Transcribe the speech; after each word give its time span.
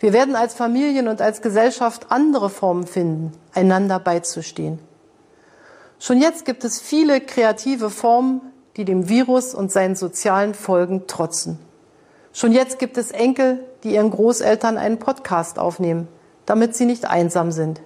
Wir 0.00 0.12
werden 0.12 0.36
als 0.36 0.54
Familien 0.54 1.08
und 1.08 1.20
als 1.20 1.42
Gesellschaft 1.42 2.06
andere 2.10 2.50
Formen 2.50 2.86
finden, 2.86 3.32
einander 3.52 3.98
beizustehen. 3.98 4.78
Schon 5.98 6.20
jetzt 6.20 6.44
gibt 6.44 6.62
es 6.62 6.80
viele 6.80 7.20
kreative 7.20 7.90
Formen, 7.90 8.40
die 8.76 8.84
dem 8.84 9.08
Virus 9.08 9.54
und 9.54 9.72
seinen 9.72 9.96
sozialen 9.96 10.54
Folgen 10.54 11.08
trotzen. 11.08 11.58
Schon 12.32 12.52
jetzt 12.52 12.78
gibt 12.78 12.96
es 12.96 13.10
Enkel, 13.10 13.64
die 13.82 13.94
ihren 13.94 14.10
Großeltern 14.10 14.78
einen 14.78 15.00
Podcast 15.00 15.58
aufnehmen, 15.58 16.06
damit 16.46 16.76
sie 16.76 16.84
nicht 16.84 17.04
einsam 17.04 17.50
sind. 17.50 17.80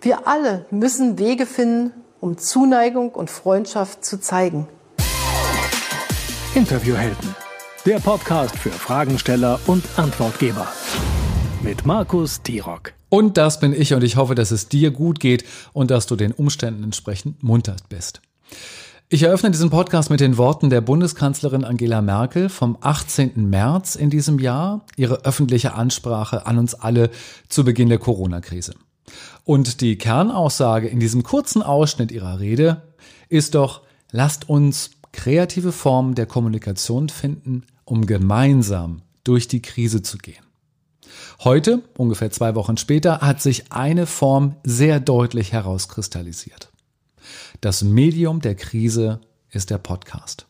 Wir 0.00 0.28
alle 0.28 0.66
müssen 0.70 1.18
Wege 1.18 1.46
finden, 1.46 1.92
um 2.20 2.38
Zuneigung 2.38 3.10
und 3.10 3.30
Freundschaft 3.30 4.04
zu 4.04 4.20
zeigen. 4.20 4.68
Interviewhelden, 6.54 7.34
der 7.84 7.98
Podcast 7.98 8.56
für 8.56 8.70
Fragensteller 8.70 9.58
und 9.66 9.84
Antwortgeber 9.96 10.68
mit 11.62 11.86
Markus 11.86 12.42
Tirock. 12.42 12.92
Und 13.08 13.36
das 13.36 13.60
bin 13.60 13.72
ich 13.72 13.94
und 13.94 14.04
ich 14.04 14.16
hoffe, 14.16 14.34
dass 14.34 14.50
es 14.50 14.68
dir 14.68 14.90
gut 14.90 15.20
geht 15.20 15.44
und 15.72 15.90
dass 15.90 16.06
du 16.06 16.16
den 16.16 16.32
Umständen 16.32 16.84
entsprechend 16.84 17.42
munter 17.42 17.76
bist. 17.88 18.20
Ich 19.08 19.22
eröffne 19.22 19.50
diesen 19.50 19.70
Podcast 19.70 20.10
mit 20.10 20.20
den 20.20 20.36
Worten 20.36 20.68
der 20.68 20.82
Bundeskanzlerin 20.82 21.64
Angela 21.64 22.02
Merkel 22.02 22.48
vom 22.48 22.76
18. 22.80 23.48
März 23.48 23.94
in 23.94 24.10
diesem 24.10 24.38
Jahr, 24.38 24.84
ihre 24.96 25.24
öffentliche 25.24 25.74
Ansprache 25.74 26.46
an 26.46 26.58
uns 26.58 26.74
alle 26.74 27.10
zu 27.48 27.64
Beginn 27.64 27.88
der 27.88 27.98
Corona-Krise. 27.98 28.74
Und 29.44 29.80
die 29.80 29.96
Kernaussage 29.96 30.88
in 30.88 31.00
diesem 31.00 31.22
kurzen 31.22 31.62
Ausschnitt 31.62 32.12
ihrer 32.12 32.38
Rede 32.38 32.82
ist 33.30 33.54
doch, 33.54 33.80
lasst 34.12 34.48
uns 34.48 34.90
kreative 35.12 35.72
Formen 35.72 36.14
der 36.14 36.26
Kommunikation 36.26 37.08
finden, 37.08 37.64
um 37.86 38.04
gemeinsam 38.04 39.00
durch 39.24 39.48
die 39.48 39.62
Krise 39.62 40.02
zu 40.02 40.18
gehen. 40.18 40.47
Heute, 41.44 41.84
ungefähr 41.96 42.32
zwei 42.32 42.56
Wochen 42.56 42.76
später, 42.78 43.20
hat 43.20 43.40
sich 43.40 43.70
eine 43.70 44.06
Form 44.06 44.56
sehr 44.64 44.98
deutlich 44.98 45.52
herauskristallisiert. 45.52 46.72
Das 47.60 47.84
Medium 47.84 48.40
der 48.40 48.56
Krise 48.56 49.20
ist 49.52 49.70
der 49.70 49.78
Podcast. 49.78 50.46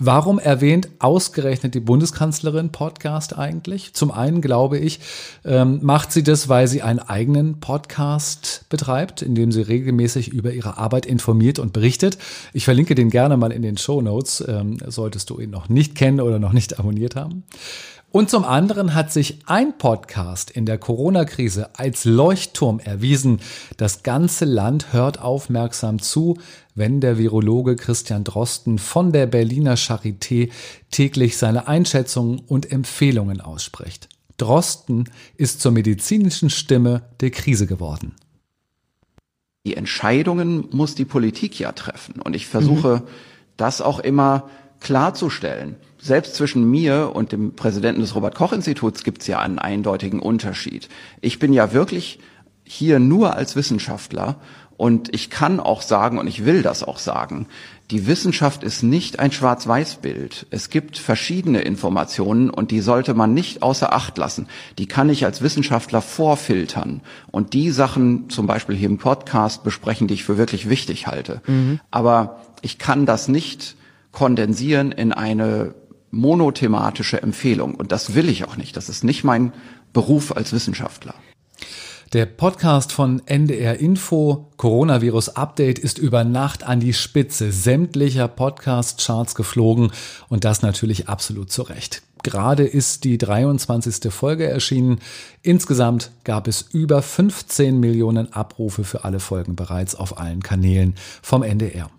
Warum 0.00 0.38
erwähnt 0.38 0.90
ausgerechnet 0.98 1.74
die 1.74 1.80
Bundeskanzlerin 1.80 2.70
Podcast 2.70 3.36
eigentlich? 3.36 3.94
Zum 3.94 4.12
einen 4.12 4.42
glaube 4.42 4.78
ich, 4.78 5.00
ähm, 5.44 5.80
macht 5.82 6.12
sie 6.12 6.22
das, 6.22 6.48
weil 6.48 6.68
sie 6.68 6.82
einen 6.82 7.00
eigenen 7.00 7.58
Podcast 7.58 8.66
betreibt, 8.68 9.22
in 9.22 9.34
dem 9.34 9.50
sie 9.50 9.62
regelmäßig 9.62 10.28
über 10.28 10.52
ihre 10.52 10.76
Arbeit 10.76 11.06
informiert 11.06 11.58
und 11.58 11.72
berichtet. 11.72 12.18
Ich 12.52 12.66
verlinke 12.66 12.94
den 12.94 13.10
gerne 13.10 13.36
mal 13.38 13.50
in 13.50 13.62
den 13.62 13.76
Show 13.78 14.00
Notes, 14.00 14.44
ähm, 14.46 14.76
solltest 14.86 15.30
du 15.30 15.40
ihn 15.40 15.50
noch 15.50 15.68
nicht 15.68 15.96
kennen 15.96 16.20
oder 16.20 16.38
noch 16.38 16.52
nicht 16.52 16.78
abonniert 16.78 17.16
haben. 17.16 17.42
Und 18.10 18.30
zum 18.30 18.44
anderen 18.44 18.94
hat 18.94 19.12
sich 19.12 19.40
ein 19.44 19.76
Podcast 19.76 20.50
in 20.50 20.64
der 20.64 20.78
Corona-Krise 20.78 21.70
als 21.74 22.06
Leuchtturm 22.06 22.80
erwiesen. 22.80 23.40
Das 23.76 24.02
ganze 24.02 24.46
Land 24.46 24.94
hört 24.94 25.20
aufmerksam 25.20 25.98
zu, 25.98 26.38
wenn 26.74 27.02
der 27.02 27.18
Virologe 27.18 27.76
Christian 27.76 28.24
Drosten 28.24 28.78
von 28.78 29.12
der 29.12 29.26
Berliner 29.26 29.76
Charité 29.76 30.50
täglich 30.90 31.36
seine 31.36 31.68
Einschätzungen 31.68 32.38
und 32.38 32.72
Empfehlungen 32.72 33.42
ausspricht. 33.42 34.08
Drosten 34.38 35.10
ist 35.36 35.60
zur 35.60 35.72
medizinischen 35.72 36.48
Stimme 36.48 37.02
der 37.20 37.30
Krise 37.30 37.66
geworden. 37.66 38.14
Die 39.66 39.76
Entscheidungen 39.76 40.68
muss 40.70 40.94
die 40.94 41.04
Politik 41.04 41.58
ja 41.58 41.72
treffen. 41.72 42.22
Und 42.22 42.34
ich 42.34 42.46
versuche, 42.46 43.02
mhm. 43.04 43.08
das 43.58 43.82
auch 43.82 43.98
immer 43.98 44.48
klarzustellen 44.80 45.76
selbst 46.00 46.34
zwischen 46.34 46.70
mir 46.70 47.12
und 47.14 47.32
dem 47.32 47.54
Präsidenten 47.54 48.00
des 48.00 48.14
Robert 48.14 48.34
Koch 48.34 48.52
Instituts 48.52 49.04
gibt 49.04 49.22
es 49.22 49.28
ja 49.28 49.40
einen 49.40 49.58
eindeutigen 49.58 50.20
Unterschied. 50.20 50.88
Ich 51.20 51.38
bin 51.38 51.52
ja 51.52 51.72
wirklich 51.72 52.20
hier 52.64 52.98
nur 52.98 53.34
als 53.34 53.56
Wissenschaftler 53.56 54.36
und 54.78 55.12
ich 55.12 55.28
kann 55.28 55.58
auch 55.58 55.82
sagen, 55.82 56.18
und 56.18 56.28
ich 56.28 56.44
will 56.44 56.62
das 56.62 56.84
auch 56.84 56.98
sagen, 56.98 57.48
die 57.90 58.06
Wissenschaft 58.06 58.62
ist 58.62 58.82
nicht 58.82 59.18
ein 59.18 59.32
Schwarz-Weiß-Bild. 59.32 60.46
Es 60.50 60.70
gibt 60.70 60.98
verschiedene 60.98 61.62
Informationen 61.62 62.48
und 62.48 62.70
die 62.70 62.80
sollte 62.80 63.14
man 63.14 63.34
nicht 63.34 63.62
außer 63.62 63.92
Acht 63.92 64.16
lassen. 64.18 64.46
Die 64.78 64.86
kann 64.86 65.10
ich 65.10 65.24
als 65.24 65.42
Wissenschaftler 65.42 66.00
vorfiltern 66.00 67.00
und 67.32 67.54
die 67.54 67.70
Sachen 67.70 68.30
zum 68.30 68.46
Beispiel 68.46 68.76
hier 68.76 68.88
im 68.88 68.98
Podcast 68.98 69.64
besprechen, 69.64 70.06
die 70.06 70.14
ich 70.14 70.24
für 70.24 70.38
wirklich 70.38 70.68
wichtig 70.68 71.08
halte. 71.08 71.40
Mhm. 71.46 71.80
Aber 71.90 72.40
ich 72.62 72.78
kann 72.78 73.04
das 73.04 73.26
nicht 73.26 73.74
kondensieren 74.12 74.92
in 74.92 75.12
eine 75.12 75.74
monothematische 76.10 77.22
Empfehlung. 77.22 77.74
Und 77.74 77.92
das 77.92 78.14
will 78.14 78.28
ich 78.28 78.44
auch 78.44 78.56
nicht. 78.56 78.76
Das 78.76 78.88
ist 78.88 79.04
nicht 79.04 79.24
mein 79.24 79.52
Beruf 79.92 80.36
als 80.36 80.52
Wissenschaftler. 80.52 81.14
Der 82.14 82.24
Podcast 82.24 82.90
von 82.90 83.20
NDR 83.26 83.80
Info 83.80 84.50
Coronavirus 84.56 85.36
Update 85.36 85.78
ist 85.78 85.98
über 85.98 86.24
Nacht 86.24 86.62
an 86.62 86.80
die 86.80 86.94
Spitze 86.94 87.52
sämtlicher 87.52 88.28
Podcast-Charts 88.28 89.34
geflogen 89.34 89.92
und 90.30 90.44
das 90.44 90.62
natürlich 90.62 91.06
absolut 91.06 91.52
zu 91.52 91.60
Recht. 91.60 92.02
Gerade 92.22 92.64
ist 92.64 93.04
die 93.04 93.18
23. 93.18 94.10
Folge 94.10 94.48
erschienen. 94.48 95.00
Insgesamt 95.42 96.10
gab 96.24 96.48
es 96.48 96.62
über 96.62 97.02
15 97.02 97.78
Millionen 97.78 98.32
Abrufe 98.32 98.84
für 98.84 99.04
alle 99.04 99.20
Folgen 99.20 99.54
bereits 99.54 99.94
auf 99.94 100.18
allen 100.18 100.42
Kanälen 100.42 100.94
vom 101.20 101.42
NDR. 101.42 101.90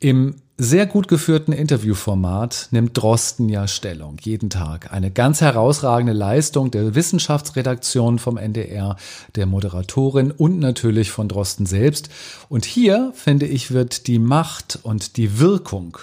Im 0.00 0.36
sehr 0.58 0.86
gut 0.86 1.06
geführten 1.08 1.52
Interviewformat 1.52 2.68
nimmt 2.70 2.96
Drosten 2.96 3.48
ja 3.50 3.68
Stellung, 3.68 4.16
jeden 4.22 4.48
Tag. 4.48 4.90
Eine 4.92 5.10
ganz 5.10 5.42
herausragende 5.42 6.14
Leistung 6.14 6.70
der 6.70 6.94
Wissenschaftsredaktion 6.94 8.18
vom 8.18 8.38
NDR, 8.38 8.96
der 9.34 9.44
Moderatorin 9.44 10.30
und 10.30 10.58
natürlich 10.58 11.10
von 11.10 11.28
Drosten 11.28 11.66
selbst. 11.66 12.08
Und 12.48 12.64
hier, 12.64 13.12
finde 13.14 13.46
ich, 13.46 13.72
wird 13.72 14.06
die 14.06 14.18
Macht 14.18 14.78
und 14.82 15.18
die 15.18 15.38
Wirkung 15.38 15.98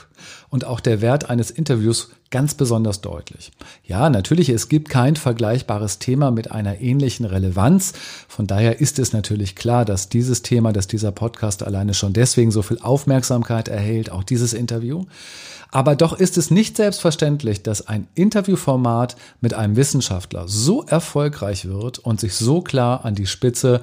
und 0.50 0.66
auch 0.66 0.80
der 0.80 1.02
Wert 1.02 1.32
eines 1.32 1.50
Interviews 1.50 2.12
ganz 2.34 2.56
besonders 2.56 3.00
deutlich. 3.00 3.52
Ja, 3.86 4.10
natürlich, 4.10 4.50
es 4.50 4.68
gibt 4.68 4.90
kein 4.90 5.16
vergleichbares 5.16 6.00
Thema 6.00 6.32
mit 6.32 6.52
einer 6.52 6.82
ähnlichen 6.82 7.28
Relevanz. 7.28 7.94
Von 8.28 8.48
daher 8.48 8.82
ist 8.82 8.98
es 8.98 9.14
natürlich 9.14 9.56
klar, 9.56 9.86
dass 9.86 10.10
dieses 10.10 10.42
Thema, 10.42 10.74
dass 10.74 10.88
dieser 10.88 11.12
Podcast 11.12 11.62
alleine 11.62 11.94
schon 11.94 12.12
deswegen 12.12 12.50
so 12.50 12.64
viel 12.64 12.80
Aufmerksamkeit 12.80 13.68
erhält, 13.68 14.12
auch 14.12 14.24
dieses 14.24 14.54
Interview. 14.54 15.06
Aber 15.70 15.96
doch 15.96 16.14
ist 16.14 16.38
es 16.40 16.50
nicht 16.50 16.76
selbstverständlich, 16.76 17.62
dass 17.62 17.88
ein 17.88 18.08
Interviewformat 18.16 19.16
mit 19.40 19.54
einem 19.54 19.76
Wissenschaftler 19.76 20.48
so 20.48 20.84
erfolgreich 20.84 21.66
wird 21.66 22.00
und 22.00 22.20
sich 22.20 22.34
so 22.34 22.62
klar 22.62 23.06
an 23.06 23.14
die 23.14 23.28
Spitze 23.28 23.82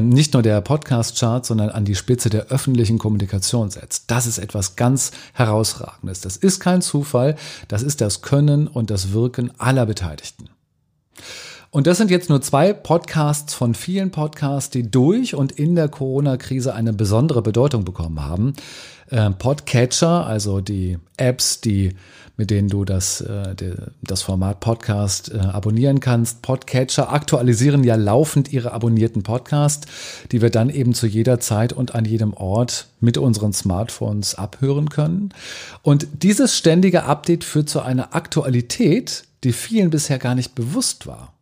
nicht 0.00 0.34
nur 0.34 0.42
der 0.42 0.60
Podcast-Chart, 0.60 1.46
sondern 1.46 1.70
an 1.70 1.84
die 1.84 1.94
Spitze 1.94 2.30
der 2.30 2.46
öffentlichen 2.46 2.98
Kommunikation 2.98 3.70
setzt. 3.70 4.10
Das 4.10 4.26
ist 4.26 4.38
etwas 4.38 4.76
ganz 4.76 5.12
Herausragendes. 5.32 6.20
Das 6.20 6.36
ist 6.36 6.60
kein 6.60 6.82
Zufall, 6.82 7.36
das 7.68 7.82
ist 7.82 8.00
das 8.00 8.22
Können 8.22 8.66
und 8.66 8.90
das 8.90 9.12
Wirken 9.12 9.52
aller 9.58 9.86
Beteiligten. 9.86 10.50
Und 11.70 11.86
das 11.86 11.98
sind 11.98 12.10
jetzt 12.10 12.30
nur 12.30 12.40
zwei 12.40 12.72
Podcasts 12.72 13.52
von 13.52 13.74
vielen 13.74 14.10
Podcasts, 14.10 14.70
die 14.70 14.90
durch 14.90 15.34
und 15.34 15.52
in 15.52 15.74
der 15.74 15.88
Corona-Krise 15.88 16.74
eine 16.74 16.92
besondere 16.92 17.42
Bedeutung 17.42 17.84
bekommen 17.84 18.24
haben. 18.24 18.54
Ähm, 19.10 19.36
Podcatcher, 19.36 20.26
also 20.26 20.60
die 20.60 20.98
Apps, 21.16 21.60
die 21.60 21.94
mit 22.36 22.50
denen 22.50 22.68
du 22.68 22.84
das, 22.84 23.20
äh, 23.20 23.54
das 24.02 24.22
Format 24.22 24.60
Podcast 24.60 25.32
äh, 25.32 25.38
abonnieren 25.38 26.00
kannst. 26.00 26.42
Podcatcher 26.42 27.12
aktualisieren 27.12 27.84
ja 27.84 27.96
laufend 27.96 28.52
ihre 28.52 28.72
abonnierten 28.72 29.22
Podcasts, 29.22 29.86
die 30.32 30.42
wir 30.42 30.50
dann 30.50 30.70
eben 30.70 30.94
zu 30.94 31.06
jeder 31.06 31.40
Zeit 31.40 31.72
und 31.72 31.94
an 31.94 32.04
jedem 32.04 32.34
Ort 32.34 32.88
mit 33.00 33.18
unseren 33.18 33.52
Smartphones 33.52 34.34
abhören 34.34 34.90
können. 34.90 35.30
Und 35.82 36.06
dieses 36.22 36.56
ständige 36.56 37.04
Update 37.04 37.44
führt 37.44 37.68
zu 37.68 37.80
einer 37.80 38.14
Aktualität, 38.14 39.24
die 39.44 39.52
vielen 39.52 39.90
bisher 39.90 40.18
gar 40.18 40.34
nicht 40.34 40.54
bewusst 40.54 41.06
war 41.06 41.32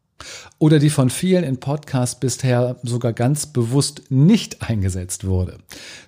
oder 0.58 0.78
die 0.78 0.90
von 0.90 1.10
vielen 1.10 1.44
in 1.44 1.58
Podcasts 1.58 2.18
bisher 2.18 2.76
sogar 2.82 3.12
ganz 3.12 3.46
bewusst 3.46 4.02
nicht 4.10 4.62
eingesetzt 4.62 5.24
wurde. 5.24 5.58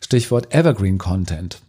Stichwort 0.01 0.55
Evergreen 0.55 0.99
Content. 0.99 1.61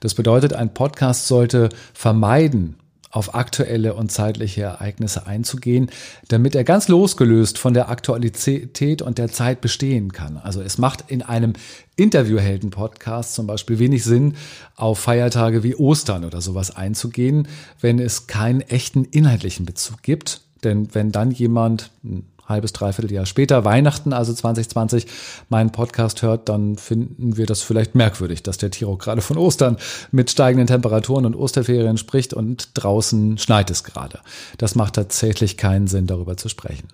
Das 0.00 0.14
bedeutet, 0.14 0.52
ein 0.52 0.74
Podcast 0.74 1.26
sollte 1.26 1.68
vermeiden, 1.94 2.76
auf 3.10 3.34
aktuelle 3.34 3.94
und 3.94 4.12
zeitliche 4.12 4.62
Ereignisse 4.62 5.26
einzugehen, 5.26 5.90
damit 6.28 6.54
er 6.54 6.64
ganz 6.64 6.88
losgelöst 6.88 7.56
von 7.56 7.72
der 7.72 7.88
Aktualität 7.88 9.00
und 9.00 9.16
der 9.16 9.28
Zeit 9.28 9.62
bestehen 9.62 10.12
kann. 10.12 10.36
Also 10.36 10.60
es 10.60 10.76
macht 10.76 11.04
in 11.08 11.22
einem 11.22 11.54
Interviewhelden-Podcast 11.96 13.34
zum 13.34 13.46
Beispiel 13.46 13.78
wenig 13.78 14.04
Sinn, 14.04 14.34
auf 14.74 14.98
Feiertage 14.98 15.62
wie 15.62 15.76
Ostern 15.76 16.26
oder 16.26 16.42
sowas 16.42 16.76
einzugehen, 16.76 17.48
wenn 17.80 17.98
es 17.98 18.26
keinen 18.26 18.60
echten 18.60 19.04
inhaltlichen 19.04 19.64
Bezug 19.64 20.02
gibt 20.02 20.42
denn 20.64 20.94
wenn 20.94 21.12
dann 21.12 21.30
jemand, 21.30 21.90
ein 22.04 22.26
halbes, 22.46 22.72
dreiviertel 22.72 23.12
Jahr 23.12 23.26
später, 23.26 23.64
Weihnachten, 23.64 24.12
also 24.12 24.32
2020, 24.32 25.06
meinen 25.48 25.70
Podcast 25.70 26.22
hört, 26.22 26.48
dann 26.48 26.76
finden 26.76 27.36
wir 27.36 27.46
das 27.46 27.62
vielleicht 27.62 27.94
merkwürdig, 27.94 28.42
dass 28.42 28.58
der 28.58 28.70
Tiro 28.70 28.96
gerade 28.96 29.20
von 29.20 29.36
Ostern 29.36 29.76
mit 30.12 30.30
steigenden 30.30 30.66
Temperaturen 30.66 31.26
und 31.26 31.34
Osterferien 31.34 31.98
spricht 31.98 32.34
und 32.34 32.70
draußen 32.74 33.38
schneit 33.38 33.70
es 33.70 33.84
gerade. 33.84 34.20
Das 34.58 34.74
macht 34.74 34.94
tatsächlich 34.94 35.56
keinen 35.56 35.86
Sinn, 35.86 36.06
darüber 36.06 36.36
zu 36.36 36.48
sprechen. 36.48 36.88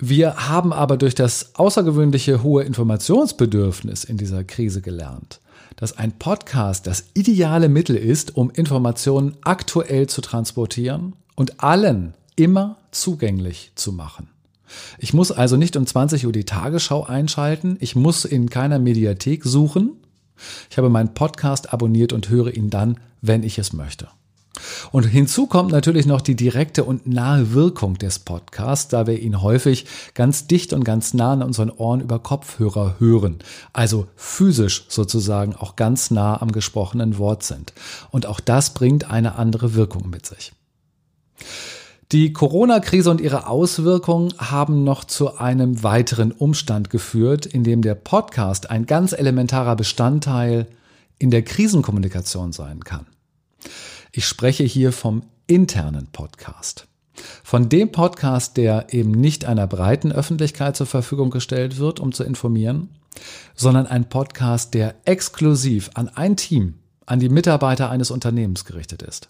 Wir 0.00 0.48
haben 0.48 0.72
aber 0.72 0.96
durch 0.96 1.16
das 1.16 1.56
außergewöhnliche 1.56 2.44
hohe 2.44 2.62
Informationsbedürfnis 2.62 4.04
in 4.04 4.16
dieser 4.16 4.44
Krise 4.44 4.80
gelernt, 4.80 5.40
dass 5.74 5.98
ein 5.98 6.12
Podcast 6.12 6.86
das 6.86 7.06
ideale 7.14 7.68
Mittel 7.68 7.96
ist, 7.96 8.36
um 8.36 8.50
Informationen 8.50 9.36
aktuell 9.42 10.06
zu 10.06 10.20
transportieren 10.20 11.14
und 11.34 11.64
allen 11.64 12.14
immer 12.38 12.76
zugänglich 12.92 13.72
zu 13.74 13.92
machen. 13.92 14.28
Ich 14.98 15.12
muss 15.12 15.32
also 15.32 15.56
nicht 15.56 15.76
um 15.76 15.86
20 15.86 16.26
Uhr 16.26 16.32
die 16.32 16.44
Tagesschau 16.44 17.04
einschalten, 17.04 17.76
ich 17.80 17.96
muss 17.96 18.24
in 18.24 18.48
keiner 18.48 18.78
Mediathek 18.78 19.44
suchen. 19.44 19.96
Ich 20.70 20.78
habe 20.78 20.88
meinen 20.88 21.14
Podcast 21.14 21.72
abonniert 21.72 22.12
und 22.12 22.28
höre 22.28 22.54
ihn 22.54 22.70
dann, 22.70 23.00
wenn 23.20 23.42
ich 23.42 23.58
es 23.58 23.72
möchte. 23.72 24.08
Und 24.92 25.04
hinzu 25.04 25.46
kommt 25.46 25.72
natürlich 25.72 26.06
noch 26.06 26.20
die 26.20 26.36
direkte 26.36 26.84
und 26.84 27.06
nahe 27.06 27.52
Wirkung 27.52 27.98
des 27.98 28.20
Podcasts, 28.20 28.88
da 28.88 29.06
wir 29.06 29.18
ihn 29.18 29.42
häufig 29.42 29.86
ganz 30.14 30.46
dicht 30.46 30.72
und 30.72 30.84
ganz 30.84 31.14
nah 31.14 31.32
an 31.32 31.42
unseren 31.42 31.70
Ohren 31.70 32.00
über 32.00 32.18
Kopfhörer 32.18 32.96
hören, 32.98 33.38
also 33.72 34.06
physisch 34.16 34.86
sozusagen 34.88 35.54
auch 35.56 35.76
ganz 35.76 36.10
nah 36.10 36.40
am 36.40 36.52
gesprochenen 36.52 37.18
Wort 37.18 37.42
sind. 37.42 37.72
Und 38.10 38.26
auch 38.26 38.40
das 38.40 38.74
bringt 38.74 39.10
eine 39.10 39.36
andere 39.36 39.74
Wirkung 39.74 40.10
mit 40.10 40.26
sich. 40.26 40.52
Die 42.10 42.32
Corona-Krise 42.32 43.10
und 43.10 43.20
ihre 43.20 43.48
Auswirkungen 43.48 44.32
haben 44.38 44.82
noch 44.82 45.04
zu 45.04 45.36
einem 45.36 45.82
weiteren 45.82 46.32
Umstand 46.32 46.88
geführt, 46.88 47.44
in 47.44 47.64
dem 47.64 47.82
der 47.82 47.94
Podcast 47.94 48.70
ein 48.70 48.86
ganz 48.86 49.12
elementarer 49.12 49.76
Bestandteil 49.76 50.68
in 51.18 51.30
der 51.30 51.42
Krisenkommunikation 51.42 52.52
sein 52.52 52.82
kann. 52.82 53.04
Ich 54.10 54.26
spreche 54.26 54.64
hier 54.64 54.92
vom 54.92 55.22
internen 55.46 56.06
Podcast. 56.06 56.86
Von 57.44 57.68
dem 57.68 57.92
Podcast, 57.92 58.56
der 58.56 58.94
eben 58.94 59.10
nicht 59.10 59.44
einer 59.44 59.66
breiten 59.66 60.10
Öffentlichkeit 60.10 60.76
zur 60.76 60.86
Verfügung 60.86 61.28
gestellt 61.28 61.76
wird, 61.76 62.00
um 62.00 62.12
zu 62.12 62.24
informieren, 62.24 62.88
sondern 63.54 63.86
ein 63.86 64.08
Podcast, 64.08 64.72
der 64.72 64.94
exklusiv 65.04 65.90
an 65.92 66.08
ein 66.08 66.38
Team, 66.38 66.78
an 67.04 67.20
die 67.20 67.28
Mitarbeiter 67.28 67.90
eines 67.90 68.10
Unternehmens 68.10 68.64
gerichtet 68.64 69.02
ist. 69.02 69.28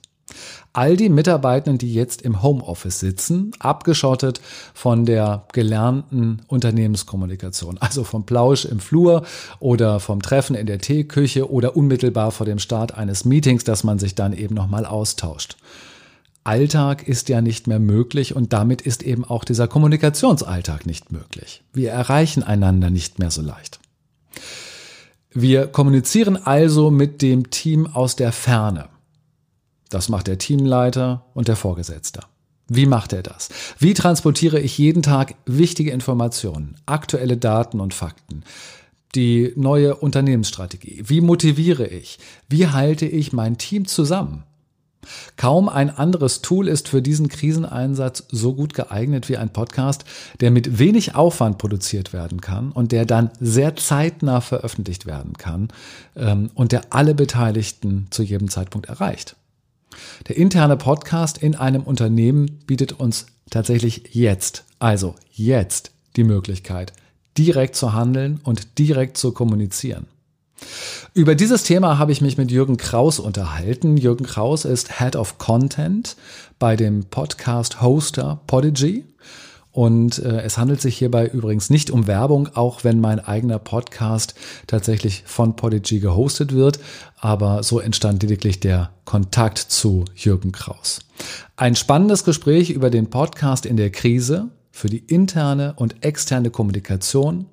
All 0.72 0.96
die 0.96 1.08
Mitarbeitenden, 1.08 1.78
die 1.78 1.92
jetzt 1.92 2.22
im 2.22 2.42
Homeoffice 2.42 3.00
sitzen, 3.00 3.52
abgeschottet 3.58 4.40
von 4.74 5.04
der 5.04 5.46
gelernten 5.52 6.42
Unternehmenskommunikation, 6.46 7.78
also 7.78 8.04
vom 8.04 8.24
Plausch 8.26 8.64
im 8.64 8.80
Flur 8.80 9.24
oder 9.60 10.00
vom 10.00 10.22
Treffen 10.22 10.54
in 10.54 10.66
der 10.66 10.78
Teeküche 10.78 11.50
oder 11.50 11.76
unmittelbar 11.76 12.30
vor 12.30 12.46
dem 12.46 12.58
Start 12.58 12.96
eines 12.96 13.24
Meetings, 13.24 13.64
dass 13.64 13.84
man 13.84 13.98
sich 13.98 14.14
dann 14.14 14.32
eben 14.32 14.54
nochmal 14.54 14.84
austauscht. 14.86 15.56
Alltag 16.44 17.06
ist 17.06 17.28
ja 17.28 17.42
nicht 17.42 17.66
mehr 17.66 17.78
möglich 17.78 18.34
und 18.34 18.52
damit 18.52 18.80
ist 18.80 19.02
eben 19.02 19.24
auch 19.24 19.44
dieser 19.44 19.68
Kommunikationsalltag 19.68 20.86
nicht 20.86 21.12
möglich. 21.12 21.62
Wir 21.74 21.90
erreichen 21.90 22.42
einander 22.42 22.88
nicht 22.88 23.18
mehr 23.18 23.30
so 23.30 23.42
leicht. 23.42 23.80
Wir 25.30 25.66
kommunizieren 25.66 26.36
also 26.36 26.90
mit 26.90 27.20
dem 27.20 27.50
Team 27.50 27.86
aus 27.86 28.16
der 28.16 28.32
Ferne. 28.32 28.88
Das 29.88 30.08
macht 30.08 30.26
der 30.26 30.38
Teamleiter 30.38 31.24
und 31.34 31.48
der 31.48 31.56
Vorgesetzte. 31.56 32.20
Wie 32.68 32.86
macht 32.86 33.14
er 33.14 33.22
das? 33.22 33.48
Wie 33.78 33.94
transportiere 33.94 34.60
ich 34.60 34.76
jeden 34.76 35.02
Tag 35.02 35.34
wichtige 35.46 35.90
Informationen, 35.90 36.76
aktuelle 36.84 37.38
Daten 37.38 37.80
und 37.80 37.94
Fakten? 37.94 38.44
Die 39.14 39.54
neue 39.56 39.96
Unternehmensstrategie. 39.96 41.02
Wie 41.06 41.22
motiviere 41.22 41.86
ich? 41.86 42.18
Wie 42.48 42.68
halte 42.68 43.06
ich 43.06 43.32
mein 43.32 43.56
Team 43.56 43.86
zusammen? 43.86 44.44
Kaum 45.36 45.70
ein 45.70 45.88
anderes 45.88 46.42
Tool 46.42 46.68
ist 46.68 46.88
für 46.88 47.00
diesen 47.00 47.28
Kriseneinsatz 47.28 48.24
so 48.30 48.54
gut 48.54 48.74
geeignet 48.74 49.30
wie 49.30 49.38
ein 49.38 49.50
Podcast, 49.50 50.04
der 50.40 50.50
mit 50.50 50.78
wenig 50.78 51.14
Aufwand 51.14 51.56
produziert 51.56 52.12
werden 52.12 52.42
kann 52.42 52.72
und 52.72 52.92
der 52.92 53.06
dann 53.06 53.30
sehr 53.40 53.76
zeitnah 53.76 54.42
veröffentlicht 54.42 55.06
werden 55.06 55.34
kann 55.34 55.68
ähm, 56.16 56.50
und 56.54 56.72
der 56.72 56.82
alle 56.90 57.14
Beteiligten 57.14 58.08
zu 58.10 58.22
jedem 58.22 58.50
Zeitpunkt 58.50 58.88
erreicht. 58.88 59.36
Der 60.28 60.36
interne 60.36 60.76
Podcast 60.76 61.38
in 61.38 61.54
einem 61.54 61.82
Unternehmen 61.82 62.60
bietet 62.66 62.92
uns 62.92 63.26
tatsächlich 63.50 64.14
jetzt, 64.14 64.64
also 64.78 65.14
jetzt 65.32 65.92
die 66.16 66.24
Möglichkeit, 66.24 66.92
direkt 67.36 67.76
zu 67.76 67.92
handeln 67.92 68.40
und 68.44 68.78
direkt 68.78 69.16
zu 69.16 69.32
kommunizieren. 69.32 70.06
Über 71.14 71.34
dieses 71.34 71.62
Thema 71.62 71.98
habe 71.98 72.12
ich 72.12 72.20
mich 72.20 72.36
mit 72.36 72.50
Jürgen 72.50 72.76
Kraus 72.76 73.18
unterhalten. 73.18 73.96
Jürgen 73.96 74.24
Kraus 74.24 74.64
ist 74.64 74.98
Head 74.98 75.16
of 75.16 75.38
Content 75.38 76.16
bei 76.58 76.76
dem 76.76 77.04
Podcast-Hoster 77.04 78.40
Podigy. 78.46 79.04
Und 79.78 80.18
äh, 80.18 80.40
es 80.40 80.58
handelt 80.58 80.80
sich 80.80 80.98
hierbei 80.98 81.28
übrigens 81.28 81.70
nicht 81.70 81.92
um 81.92 82.08
Werbung, 82.08 82.48
auch 82.56 82.82
wenn 82.82 83.00
mein 83.00 83.20
eigener 83.20 83.60
Podcast 83.60 84.34
tatsächlich 84.66 85.22
von 85.24 85.54
Podigy 85.54 86.00
gehostet 86.00 86.52
wird. 86.52 86.80
Aber 87.16 87.62
so 87.62 87.78
entstand 87.78 88.24
lediglich 88.24 88.58
der 88.58 88.90
Kontakt 89.04 89.58
zu 89.58 90.04
Jürgen 90.16 90.50
Kraus. 90.50 90.98
Ein 91.54 91.76
spannendes 91.76 92.24
Gespräch 92.24 92.70
über 92.70 92.90
den 92.90 93.08
Podcast 93.08 93.66
in 93.66 93.76
der 93.76 93.90
Krise 93.90 94.48
für 94.72 94.88
die 94.88 94.98
interne 94.98 95.74
und 95.76 96.04
externe 96.04 96.50
Kommunikation 96.50 97.46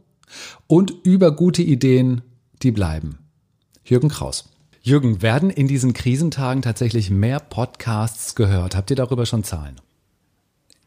und 0.66 0.96
über 1.04 1.32
gute 1.32 1.62
Ideen, 1.62 2.24
die 2.64 2.72
bleiben. 2.72 3.20
Jürgen 3.84 4.10
Kraus. 4.10 4.50
Jürgen, 4.82 5.22
werden 5.22 5.52
in 5.52 5.68
diesen 5.68 5.94
Krisentagen 5.94 6.64
tatsächlich 6.64 7.12
mehr 7.12 7.40
Podcasts 7.40 8.34
gehört? 8.34 8.76
Habt 8.76 8.90
ihr 8.90 8.96
darüber 8.96 9.28
schon 9.28 9.44
Zahlen? 9.44 9.80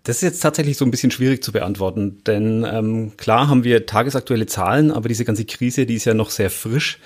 Das 0.08 0.16
ist 0.16 0.22
jetzt 0.22 0.40
tatsächlich 0.40 0.78
so 0.78 0.86
ein 0.86 0.90
bisschen 0.90 1.10
schwierig 1.10 1.44
zu 1.44 1.52
beantworten, 1.52 2.22
denn 2.26 2.66
ähm, 2.66 3.12
klar 3.18 3.46
haben 3.48 3.62
wir 3.62 3.84
tagesaktuelle 3.84 4.46
Zahlen, 4.46 4.90
aber 4.90 5.06
diese 5.06 5.26
ganze 5.26 5.44
Krise, 5.44 5.84
die 5.84 5.96
ist 5.96 6.06
ja 6.06 6.14
noch 6.14 6.30
sehr 6.30 6.48
frisch. 6.48 6.98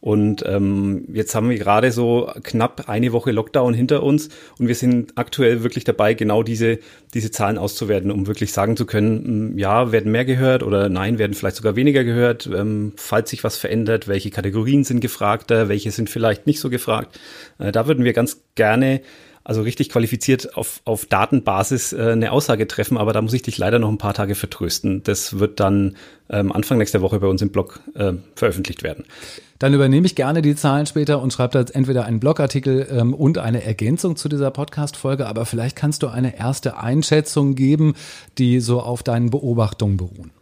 Und 0.00 0.44
ähm, 0.46 1.06
jetzt 1.10 1.34
haben 1.34 1.48
wir 1.48 1.58
gerade 1.58 1.90
so 1.90 2.30
knapp 2.42 2.86
eine 2.86 3.12
Woche 3.12 3.32
Lockdown 3.32 3.72
hinter 3.72 4.02
uns 4.02 4.28
und 4.58 4.68
wir 4.68 4.74
sind 4.74 5.12
aktuell 5.14 5.62
wirklich 5.62 5.84
dabei, 5.84 6.12
genau 6.12 6.42
diese, 6.42 6.80
diese 7.14 7.30
Zahlen 7.30 7.56
auszuwerten, 7.56 8.10
um 8.10 8.26
wirklich 8.26 8.52
sagen 8.52 8.76
zu 8.76 8.84
können, 8.84 9.24
hm, 9.24 9.58
ja, 9.58 9.90
werden 9.90 10.12
mehr 10.12 10.26
gehört 10.26 10.62
oder 10.62 10.90
nein, 10.90 11.18
werden 11.18 11.32
vielleicht 11.32 11.56
sogar 11.56 11.76
weniger 11.76 12.04
gehört, 12.04 12.46
ähm, 12.46 12.92
falls 12.96 13.30
sich 13.30 13.42
was 13.42 13.56
verändert, 13.56 14.06
welche 14.06 14.30
Kategorien 14.30 14.84
sind 14.84 15.00
gefragter, 15.00 15.70
welche 15.70 15.92
sind 15.92 16.10
vielleicht 16.10 16.46
nicht 16.46 16.60
so 16.60 16.68
gefragt. 16.68 17.18
Äh, 17.58 17.72
da 17.72 17.86
würden 17.86 18.04
wir 18.04 18.12
ganz 18.12 18.42
gerne 18.54 19.00
also 19.44 19.62
richtig 19.62 19.88
qualifiziert 19.88 20.56
auf, 20.56 20.82
auf 20.84 21.06
Datenbasis 21.06 21.92
äh, 21.92 22.12
eine 22.12 22.32
Aussage 22.32 22.68
treffen, 22.68 22.98
aber 22.98 23.12
da 23.12 23.22
muss 23.22 23.32
ich 23.32 23.42
dich 23.42 23.58
leider 23.58 23.78
noch 23.78 23.88
ein 23.88 23.98
paar 23.98 24.14
Tage 24.14 24.34
vertrösten. 24.34 25.02
Das 25.02 25.38
wird 25.38 25.60
dann 25.60 25.96
ähm, 26.28 26.52
Anfang 26.52 26.78
nächster 26.78 27.00
Woche 27.00 27.20
bei 27.20 27.26
uns 27.26 27.42
im 27.42 27.50
Blog 27.50 27.80
äh, 27.94 28.12
veröffentlicht 28.34 28.82
werden. 28.82 29.04
Dann 29.58 29.74
übernehme 29.74 30.06
ich 30.06 30.14
gerne 30.14 30.42
die 30.42 30.54
Zahlen 30.54 30.86
später 30.86 31.20
und 31.20 31.32
schreibe 31.32 31.62
da 31.62 31.72
entweder 31.72 32.04
einen 32.04 32.20
Blogartikel 32.20 32.86
ähm, 32.90 33.14
und 33.14 33.38
eine 33.38 33.64
Ergänzung 33.64 34.16
zu 34.16 34.28
dieser 34.28 34.50
Podcast-Folge, 34.50 35.26
aber 35.26 35.46
vielleicht 35.46 35.76
kannst 35.76 36.02
du 36.02 36.08
eine 36.08 36.38
erste 36.38 36.78
Einschätzung 36.78 37.54
geben, 37.54 37.94
die 38.38 38.60
so 38.60 38.80
auf 38.80 39.02
deinen 39.02 39.30
Beobachtungen 39.30 39.96
beruhen. 39.96 40.32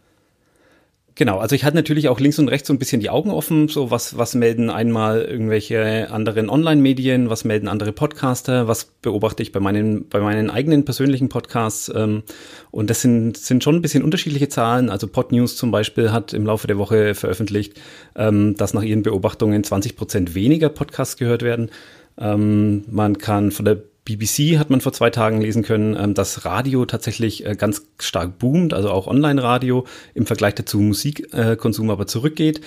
Genau, 1.19 1.39
also 1.39 1.53
ich 1.53 1.65
hatte 1.65 1.75
natürlich 1.75 2.07
auch 2.07 2.21
links 2.21 2.39
und 2.39 2.47
rechts 2.47 2.69
so 2.69 2.73
ein 2.73 2.79
bisschen 2.79 3.01
die 3.01 3.09
Augen 3.09 3.31
offen, 3.31 3.67
so 3.67 3.91
was, 3.91 4.17
was 4.17 4.35
melden 4.35 4.69
einmal 4.69 5.21
irgendwelche 5.21 6.09
anderen 6.11 6.49
Online-Medien, 6.49 7.29
was 7.29 7.43
melden 7.43 7.67
andere 7.67 7.91
Podcaster, 7.91 8.69
was 8.69 8.85
beobachte 8.85 9.43
ich 9.43 9.51
bei 9.51 9.59
meinen, 9.59 10.07
bei 10.07 10.21
meinen 10.21 10.49
eigenen 10.49 10.85
persönlichen 10.85 11.27
Podcasts. 11.27 11.91
Ähm, 11.93 12.23
und 12.71 12.89
das 12.89 13.01
sind, 13.01 13.35
sind 13.35 13.65
schon 13.65 13.75
ein 13.75 13.81
bisschen 13.81 14.01
unterschiedliche 14.01 14.47
Zahlen. 14.47 14.89
Also 14.89 15.07
Podnews 15.07 15.57
zum 15.57 15.71
Beispiel 15.71 16.13
hat 16.13 16.31
im 16.31 16.45
Laufe 16.45 16.67
der 16.67 16.77
Woche 16.77 17.13
veröffentlicht, 17.15 17.73
ähm, 18.15 18.55
dass 18.55 18.73
nach 18.73 18.83
ihren 18.83 19.03
Beobachtungen 19.03 19.61
20 19.61 19.97
Prozent 19.97 20.35
weniger 20.35 20.69
Podcasts 20.69 21.17
gehört 21.17 21.41
werden. 21.41 21.69
Ähm, 22.17 22.85
man 22.89 23.17
kann 23.17 23.51
von 23.51 23.65
der 23.65 23.83
BBC 24.15 24.57
hat 24.57 24.69
man 24.69 24.81
vor 24.81 24.93
zwei 24.93 25.09
Tagen 25.09 25.41
lesen 25.41 25.63
können, 25.63 25.95
ähm, 25.95 26.13
dass 26.13 26.45
Radio 26.45 26.85
tatsächlich 26.85 27.45
äh, 27.45 27.55
ganz 27.55 27.85
stark 27.99 28.39
boomt, 28.39 28.73
also 28.73 28.89
auch 28.89 29.07
Online-Radio 29.07 29.85
im 30.13 30.25
Vergleich 30.25 30.55
dazu 30.55 30.79
Musikkonsum 30.79 31.89
aber 31.89 32.07
zurückgeht. 32.07 32.61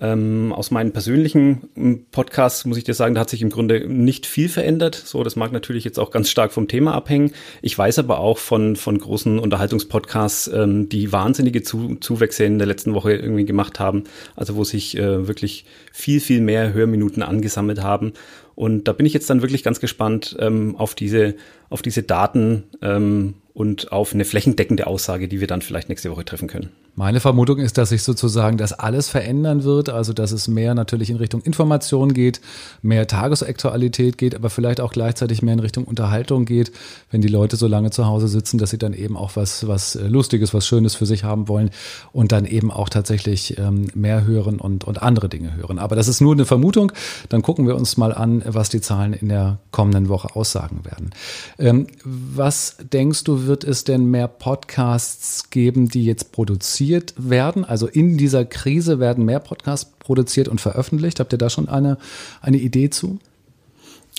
Ähm, 0.00 0.52
aus 0.52 0.70
meinen 0.70 0.92
persönlichen 0.92 1.68
ähm, 1.76 2.06
Podcasts 2.10 2.64
muss 2.64 2.76
ich 2.76 2.84
dir 2.84 2.94
sagen, 2.94 3.14
da 3.14 3.20
hat 3.20 3.30
sich 3.30 3.42
im 3.42 3.50
Grunde 3.50 3.86
nicht 3.88 4.26
viel 4.26 4.48
verändert. 4.48 4.94
So, 4.94 5.22
das 5.22 5.36
mag 5.36 5.52
natürlich 5.52 5.84
jetzt 5.84 5.98
auch 5.98 6.10
ganz 6.10 6.30
stark 6.30 6.52
vom 6.52 6.66
Thema 6.66 6.94
abhängen. 6.94 7.32
Ich 7.62 7.78
weiß 7.78 8.00
aber 8.00 8.18
auch 8.18 8.38
von, 8.38 8.74
von 8.74 8.98
großen 8.98 9.38
Unterhaltungspodcasts, 9.38 10.48
ähm, 10.48 10.88
die 10.88 11.12
wahnsinnige 11.12 11.62
Zu 11.62 11.96
Zuwächse 12.00 12.44
in 12.44 12.58
der 12.58 12.66
letzten 12.66 12.94
Woche 12.94 13.12
irgendwie 13.12 13.44
gemacht 13.44 13.78
haben. 13.78 14.04
Also 14.34 14.56
wo 14.56 14.64
sich 14.64 14.96
äh, 14.98 15.28
wirklich 15.28 15.64
viel, 15.92 16.20
viel 16.20 16.40
mehr 16.40 16.72
Hörminuten 16.72 17.22
angesammelt 17.22 17.82
haben. 17.82 18.14
Und 18.56 18.88
da 18.88 18.92
bin 18.92 19.06
ich 19.06 19.14
jetzt 19.14 19.30
dann 19.30 19.42
wirklich 19.42 19.62
ganz 19.62 19.80
gespannt 19.80 20.36
ähm, 20.40 20.74
auf 20.76 20.94
diese, 20.94 21.34
auf 21.70 21.82
diese 21.82 22.02
Daten 22.02 22.64
ähm, 22.82 23.34
und 23.54 23.92
auf 23.92 24.12
eine 24.12 24.24
flächendeckende 24.24 24.88
Aussage, 24.88 25.28
die 25.28 25.38
wir 25.38 25.46
dann 25.46 25.62
vielleicht 25.62 25.88
nächste 25.88 26.10
Woche 26.10 26.24
treffen 26.24 26.48
können. 26.48 26.70
Meine 26.96 27.20
Vermutung 27.20 27.58
ist, 27.58 27.78
dass 27.78 27.88
sich 27.88 28.02
sozusagen 28.02 28.56
das 28.56 28.72
alles 28.72 29.08
verändern 29.08 29.62
wird, 29.62 29.88
also 29.88 30.12
dass 30.12 30.32
es 30.32 30.48
mehr 30.48 30.74
natürlich 30.74 31.10
in 31.10 31.16
Richtung 31.16 31.40
Information 31.42 32.14
geht, 32.14 32.40
mehr 32.82 33.06
Tagesaktualität 33.06 34.18
geht, 34.18 34.34
aber 34.34 34.50
vielleicht 34.50 34.80
auch 34.80 34.92
gleichzeitig 34.92 35.42
mehr 35.42 35.54
in 35.54 35.60
Richtung 35.60 35.84
Unterhaltung 35.84 36.44
geht, 36.46 36.72
wenn 37.10 37.20
die 37.20 37.28
Leute 37.28 37.56
so 37.56 37.68
lange 37.68 37.90
zu 37.90 38.06
Hause 38.06 38.26
sitzen, 38.26 38.58
dass 38.58 38.70
sie 38.70 38.78
dann 38.78 38.92
eben 38.92 39.16
auch 39.16 39.36
was, 39.36 39.66
was 39.68 39.94
Lustiges, 39.94 40.52
was 40.52 40.66
Schönes 40.66 40.96
für 40.96 41.06
sich 41.06 41.22
haben 41.22 41.46
wollen 41.46 41.70
und 42.12 42.32
dann 42.32 42.46
eben 42.46 42.72
auch 42.72 42.88
tatsächlich 42.88 43.58
ähm, 43.58 43.88
mehr 43.94 44.24
hören 44.24 44.58
und, 44.58 44.84
und 44.84 45.00
andere 45.02 45.28
Dinge 45.28 45.54
hören. 45.56 45.78
Aber 45.78 45.94
das 45.94 46.08
ist 46.08 46.20
nur 46.20 46.34
eine 46.34 46.44
Vermutung. 46.44 46.92
Dann 47.28 47.42
gucken 47.42 47.66
wir 47.68 47.76
uns 47.76 47.96
mal 47.96 48.12
an, 48.12 48.42
was 48.46 48.68
die 48.68 48.80
Zahlen 48.80 49.12
in 49.14 49.28
der 49.28 49.58
kommenden 49.70 50.08
Woche 50.08 50.34
aussagen 50.34 50.84
werden. 50.84 51.10
Ähm, 51.58 51.86
was 52.04 52.76
denkst 52.92 53.24
du, 53.24 53.43
wird 53.46 53.64
es 53.64 53.84
denn 53.84 54.06
mehr 54.06 54.28
Podcasts 54.28 55.50
geben, 55.50 55.88
die 55.88 56.04
jetzt 56.04 56.32
produziert 56.32 57.14
werden? 57.16 57.64
Also 57.64 57.86
in 57.86 58.16
dieser 58.18 58.44
Krise 58.44 59.00
werden 59.00 59.24
mehr 59.24 59.40
Podcasts 59.40 59.90
produziert 59.98 60.48
und 60.48 60.60
veröffentlicht. 60.60 61.20
Habt 61.20 61.32
ihr 61.32 61.38
da 61.38 61.50
schon 61.50 61.68
eine, 61.68 61.98
eine 62.40 62.58
Idee 62.58 62.90
zu? 62.90 63.18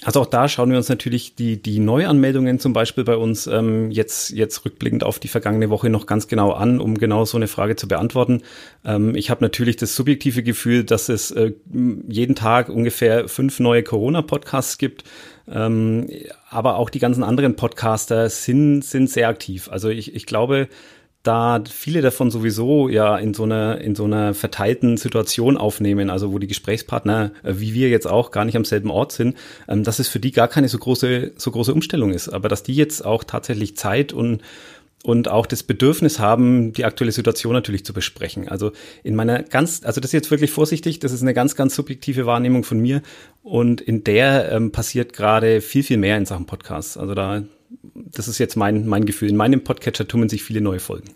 Also 0.04 0.22
auch 0.22 0.26
da 0.26 0.48
schauen 0.48 0.70
wir 0.70 0.78
uns 0.78 0.90
natürlich 0.90 1.36
die, 1.36 1.62
die 1.62 1.80
Neuanmeldungen 1.80 2.60
zum 2.60 2.74
Beispiel 2.74 3.04
bei 3.04 3.16
uns 3.16 3.48
ähm, 3.48 3.90
jetzt, 3.92 4.30
jetzt 4.32 4.66
rückblickend 4.66 5.04
auf 5.04 5.20
die 5.20 5.30
vergangene 5.30 5.70
Woche 5.70 5.90
noch 5.90 6.06
ganz 6.06 6.28
genau 6.28 6.52
an, 6.52 6.80
um 6.80 6.98
genau 6.98 7.26
so 7.26 7.38
eine 7.38 7.48
Frage 7.48 7.76
zu 7.76 7.88
beantworten. 7.88 8.44
Ähm, 8.84 9.16
ich 9.16 9.30
habe 9.30 9.44
natürlich 9.44 9.78
das 9.78 9.96
subjektive 9.96 10.44
Gefühl, 10.44 10.84
dass 10.84 11.10
es 11.10 11.32
äh, 11.32 11.54
jeden 12.08 12.36
Tag 12.36 12.70
ungefähr 12.70 13.30
fünf 13.30 13.60
neue 13.60 13.84
Corona-Podcasts 13.84 14.78
gibt. 14.78 15.06
Ähm, 15.52 16.08
aber 16.50 16.78
auch 16.78 16.90
die 16.90 17.00
ganzen 17.00 17.24
anderen 17.24 17.56
Podcaster 17.56 18.30
sind, 18.30 18.84
sind 18.84 19.10
sehr 19.10 19.30
aktiv. 19.30 19.70
Also 19.70 19.90
ich, 19.90 20.16
ich 20.16 20.26
glaube, 20.26 20.68
da 21.26 21.64
viele 21.68 22.02
davon 22.02 22.30
sowieso 22.30 22.88
ja 22.88 23.18
in 23.18 23.34
so 23.34 23.44
einer 23.44 23.80
in 23.82 23.96
so 23.96 24.06
einer 24.06 24.34
verteilten 24.34 24.98
Situation 24.98 25.58
aufnehmen, 25.58 26.10
also 26.10 26.32
wo 26.32 26.40
die 26.40 26.48
Gesprächspartner 26.48 27.32
äh, 27.44 27.54
wie 27.58 27.74
wir 27.74 27.90
jetzt 27.90 28.08
auch 28.08 28.32
gar 28.32 28.46
nicht 28.46 28.56
am 28.56 28.66
selben 28.66 28.92
Ort 28.92 29.12
sind, 29.12 29.36
ähm, 29.68 29.84
dass 29.84 30.00
es 30.00 30.08
für 30.08 30.20
die 30.20 30.32
gar 30.32 30.48
keine 30.48 30.70
so 30.70 30.78
große 30.78 31.32
so 31.36 31.52
große 31.52 31.74
Umstellung 31.74 32.12
ist, 32.12 32.30
aber 32.30 32.48
dass 32.48 32.64
die 32.64 32.76
jetzt 32.76 33.04
auch 33.04 33.24
tatsächlich 33.24 33.76
Zeit 33.76 34.14
und 34.14 34.42
und 35.06 35.28
auch 35.28 35.46
das 35.46 35.62
Bedürfnis 35.62 36.18
haben, 36.18 36.74
die 36.74 36.84
aktuelle 36.84 37.12
Situation 37.12 37.54
natürlich 37.54 37.86
zu 37.86 37.94
besprechen. 37.94 38.50
Also 38.50 38.72
in 39.04 39.14
meiner 39.14 39.44
ganz, 39.44 39.82
also 39.84 40.02
das 40.02 40.10
ist 40.10 40.14
jetzt 40.14 40.32
wirklich 40.32 40.50
vorsichtig, 40.50 40.98
das 40.98 41.12
ist 41.12 41.22
eine 41.22 41.36
ganz, 41.36 41.56
ganz 41.56 41.76
subjektive 41.76 42.26
Wahrnehmung 42.26 42.64
von 42.64 42.80
mir 42.80 43.04
und 43.44 43.82
in 43.82 44.04
der 44.04 44.52
ähm, 44.52 44.72
passiert 44.72 45.14
gerade 45.14 45.62
viel, 45.62 45.84
viel 45.84 45.98
mehr 45.98 46.18
in 46.18 46.26
Sachen 46.26 46.48
Podcasts. 46.48 46.98
Also 46.98 47.14
da, 47.14 47.44
das 47.94 48.28
ist 48.28 48.38
jetzt 48.38 48.56
mein, 48.56 48.88
mein 48.88 49.06
Gefühl. 49.06 49.30
In 49.30 49.38
meinem 49.38 49.64
Podcatcher 49.64 50.08
tummeln 50.08 50.30
sich 50.30 50.44
viele 50.44 50.62
neue 50.62 50.80
Folgen. 50.80 51.10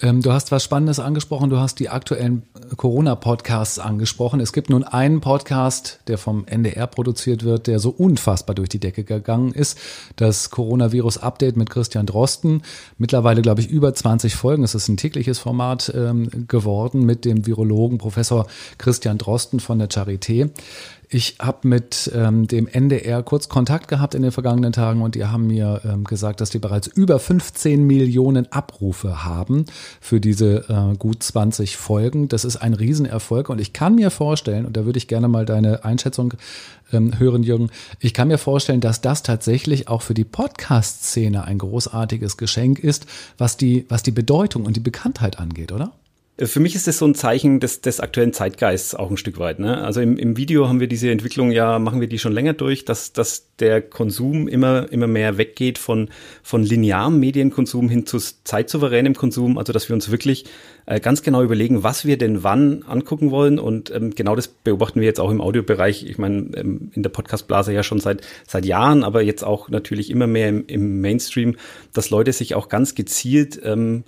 Ähm, 0.00 0.22
du 0.22 0.32
hast 0.32 0.52
was 0.52 0.64
Spannendes 0.64 0.98
angesprochen. 0.98 1.50
Du 1.50 1.58
hast 1.58 1.78
die 1.80 1.90
aktuellen 1.90 2.44
Corona-Podcasts 2.76 3.78
angesprochen. 3.78 4.40
Es 4.40 4.52
gibt 4.52 4.70
nun 4.70 4.84
einen 4.84 5.20
Podcast, 5.20 6.00
der 6.06 6.16
vom 6.16 6.46
NDR 6.46 6.86
produziert 6.86 7.44
wird, 7.44 7.66
der 7.66 7.78
so 7.78 7.90
unfassbar 7.90 8.54
durch 8.54 8.68
die 8.68 8.78
Decke 8.78 9.04
gegangen 9.04 9.52
ist. 9.52 9.78
Das 10.16 10.50
Coronavirus-Update 10.50 11.56
mit 11.56 11.68
Christian 11.68 12.06
Drosten. 12.06 12.62
Mittlerweile, 12.96 13.42
glaube 13.42 13.60
ich, 13.60 13.68
über 13.68 13.92
20 13.92 14.34
Folgen. 14.34 14.64
Es 14.64 14.74
ist 14.74 14.88
ein 14.88 14.96
tägliches 14.96 15.38
Format 15.38 15.92
ähm, 15.94 16.46
geworden 16.48 17.04
mit 17.04 17.24
dem 17.24 17.46
Virologen 17.46 17.98
Professor 17.98 18.46
Christian 18.78 19.18
Drosten 19.18 19.60
von 19.60 19.78
der 19.78 19.90
Charité. 19.90 20.50
Ich 21.12 21.38
habe 21.40 21.66
mit 21.66 22.08
ähm, 22.14 22.46
dem 22.46 22.68
NDR 22.68 23.24
kurz 23.24 23.48
Kontakt 23.48 23.88
gehabt 23.88 24.14
in 24.14 24.22
den 24.22 24.30
vergangenen 24.30 24.70
Tagen 24.72 25.02
und 25.02 25.16
die 25.16 25.24
haben 25.24 25.48
mir 25.48 25.80
ähm, 25.84 26.04
gesagt, 26.04 26.40
dass 26.40 26.50
die 26.50 26.60
bereits 26.60 26.86
über 26.86 27.18
15 27.18 27.84
Millionen 27.84 28.50
Abrufe 28.52 29.24
haben 29.24 29.64
für 30.00 30.20
diese 30.20 30.68
äh, 30.68 30.96
gut 30.96 31.24
20 31.24 31.76
Folgen. 31.76 32.28
Das 32.28 32.44
ist 32.44 32.58
ein 32.58 32.74
Riesenerfolg 32.74 33.48
und 33.48 33.60
ich 33.60 33.72
kann 33.72 33.96
mir 33.96 34.12
vorstellen, 34.12 34.64
und 34.64 34.76
da 34.76 34.84
würde 34.84 34.98
ich 34.98 35.08
gerne 35.08 35.26
mal 35.26 35.44
deine 35.44 35.84
Einschätzung 35.84 36.34
ähm, 36.92 37.18
hören, 37.18 37.42
Jürgen, 37.42 37.70
ich 37.98 38.14
kann 38.14 38.28
mir 38.28 38.38
vorstellen, 38.38 38.80
dass 38.80 39.00
das 39.00 39.24
tatsächlich 39.24 39.88
auch 39.88 40.02
für 40.02 40.14
die 40.14 40.22
Podcast-Szene 40.22 41.42
ein 41.42 41.58
großartiges 41.58 42.36
Geschenk 42.36 42.78
ist, 42.78 43.06
was 43.36 43.56
die, 43.56 43.84
was 43.88 44.04
die 44.04 44.12
Bedeutung 44.12 44.64
und 44.64 44.76
die 44.76 44.80
Bekanntheit 44.80 45.40
angeht, 45.40 45.72
oder? 45.72 45.90
Äh, 46.40 46.46
für 46.46 46.60
mich 46.60 46.74
ist 46.74 46.86
das 46.86 46.98
so 46.98 47.06
ein 47.06 47.14
Zeichen 47.14 47.60
des, 47.60 47.80
des 47.80 48.00
aktuellen 48.00 48.32
Zeitgeists 48.32 48.94
auch 48.94 49.10
ein 49.10 49.16
Stück 49.16 49.38
weit. 49.38 49.58
Ne? 49.58 49.82
Also 49.82 50.00
im, 50.00 50.16
im 50.16 50.36
Video 50.36 50.68
haben 50.68 50.80
wir 50.80 50.88
diese 50.88 51.10
Entwicklung 51.10 51.50
ja, 51.52 51.78
machen 51.78 52.00
wir 52.00 52.08
die 52.08 52.18
schon 52.18 52.32
länger 52.32 52.54
durch, 52.54 52.84
dass, 52.84 53.12
dass 53.12 53.46
der 53.58 53.82
Konsum 53.82 54.48
immer, 54.48 54.90
immer 54.90 55.06
mehr 55.06 55.36
weggeht 55.36 55.78
von, 55.78 56.08
von 56.42 56.62
linearem 56.62 57.20
Medienkonsum 57.20 57.88
hin 57.88 58.06
zu 58.06 58.18
zeitsouveränem 58.18 59.14
Konsum. 59.14 59.58
Also 59.58 59.72
dass 59.72 59.88
wir 59.88 59.94
uns 59.94 60.10
wirklich 60.10 60.46
äh, 60.86 60.98
ganz 60.98 61.22
genau 61.22 61.42
überlegen, 61.42 61.82
was 61.82 62.04
wir 62.04 62.16
denn 62.16 62.42
wann 62.42 62.82
angucken 62.84 63.30
wollen. 63.30 63.58
Und 63.58 63.90
ähm, 63.90 64.14
genau 64.14 64.34
das 64.34 64.48
beobachten 64.48 65.00
wir 65.00 65.06
jetzt 65.06 65.20
auch 65.20 65.30
im 65.30 65.40
Audiobereich. 65.40 66.06
Ich 66.06 66.18
meine, 66.18 66.50
ähm, 66.56 66.90
in 66.94 67.02
der 67.02 67.10
Podcastblase 67.10 67.72
ja 67.72 67.82
schon 67.82 68.00
seit, 68.00 68.22
seit 68.46 68.64
Jahren, 68.64 69.04
aber 69.04 69.22
jetzt 69.22 69.44
auch 69.44 69.68
natürlich 69.68 70.10
immer 70.10 70.26
mehr 70.26 70.48
im, 70.48 70.64
im 70.66 71.00
Mainstream, 71.00 71.56
dass 71.92 72.10
Leute 72.10 72.32
sich 72.32 72.54
auch 72.54 72.68
ganz 72.68 72.94
gezielt 72.94 73.60
ähm, 73.62 74.04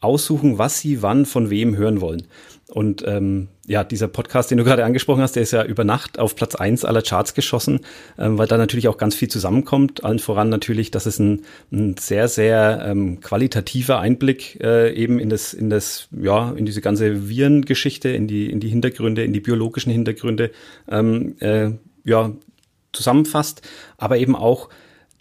aussuchen, 0.00 0.58
was 0.58 0.80
sie 0.80 1.02
wann 1.02 1.26
von 1.26 1.50
wem 1.50 1.76
hören 1.76 2.00
wollen. 2.00 2.26
Und 2.68 3.04
ähm, 3.06 3.48
ja, 3.66 3.84
dieser 3.84 4.08
Podcast, 4.08 4.50
den 4.50 4.58
du 4.58 4.64
gerade 4.64 4.84
angesprochen 4.84 5.22
hast, 5.22 5.36
der 5.36 5.42
ist 5.42 5.52
ja 5.52 5.64
über 5.64 5.84
Nacht 5.84 6.18
auf 6.18 6.34
Platz 6.34 6.54
eins 6.54 6.84
aller 6.84 7.02
Charts 7.02 7.34
geschossen, 7.34 7.80
ähm, 8.18 8.38
weil 8.38 8.46
da 8.46 8.56
natürlich 8.56 8.88
auch 8.88 8.96
ganz 8.96 9.14
viel 9.14 9.28
zusammenkommt. 9.28 10.02
Allen 10.02 10.18
voran 10.18 10.48
natürlich, 10.48 10.90
dass 10.90 11.06
es 11.06 11.18
ein, 11.18 11.42
ein 11.70 11.96
sehr, 11.98 12.28
sehr 12.28 12.84
ähm, 12.86 13.20
qualitativer 13.20 14.00
Einblick 14.00 14.60
äh, 14.62 14.92
eben 14.94 15.18
in 15.18 15.28
das, 15.28 15.52
in 15.52 15.70
das, 15.70 16.08
ja, 16.10 16.52
in 16.52 16.64
diese 16.64 16.80
ganze 16.80 17.28
Virengeschichte, 17.28 18.08
in 18.08 18.26
die, 18.26 18.50
in 18.50 18.60
die 18.60 18.68
Hintergründe, 18.68 19.24
in 19.24 19.32
die 19.32 19.40
biologischen 19.40 19.92
Hintergründe, 19.92 20.50
ähm, 20.88 21.36
äh, 21.40 21.70
ja, 22.04 22.32
zusammenfasst, 22.92 23.62
aber 23.98 24.18
eben 24.18 24.36
auch 24.36 24.68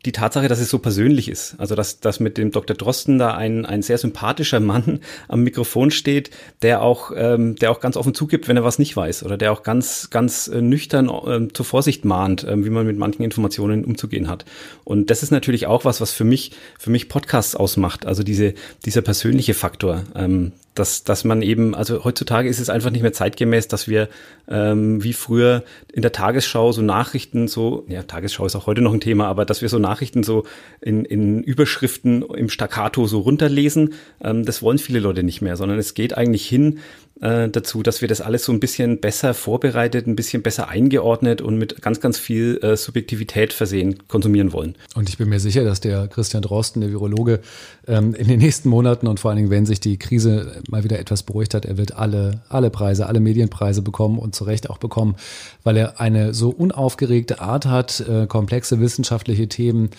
die 0.06 0.12
Tatsache, 0.12 0.48
dass 0.48 0.60
es 0.60 0.70
so 0.70 0.80
persönlich 0.80 1.30
ist. 1.30 1.56
Also, 1.58 1.76
dass, 1.76 2.00
dass 2.00 2.20
mit 2.20 2.38
dem 2.38 2.52
Dr. 2.52 2.76
Drosten 2.76 3.18
da 3.18 3.36
ein, 3.36 3.66
ein 3.66 3.82
sehr 3.82 3.98
sympathischer 3.98 4.60
Mann 4.60 5.00
am 5.28 5.44
Mikrofon 5.44 5.92
steht, 5.92 6.30
der 6.62 6.82
auch, 6.82 7.12
ähm, 7.16 7.56
der 7.56 7.72
auch 7.72 7.80
ganz 7.80 7.96
offen 7.96 8.14
zugibt, 8.14 8.48
wenn 8.48 8.58
er 8.58 8.64
was 8.64 8.80
nicht 8.80 8.96
weiß 8.96 9.24
oder 9.24 9.38
der 9.38 9.52
auch 9.52 9.64
ganz, 9.64 10.10
ganz 10.10 10.48
äh, 10.48 10.62
nüchtern 10.62 11.10
äh, 11.10 11.48
zur 11.54 11.66
Vorsicht 11.66 12.04
mahnt, 12.06 12.44
äh, 12.44 12.66
wie 12.66 12.70
man 12.70 12.86
mit 12.86 12.98
manchen 12.98 13.24
Informationen 13.24 13.86
umzugehen 13.86 14.28
hat. 14.28 14.46
Und 14.84 15.10
das 15.10 15.24
ist 15.24 15.32
natürlich 15.32 15.68
auch 15.68 15.86
was, 15.86 16.02
was 16.02 16.12
für 16.12 16.26
mich, 16.26 16.52
für 16.78 16.90
mich 16.90 17.08
Podcasts 17.08 17.56
ausmacht. 17.56 18.06
Also 18.06 18.24
diese, 18.24 18.54
dieser 18.86 19.02
persönliche 19.02 19.54
Faktor, 19.54 20.04
ähm, 20.16 20.52
dass, 20.76 21.04
dass 21.04 21.24
man 21.24 21.42
eben, 21.42 21.76
also 21.76 22.04
heutzutage 22.04 22.50
ist 22.50 22.60
es 22.60 22.70
einfach 22.70 22.90
nicht 22.90 23.04
mehr 23.04 23.14
zeitgemäß, 23.14 23.68
dass 23.68 23.88
wir 23.88 24.10
ähm, 24.48 25.04
wie 25.04 25.14
früher 25.14 25.64
in 25.92 26.02
der 26.02 26.12
Tagesschau 26.12 26.72
so 26.72 26.82
Nachrichten 26.82 27.48
so, 27.48 27.86
ja, 27.88 28.04
Tagesschau 28.04 28.46
ist 28.46 28.56
auch 28.56 28.66
heute 28.66 28.82
noch 28.82 28.94
ein 28.94 29.00
Thema, 29.00 29.28
aber 29.28 29.46
dass 29.46 29.62
wir 29.62 29.70
so 29.70 29.78
Nachrichten 29.78 29.93
so 30.24 30.46
in, 30.82 31.06
in 31.06 31.44
Überschriften 31.44 32.22
im 32.22 32.50
Staccato 32.50 33.06
so 33.08 33.20
runterlesen, 33.20 33.94
ähm, 34.22 34.46
das 34.46 34.62
wollen 34.62 34.78
viele 34.78 35.00
Leute 35.00 35.24
nicht 35.24 35.42
mehr, 35.42 35.58
sondern 35.58 35.80
es 35.80 35.94
geht 35.94 36.18
eigentlich 36.18 36.48
hin 36.48 36.80
äh, 37.22 37.48
dazu, 37.50 37.84
dass 37.84 38.02
wir 38.02 38.08
das 38.08 38.22
alles 38.22 38.44
so 38.44 38.52
ein 38.52 38.60
bisschen 38.60 39.00
besser 39.00 39.34
vorbereitet, 39.34 40.08
ein 40.08 40.16
bisschen 40.16 40.42
besser 40.42 40.70
eingeordnet 40.70 41.42
und 41.42 41.58
mit 41.58 41.82
ganz, 41.82 42.00
ganz 42.00 42.18
viel 42.18 42.60
äh, 42.62 42.76
Subjektivität 42.76 43.54
versehen 43.54 44.08
konsumieren 44.08 44.52
wollen. 44.52 44.76
Und 44.96 45.10
ich 45.10 45.18
bin 45.18 45.30
mir 45.30 45.40
sicher, 45.40 45.64
dass 45.64 45.80
der 45.80 46.08
Christian 46.08 46.42
Drosten, 46.42 46.82
der 46.82 46.92
Virologe, 46.92 47.40
ähm, 47.88 48.14
in 48.16 48.28
den 48.28 48.40
nächsten 48.40 48.70
Monaten 48.70 49.08
und 49.08 49.20
vor 49.20 49.30
allen 49.30 49.38
Dingen, 49.38 49.50
wenn 49.52 49.66
sich 49.66 49.80
die 49.80 49.98
Krise 49.98 50.62
mal 50.70 50.84
wieder 50.84 51.00
etwas 51.00 51.24
beruhigt 51.24 51.54
hat, 51.54 51.66
er 51.66 51.78
wird 51.78 51.96
alle, 51.96 52.42
alle 52.50 52.70
Preise, 52.70 53.06
alle 53.06 53.20
Medienpreise 53.20 53.82
bekommen 53.82 54.18
und 54.18 54.36
zu 54.36 54.44
Recht 54.44 54.70
auch 54.70 54.78
bekommen, 54.78 55.16
weil 55.64 55.78
er 55.78 56.00
eine 56.00 56.34
so 56.34 56.50
unaufgeregte 56.50 57.42
Art 57.42 57.66
hat, 57.66 58.02
äh, 58.02 58.28
komplexe 58.28 58.80
wissenschaftliche 58.80 59.48
Themen 59.48 59.90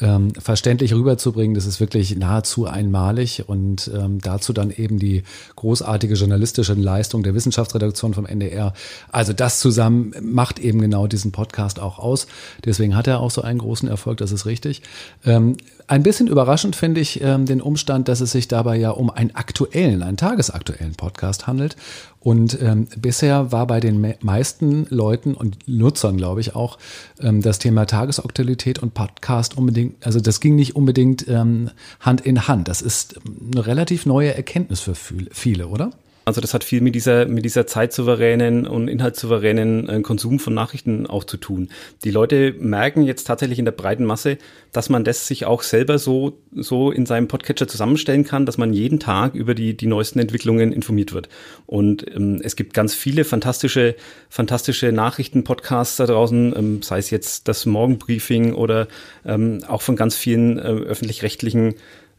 ähm, 0.00 0.32
verständlich 0.34 0.94
rüberzubringen, 0.94 1.54
das 1.54 1.66
ist 1.66 1.80
wirklich 1.80 2.16
nahezu 2.16 2.66
einmalig 2.66 3.44
und 3.48 3.90
ähm, 3.94 4.20
dazu 4.20 4.52
dann 4.52 4.70
eben 4.70 4.98
die 4.98 5.22
großartige 5.56 6.14
journalistische 6.14 6.74
Leistung 6.74 7.22
der 7.22 7.34
Wissenschaftsredaktion 7.34 8.14
vom 8.14 8.26
NDR. 8.26 8.72
Also 9.10 9.32
das 9.32 9.60
zusammen 9.60 10.14
macht 10.20 10.58
eben 10.58 10.80
genau 10.80 11.06
diesen 11.06 11.30
Podcast 11.32 11.78
auch 11.78 11.98
aus. 11.98 12.26
Deswegen 12.64 12.96
hat 12.96 13.06
er 13.06 13.20
auch 13.20 13.30
so 13.30 13.42
einen 13.42 13.58
großen 13.58 13.88
Erfolg, 13.88 14.18
das 14.18 14.32
ist 14.32 14.46
richtig. 14.46 14.82
Ähm, 15.24 15.56
ein 15.88 16.02
bisschen 16.02 16.26
überraschend 16.26 16.74
finde 16.74 17.00
ich 17.00 17.20
ähm, 17.20 17.44
den 17.44 17.60
Umstand, 17.60 18.08
dass 18.08 18.20
es 18.20 18.32
sich 18.32 18.48
dabei 18.48 18.76
ja 18.76 18.90
um 18.90 19.10
einen 19.10 19.34
aktuellen, 19.34 20.02
einen 20.02 20.16
tagesaktuellen 20.16 20.94
Podcast 20.94 21.46
handelt 21.46 21.76
und 22.22 22.56
ähm, 22.62 22.86
bisher 22.96 23.50
war 23.50 23.66
bei 23.66 23.80
den 23.80 24.00
me 24.00 24.14
meisten 24.20 24.86
Leuten 24.90 25.34
und 25.34 25.58
Nutzern, 25.66 26.16
glaube 26.16 26.40
ich, 26.40 26.54
auch 26.54 26.78
ähm, 27.20 27.42
das 27.42 27.58
Thema 27.58 27.84
Tagesaktualität 27.84 28.78
und 28.78 28.94
Podcast 28.94 29.58
unbedingt, 29.58 29.81
also 30.02 30.20
das 30.20 30.40
ging 30.40 30.54
nicht 30.54 30.76
unbedingt 30.76 31.26
ähm, 31.28 31.70
Hand 32.00 32.20
in 32.22 32.48
Hand. 32.48 32.68
Das 32.68 32.82
ist 32.82 33.20
eine 33.52 33.66
relativ 33.66 34.06
neue 34.06 34.34
Erkenntnis 34.34 34.80
für 34.80 34.94
viele, 34.94 35.68
oder? 35.68 35.90
Also 36.24 36.40
das 36.40 36.54
hat 36.54 36.64
viel 36.64 36.80
mit 36.80 36.94
dieser, 36.94 37.26
mit 37.26 37.44
dieser 37.44 37.66
zeitsouveränen 37.66 38.66
und 38.66 38.88
inhaltssouveränen 38.88 39.88
äh, 39.88 40.00
Konsum 40.02 40.38
von 40.38 40.54
Nachrichten 40.54 41.06
auch 41.06 41.24
zu 41.24 41.36
tun. 41.36 41.68
Die 42.04 42.10
Leute 42.10 42.54
merken 42.58 43.02
jetzt 43.02 43.24
tatsächlich 43.24 43.58
in 43.58 43.64
der 43.64 43.72
breiten 43.72 44.04
Masse, 44.04 44.38
dass 44.72 44.88
man 44.88 45.04
das 45.04 45.26
sich 45.26 45.46
auch 45.46 45.62
selber 45.62 45.98
so, 45.98 46.38
so 46.54 46.90
in 46.90 47.06
seinem 47.06 47.28
Podcatcher 47.28 47.66
zusammenstellen 47.66 48.24
kann, 48.24 48.46
dass 48.46 48.58
man 48.58 48.72
jeden 48.72 49.00
Tag 49.00 49.34
über 49.34 49.54
die, 49.54 49.76
die 49.76 49.86
neuesten 49.86 50.20
Entwicklungen 50.20 50.72
informiert 50.72 51.12
wird. 51.12 51.28
Und 51.66 52.06
ähm, 52.14 52.40
es 52.42 52.56
gibt 52.56 52.74
ganz 52.74 52.94
viele 52.94 53.24
fantastische, 53.24 53.96
fantastische 54.28 54.92
Nachrichten-Podcasts 54.92 55.96
da 55.96 56.06
draußen, 56.06 56.54
ähm, 56.56 56.82
sei 56.82 56.98
es 56.98 57.10
jetzt 57.10 57.48
das 57.48 57.66
Morgenbriefing 57.66 58.54
oder 58.54 58.86
ähm, 59.24 59.62
auch 59.66 59.82
von 59.82 59.96
ganz 59.96 60.16
vielen 60.16 60.58
äh, 60.58 60.62
öffentlich-rechtlichen 60.62 61.74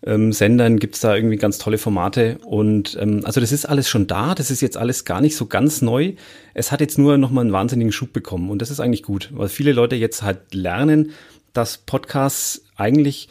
ähm, 0.05 0.33
Sendern 0.33 0.79
gibt's 0.79 0.99
da 0.99 1.15
irgendwie 1.15 1.37
ganz 1.37 1.57
tolle 1.57 1.77
Formate. 1.77 2.37
Und 2.45 2.97
ähm, 2.99 3.21
also 3.23 3.39
das 3.39 3.51
ist 3.51 3.65
alles 3.65 3.89
schon 3.89 4.07
da, 4.07 4.35
das 4.35 4.51
ist 4.51 4.61
jetzt 4.61 4.77
alles 4.77 5.05
gar 5.05 5.21
nicht 5.21 5.35
so 5.35 5.45
ganz 5.45 5.81
neu. 5.81 6.13
Es 6.53 6.71
hat 6.71 6.81
jetzt 6.81 6.97
nur 6.97 7.17
nochmal 7.17 7.43
einen 7.43 7.53
wahnsinnigen 7.53 7.91
Schub 7.91 8.13
bekommen 8.13 8.49
und 8.49 8.61
das 8.61 8.71
ist 8.71 8.79
eigentlich 8.79 9.03
gut, 9.03 9.29
weil 9.33 9.49
viele 9.49 9.73
Leute 9.73 9.95
jetzt 9.95 10.23
halt 10.23 10.53
lernen, 10.53 11.11
dass 11.53 11.77
Podcasts 11.77 12.65
eigentlich 12.75 13.29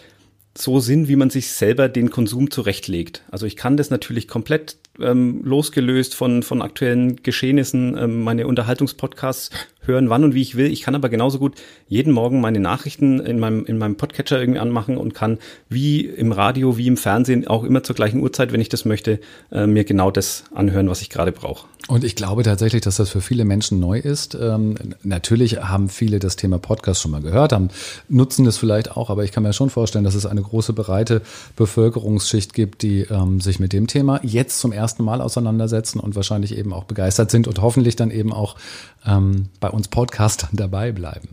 so 0.56 0.80
sind, 0.80 1.08
wie 1.08 1.16
man 1.16 1.30
sich 1.30 1.50
selber 1.50 1.88
den 1.88 2.10
Konsum 2.10 2.50
zurechtlegt. 2.50 3.22
Also 3.30 3.46
ich 3.46 3.56
kann 3.56 3.76
das 3.76 3.90
natürlich 3.90 4.28
komplett 4.28 4.76
ähm, 5.00 5.40
losgelöst 5.44 6.14
von, 6.14 6.42
von 6.42 6.60
aktuellen 6.60 7.16
Geschehnissen, 7.22 7.96
ähm, 7.96 8.22
meine 8.22 8.46
Unterhaltungspodcasts 8.46 9.50
hören, 9.82 10.10
wann 10.10 10.24
und 10.24 10.34
wie 10.34 10.42
ich 10.42 10.56
will. 10.56 10.66
Ich 10.66 10.82
kann 10.82 10.94
aber 10.94 11.08
genauso 11.08 11.38
gut 11.38 11.54
jeden 11.88 12.12
Morgen 12.12 12.40
meine 12.40 12.60
Nachrichten 12.60 13.20
in 13.20 13.38
meinem, 13.38 13.64
in 13.66 13.78
meinem 13.78 13.96
Podcatcher 13.96 14.40
irgendwie 14.40 14.60
anmachen 14.60 14.96
und 14.96 15.14
kann 15.14 15.38
wie 15.68 16.00
im 16.06 16.32
Radio, 16.32 16.76
wie 16.76 16.86
im 16.86 16.96
Fernsehen 16.96 17.46
auch 17.46 17.64
immer 17.64 17.82
zur 17.82 17.96
gleichen 17.96 18.20
Uhrzeit, 18.20 18.52
wenn 18.52 18.60
ich 18.60 18.68
das 18.68 18.84
möchte, 18.84 19.20
äh, 19.50 19.66
mir 19.66 19.84
genau 19.84 20.10
das 20.10 20.44
anhören, 20.54 20.88
was 20.88 21.02
ich 21.02 21.10
gerade 21.10 21.32
brauche. 21.32 21.66
Und 21.88 22.04
ich 22.04 22.14
glaube 22.14 22.44
tatsächlich, 22.44 22.82
dass 22.82 22.96
das 22.96 23.10
für 23.10 23.20
viele 23.20 23.44
Menschen 23.44 23.80
neu 23.80 23.98
ist. 23.98 24.36
Ähm, 24.40 24.76
natürlich 25.02 25.58
haben 25.62 25.88
viele 25.88 26.20
das 26.20 26.36
Thema 26.36 26.58
Podcast 26.58 27.02
schon 27.02 27.10
mal 27.10 27.20
gehört, 27.20 27.52
haben, 27.52 27.70
nutzen 28.08 28.46
es 28.46 28.56
vielleicht 28.56 28.96
auch, 28.96 29.10
aber 29.10 29.24
ich 29.24 29.32
kann 29.32 29.42
mir 29.42 29.52
schon 29.52 29.68
vorstellen, 29.68 30.04
dass 30.04 30.14
es 30.14 30.24
eine 30.24 30.42
große 30.42 30.74
breite 30.74 31.22
Bevölkerungsschicht 31.56 32.54
gibt, 32.54 32.82
die 32.82 33.00
ähm, 33.10 33.40
sich 33.40 33.58
mit 33.58 33.72
dem 33.72 33.88
Thema 33.88 34.20
jetzt 34.22 34.60
zum 34.60 34.70
ersten 34.70 35.02
Mal 35.02 35.20
auseinandersetzen 35.20 35.98
und 35.98 36.14
wahrscheinlich 36.14 36.56
eben 36.56 36.72
auch 36.72 36.84
begeistert 36.84 37.32
sind 37.32 37.48
und 37.48 37.60
hoffentlich 37.60 37.96
dann 37.96 38.12
eben 38.12 38.32
auch 38.32 38.56
ähm, 39.06 39.48
bei 39.60 39.68
uns 39.68 39.88
Podcastern 39.88 40.50
dabei 40.54 40.92
bleiben. 40.92 41.28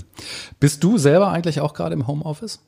Bist 0.59 0.83
du 0.83 0.97
selber 0.97 1.29
eigentlich 1.29 1.61
auch 1.61 1.73
gerade 1.73 1.93
im 1.93 2.07
Homeoffice? 2.07 2.59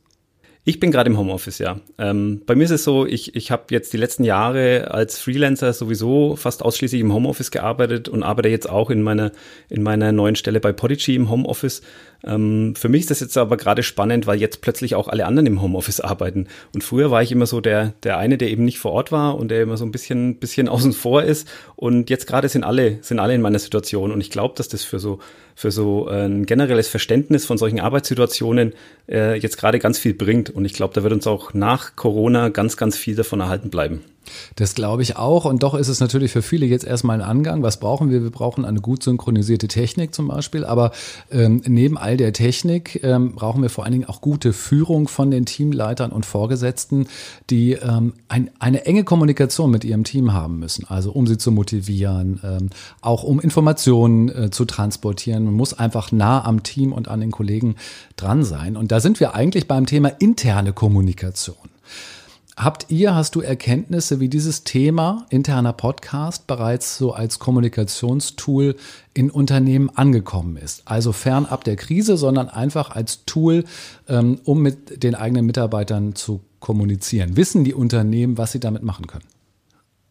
Ich 0.64 0.80
bin 0.80 0.92
gerade 0.92 1.10
im 1.10 1.18
Homeoffice, 1.18 1.58
ja. 1.58 1.80
Ähm, 1.98 2.44
bei 2.46 2.54
mir 2.54 2.66
ist 2.66 2.72
es 2.72 2.84
so, 2.84 3.08
ich, 3.08 3.36
ich 3.36 3.50
habe 3.50 3.64
jetzt 3.72 3.94
die 3.94 3.98
letzten 3.98 4.24
Jahre 4.24 4.92
als 4.92 5.18
Freelancer 5.18 5.74
sowieso 5.74 6.36
fast 6.36 6.62
ausschließlich 6.62 7.02
im 7.02 7.12
Homeoffice 7.12 7.50
gearbeitet 7.50 8.10
und 8.10 8.22
arbeite 8.22 8.50
jetzt 8.50 8.70
auch 8.70 8.92
in 8.92 9.02
meiner, 9.02 9.32
in 9.70 9.82
meiner 9.82 10.12
neuen 10.12 10.36
Stelle 10.36 10.60
bei 10.60 10.72
Podigy 10.72 11.16
im 11.16 11.32
Homeoffice. 11.32 11.82
Ähm, 12.24 12.76
für 12.76 12.90
mich 12.90 13.02
ist 13.02 13.12
das 13.12 13.20
jetzt 13.20 13.38
aber 13.38 13.58
gerade 13.58 13.84
spannend, 13.84 14.28
weil 14.28 14.40
jetzt 14.40 14.62
plötzlich 14.62 14.96
auch 14.96 15.08
alle 15.08 15.26
anderen 15.26 15.48
im 15.48 15.62
Homeoffice 15.62 16.00
arbeiten. 16.02 16.48
Und 16.74 16.84
früher 16.84 17.12
war 17.12 17.22
ich 17.22 17.32
immer 17.32 17.46
so 17.46 17.62
der, 17.62 17.94
der 18.04 18.18
eine, 18.18 18.38
der 18.38 18.50
eben 18.50 18.66
nicht 18.66 18.80
vor 18.80 18.92
Ort 18.92 19.12
war 19.12 19.38
und 19.38 19.50
der 19.50 19.64
immer 19.64 19.78
so 19.78 19.86
ein 19.86 19.92
bisschen, 19.92 20.36
bisschen 20.36 20.70
außen 20.70 20.94
vor 20.94 21.24
ist. 21.24 21.48
Und 21.76 22.10
jetzt 22.10 22.28
gerade 22.28 22.50
sind 22.50 22.64
alle, 22.64 23.00
sind 23.02 23.20
alle 23.20 23.34
in 23.34 23.42
meiner 23.42 23.60
Situation. 23.60 24.12
Und 24.12 24.22
ich 24.22 24.30
glaube, 24.30 24.56
dass 24.56 24.68
das 24.68 24.84
für 24.84 25.00
so, 25.00 25.20
für 25.56 25.72
so 25.72 26.08
äh, 26.10 26.26
ein 26.26 26.46
generelles 26.46 26.88
Verständnis 26.88 27.46
von 27.46 27.58
solchen 27.58 27.80
Arbeitssituationen 27.80 28.74
äh, 29.10 29.38
jetzt 29.40 29.58
gerade 29.58 29.80
ganz 29.80 29.98
viel 30.00 30.14
bringt. 30.14 30.50
Und 30.50 30.66
ich 30.66 30.74
glaube, 30.74 30.94
da 30.94 31.04
wird 31.04 31.14
uns 31.14 31.28
auch 31.28 31.54
nach 31.54 31.96
Corona 31.96 32.50
ganz, 32.50 32.78
ganz 32.78 32.98
viel 32.98 33.16
davon 33.16 33.40
erhalten 33.40 33.70
bleiben. 33.70 34.04
Das 34.56 34.76
glaube 34.76 35.02
ich 35.02 35.18
auch. 35.18 35.46
Und 35.46 35.64
doch 35.64 35.74
ist 35.74 35.88
es 35.88 36.00
natürlich 36.00 36.32
für 36.32 36.42
viele 36.42 36.66
jetzt 36.66 36.86
erstmal 36.86 37.22
ein 37.22 37.28
Angang. 37.28 37.64
Was 37.64 37.80
brauchen 37.80 38.10
wir? 38.12 38.24
Wir 38.24 38.30
brauchen 38.30 38.66
eine 38.66 38.82
gut 38.82 39.04
synchronisierte 39.04 39.68
Technik 39.68 40.14
zum 40.14 40.28
Beispiel. 40.28 40.66
Aber 40.66 40.92
ähm, 41.32 41.62
neben 41.66 41.98
all 41.98 42.18
der 42.18 42.34
Technik 42.34 43.04
ähm, 43.04 43.34
brauchen 43.34 43.62
wir 43.62 43.70
vor 43.70 43.84
allen 43.84 43.94
Dingen 43.94 44.06
auch 44.06 44.22
gute 44.22 44.54
Führung 44.54 45.08
von 45.08 45.32
den 45.32 45.46
Teamleitern 45.46 46.12
und 46.12 46.26
Vorgesetzten, 46.26 47.08
die 47.50 47.74
ähm, 47.74 48.14
ein, 48.28 48.50
eine 48.60 48.86
enge 48.86 49.04
Kommunikation 49.04 49.72
mit 49.72 49.84
ihrem 49.84 50.04
Team 50.04 50.34
haben 50.34 50.60
müssen. 50.60 50.86
Also 50.88 51.12
um 51.12 51.28
sie 51.28 51.38
zu 51.38 51.52
motivieren, 51.52 52.40
ähm, 52.44 52.70
auch 53.02 53.24
um 53.24 53.40
Informationen 53.40 54.30
äh, 54.30 54.50
zu 54.52 54.66
transportieren. 54.66 55.46
Man 55.46 55.54
muss 55.54 55.74
einfach 55.74 56.12
nah 56.12 56.46
am 56.46 56.64
Team 56.64 56.94
und 56.94 57.08
an 57.08 57.20
den 57.20 57.32
Kollegen 57.32 57.76
dran 58.16 58.44
sein. 58.44 58.78
Und 58.78 58.92
da 58.92 59.00
sind 59.00 59.20
wir 59.20 59.36
eigentlich 59.36 59.68
beim 59.68 59.86
Thema 59.86 60.10
interne 60.10 60.74
Kommunikation. 60.74 61.71
Habt 62.62 62.92
ihr, 62.92 63.16
hast 63.16 63.34
du 63.34 63.42
Erkenntnisse, 63.42 64.20
wie 64.20 64.30
dieses 64.30 64.64
Thema 64.64 65.26
interner 65.32 65.74
Podcast 65.74 66.46
bereits 66.46 66.96
so 66.96 67.12
als 67.12 67.40
Kommunikationstool 67.40 68.76
in 69.16 69.32
Unternehmen 69.32 69.90
angekommen 69.90 70.58
ist? 70.58 70.84
Also 70.86 71.12
fernab 71.12 71.64
der 71.64 71.76
Krise, 71.76 72.18
sondern 72.18 72.50
einfach 72.50 72.92
als 72.92 73.26
Tool, 73.26 73.64
ähm, 74.08 74.42
um 74.44 74.62
mit 74.62 75.02
den 75.02 75.16
eigenen 75.16 75.48
Mitarbeitern 75.48 76.14
zu 76.14 76.42
kommunizieren. 76.60 77.36
Wissen 77.36 77.64
die 77.64 77.74
Unternehmen, 77.74 78.38
was 78.38 78.52
sie 78.52 78.60
damit 78.60 78.84
machen 78.84 79.08
können? 79.08 79.26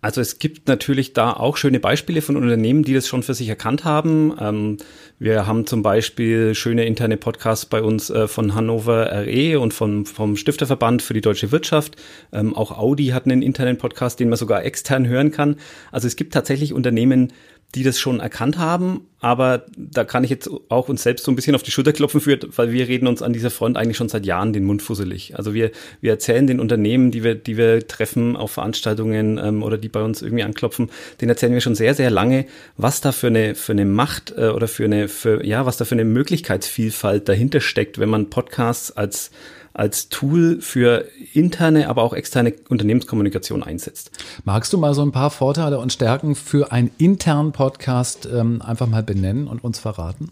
Also 0.03 0.21
es 0.21 0.39
gibt 0.39 0.67
natürlich 0.67 1.13
da 1.13 1.33
auch 1.33 1.57
schöne 1.57 1.79
Beispiele 1.79 2.23
von 2.23 2.37
Unternehmen, 2.37 2.83
die 2.83 2.95
das 2.95 3.07
schon 3.07 3.23
für 3.23 3.35
sich 3.35 3.49
erkannt 3.49 3.85
haben. 3.85 4.35
Ähm, 4.41 4.77
wir 5.19 5.47
haben 5.47 5.67
zum 5.67 5.83
Beispiel 5.83 6.55
schöne 6.55 6.87
interne 6.87 7.19
Podcasts 7.19 7.67
bei 7.67 7.83
uns 7.83 8.09
äh, 8.09 8.27
von 8.27 8.55
Hannover 8.55 9.11
RE 9.13 9.61
und 9.61 9.75
vom, 9.75 10.07
vom 10.07 10.37
Stifterverband 10.37 11.03
für 11.03 11.13
die 11.13 11.21
deutsche 11.21 11.53
Wirtschaft. 11.53 11.97
Ähm, 12.33 12.57
auch 12.57 12.77
Audi 12.77 13.09
hat 13.09 13.27
einen 13.27 13.43
internen 13.43 13.77
Podcast, 13.77 14.21
den 14.21 14.31
man 14.31 14.39
sogar 14.39 14.65
extern 14.65 15.07
hören 15.07 15.31
kann. 15.31 15.57
Also 15.93 16.07
es 16.07 16.17
gibt 16.17 16.33
tatsächlich 16.33 16.73
Unternehmen, 16.73 17.33
die 17.75 17.85
das 17.85 18.01
schon 18.01 18.21
erkannt 18.21 18.59
haben, 18.59 19.03
aber 19.21 19.67
da 19.77 20.05
kann 20.05 20.25
ich 20.25 20.31
jetzt 20.31 20.51
auch 20.71 20.89
uns 20.89 21.03
selbst 21.03 21.25
so 21.25 21.31
ein 21.31 21.37
bisschen 21.37 21.55
auf 21.55 21.63
die 21.63 21.71
Schulter 21.71 21.93
klopfen 21.93 22.21
für, 22.21 22.39
weil 22.57 22.73
wir 22.73 22.89
reden 22.89 23.07
uns 23.07 23.23
an 23.23 23.33
dieser 23.33 23.51
Front 23.51 23.77
eigentlich 23.77 23.97
schon 23.97 24.09
seit 24.09 24.27
Jahren 24.27 24.53
den 24.53 24.65
Mund 24.65 24.83
fusselig. 24.83 25.37
Also 25.37 25.55
wir, 25.55 25.71
wir 26.01 26.11
erzählen 26.11 26.47
den 26.47 26.59
Unternehmen, 26.59 27.11
die 27.11 27.23
wir, 27.23 27.35
die 27.35 27.57
wir 27.57 27.87
treffen 27.87 28.35
auf 28.35 28.53
Veranstaltungen 28.53 29.39
ähm, 29.39 29.63
oder 29.63 29.79
die 29.79 29.89
bei 29.89 30.03
uns 30.03 30.23
irgendwie 30.23 30.43
anklopfen, 30.43 30.91
den 31.21 31.29
erzählen 31.29 31.53
wir 31.53 31.61
schon 31.61 31.75
sehr, 31.77 31.95
sehr 31.95 32.11
lange, 32.11 32.47
was 32.77 33.01
da 33.01 33.13
für 33.13 33.29
eine, 33.29 33.55
für 33.55 33.73
eine 33.73 33.85
Macht 33.85 34.35
äh, 34.37 34.49
oder 34.49 34.67
für 34.67 34.87
eine, 34.87 35.07
für, 35.09 35.45
ja, 35.45 35.65
was 35.67 35.77
da 35.77 35.85
für 35.85 35.95
eine 35.95 36.05
Möglichkeitsvielfalt 36.05 37.29
dahinter 37.29 37.61
steckt, 37.61 37.99
wenn 37.99 38.09
man 38.09 38.31
Podcasts 38.31 38.91
als 38.91 39.31
als 39.73 40.09
Tool 40.09 40.61
für 40.61 41.07
interne, 41.33 41.89
aber 41.89 42.03
auch 42.03 42.13
externe 42.13 42.55
Unternehmenskommunikation 42.69 43.63
einsetzt. 43.63 44.11
Magst 44.45 44.73
du 44.73 44.79
mal 44.79 44.95
so 44.95 45.03
ein 45.03 45.13
paar 45.13 45.31
Vorteile 45.31 45.79
und 45.79 45.93
Stärken 45.93 46.35
für 46.35 46.73
einen 46.73 46.91
internen 46.99 47.53
Podcast 47.53 48.29
ähm, 48.33 48.63
einfach 48.63 48.87
mal 48.87 49.03
benennen 49.03 49.47
und 49.47 49.63
uns 49.63 49.79
verraten? 49.79 50.31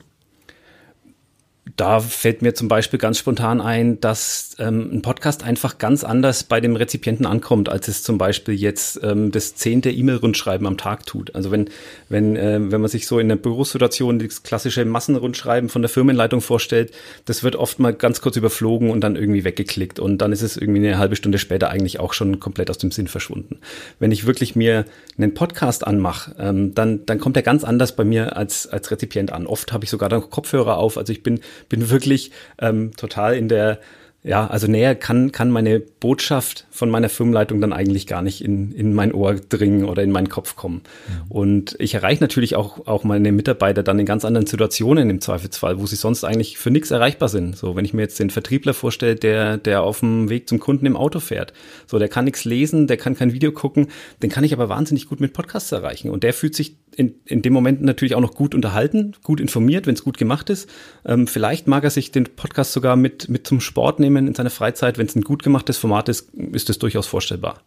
Da 1.76 2.00
fällt 2.00 2.42
mir 2.42 2.54
zum 2.54 2.68
Beispiel 2.68 2.98
ganz 2.98 3.18
spontan 3.18 3.60
ein, 3.60 4.00
dass 4.00 4.56
ähm, 4.58 4.90
ein 4.92 5.02
Podcast 5.02 5.44
einfach 5.44 5.78
ganz 5.78 6.04
anders 6.04 6.44
bei 6.44 6.60
dem 6.60 6.76
Rezipienten 6.76 7.26
ankommt, 7.26 7.68
als 7.68 7.88
es 7.88 8.02
zum 8.02 8.18
Beispiel 8.18 8.54
jetzt 8.54 9.00
ähm, 9.02 9.30
das 9.30 9.54
zehnte 9.54 9.90
E-Mail-Rundschreiben 9.90 10.66
am 10.66 10.76
Tag 10.76 11.06
tut. 11.06 11.34
Also 11.34 11.50
wenn, 11.50 11.68
wenn, 12.08 12.36
äh, 12.36 12.58
wenn 12.70 12.80
man 12.80 12.90
sich 12.90 13.06
so 13.06 13.18
in 13.18 13.28
der 13.28 13.36
Bürosituation 13.36 14.18
das 14.18 14.42
klassische 14.42 14.84
Massenrundschreiben 14.84 15.68
von 15.68 15.82
der 15.82 15.88
Firmenleitung 15.88 16.40
vorstellt, 16.40 16.92
das 17.26 17.42
wird 17.42 17.56
oft 17.56 17.78
mal 17.78 17.92
ganz 17.92 18.20
kurz 18.20 18.36
überflogen 18.36 18.90
und 18.90 19.00
dann 19.00 19.16
irgendwie 19.16 19.44
weggeklickt 19.44 19.98
und 20.00 20.18
dann 20.18 20.32
ist 20.32 20.42
es 20.42 20.56
irgendwie 20.56 20.86
eine 20.86 20.98
halbe 20.98 21.16
Stunde 21.16 21.38
später 21.38 21.70
eigentlich 21.70 22.00
auch 22.00 22.12
schon 22.12 22.40
komplett 22.40 22.70
aus 22.70 22.78
dem 22.78 22.90
Sinn 22.90 23.08
verschwunden. 23.08 23.58
Wenn 23.98 24.12
ich 24.12 24.26
wirklich 24.26 24.56
mir 24.56 24.84
einen 25.16 25.34
Podcast 25.34 25.86
anmache, 25.86 26.34
ähm, 26.38 26.74
dann, 26.74 27.04
dann 27.06 27.18
kommt 27.18 27.36
er 27.36 27.42
ganz 27.42 27.64
anders 27.64 27.94
bei 27.94 28.04
mir 28.04 28.36
als, 28.36 28.66
als 28.66 28.90
Rezipient 28.90 29.32
an. 29.32 29.46
Oft 29.46 29.72
habe 29.72 29.84
ich 29.84 29.90
sogar 29.90 30.08
dann 30.08 30.28
Kopfhörer 30.30 30.78
auf, 30.78 30.98
also 30.98 31.12
ich 31.12 31.22
bin 31.22 31.40
bin 31.68 31.90
wirklich 31.90 32.30
ähm, 32.58 32.92
total 32.96 33.36
in 33.36 33.48
der 33.48 33.78
ja, 34.24 34.46
also 34.48 34.66
näher 34.66 34.96
kann, 34.96 35.30
kann 35.30 35.50
meine 35.50 35.78
Botschaft 35.78 36.66
von 36.70 36.90
meiner 36.90 37.08
Firmenleitung 37.08 37.60
dann 37.60 37.72
eigentlich 37.72 38.08
gar 38.08 38.20
nicht 38.20 38.42
in, 38.44 38.72
in 38.72 38.92
mein 38.92 39.14
Ohr 39.14 39.34
dringen 39.34 39.84
oder 39.84 40.02
in 40.02 40.10
meinen 40.10 40.28
Kopf 40.28 40.56
kommen. 40.56 40.82
Mhm. 41.06 41.30
Und 41.30 41.76
ich 41.78 41.94
erreiche 41.94 42.20
natürlich 42.20 42.56
auch, 42.56 42.86
auch 42.86 43.04
meine 43.04 43.30
Mitarbeiter 43.30 43.84
dann 43.84 43.98
in 43.98 44.06
ganz 44.06 44.24
anderen 44.24 44.46
Situationen 44.46 45.08
im 45.08 45.20
Zweifelsfall, 45.20 45.78
wo 45.78 45.86
sie 45.86 45.94
sonst 45.94 46.24
eigentlich 46.24 46.58
für 46.58 46.70
nichts 46.70 46.90
erreichbar 46.90 47.28
sind. 47.28 47.56
So, 47.56 47.76
wenn 47.76 47.84
ich 47.84 47.94
mir 47.94 48.02
jetzt 48.02 48.18
den 48.18 48.30
Vertriebler 48.30 48.74
vorstelle, 48.74 49.14
der, 49.14 49.56
der 49.56 49.82
auf 49.82 50.00
dem 50.00 50.28
Weg 50.28 50.48
zum 50.48 50.58
Kunden 50.58 50.86
im 50.86 50.96
Auto 50.96 51.20
fährt. 51.20 51.52
So, 51.86 52.00
der 52.00 52.08
kann 52.08 52.24
nichts 52.24 52.44
lesen, 52.44 52.88
der 52.88 52.96
kann 52.96 53.14
kein 53.14 53.32
Video 53.32 53.52
gucken, 53.52 53.86
den 54.20 54.30
kann 54.30 54.42
ich 54.42 54.52
aber 54.52 54.68
wahnsinnig 54.68 55.08
gut 55.08 55.20
mit 55.20 55.32
Podcasts 55.32 55.70
erreichen. 55.70 56.10
Und 56.10 56.24
der 56.24 56.34
fühlt 56.34 56.56
sich 56.56 56.76
in, 56.98 57.14
in 57.26 57.42
dem 57.42 57.52
Moment 57.52 57.80
natürlich 57.80 58.16
auch 58.16 58.20
noch 58.20 58.34
gut 58.34 58.56
unterhalten, 58.56 59.14
gut 59.22 59.40
informiert, 59.40 59.86
wenn 59.86 59.94
es 59.94 60.02
gut 60.02 60.18
gemacht 60.18 60.50
ist. 60.50 60.68
Ähm, 61.06 61.28
vielleicht 61.28 61.68
mag 61.68 61.84
er 61.84 61.90
sich 61.90 62.10
den 62.10 62.24
Podcast 62.24 62.72
sogar 62.72 62.96
mit, 62.96 63.28
mit 63.28 63.46
zum 63.46 63.60
Sport 63.60 64.00
nehmen 64.00 64.26
in 64.26 64.34
seiner 64.34 64.50
Freizeit. 64.50 64.98
Wenn 64.98 65.06
es 65.06 65.14
ein 65.14 65.22
gut 65.22 65.44
gemachtes 65.44 65.78
Format 65.78 66.08
ist, 66.08 66.34
ist 66.34 66.68
das 66.68 66.78
durchaus 66.78 67.06
vorstellbar. 67.06 67.62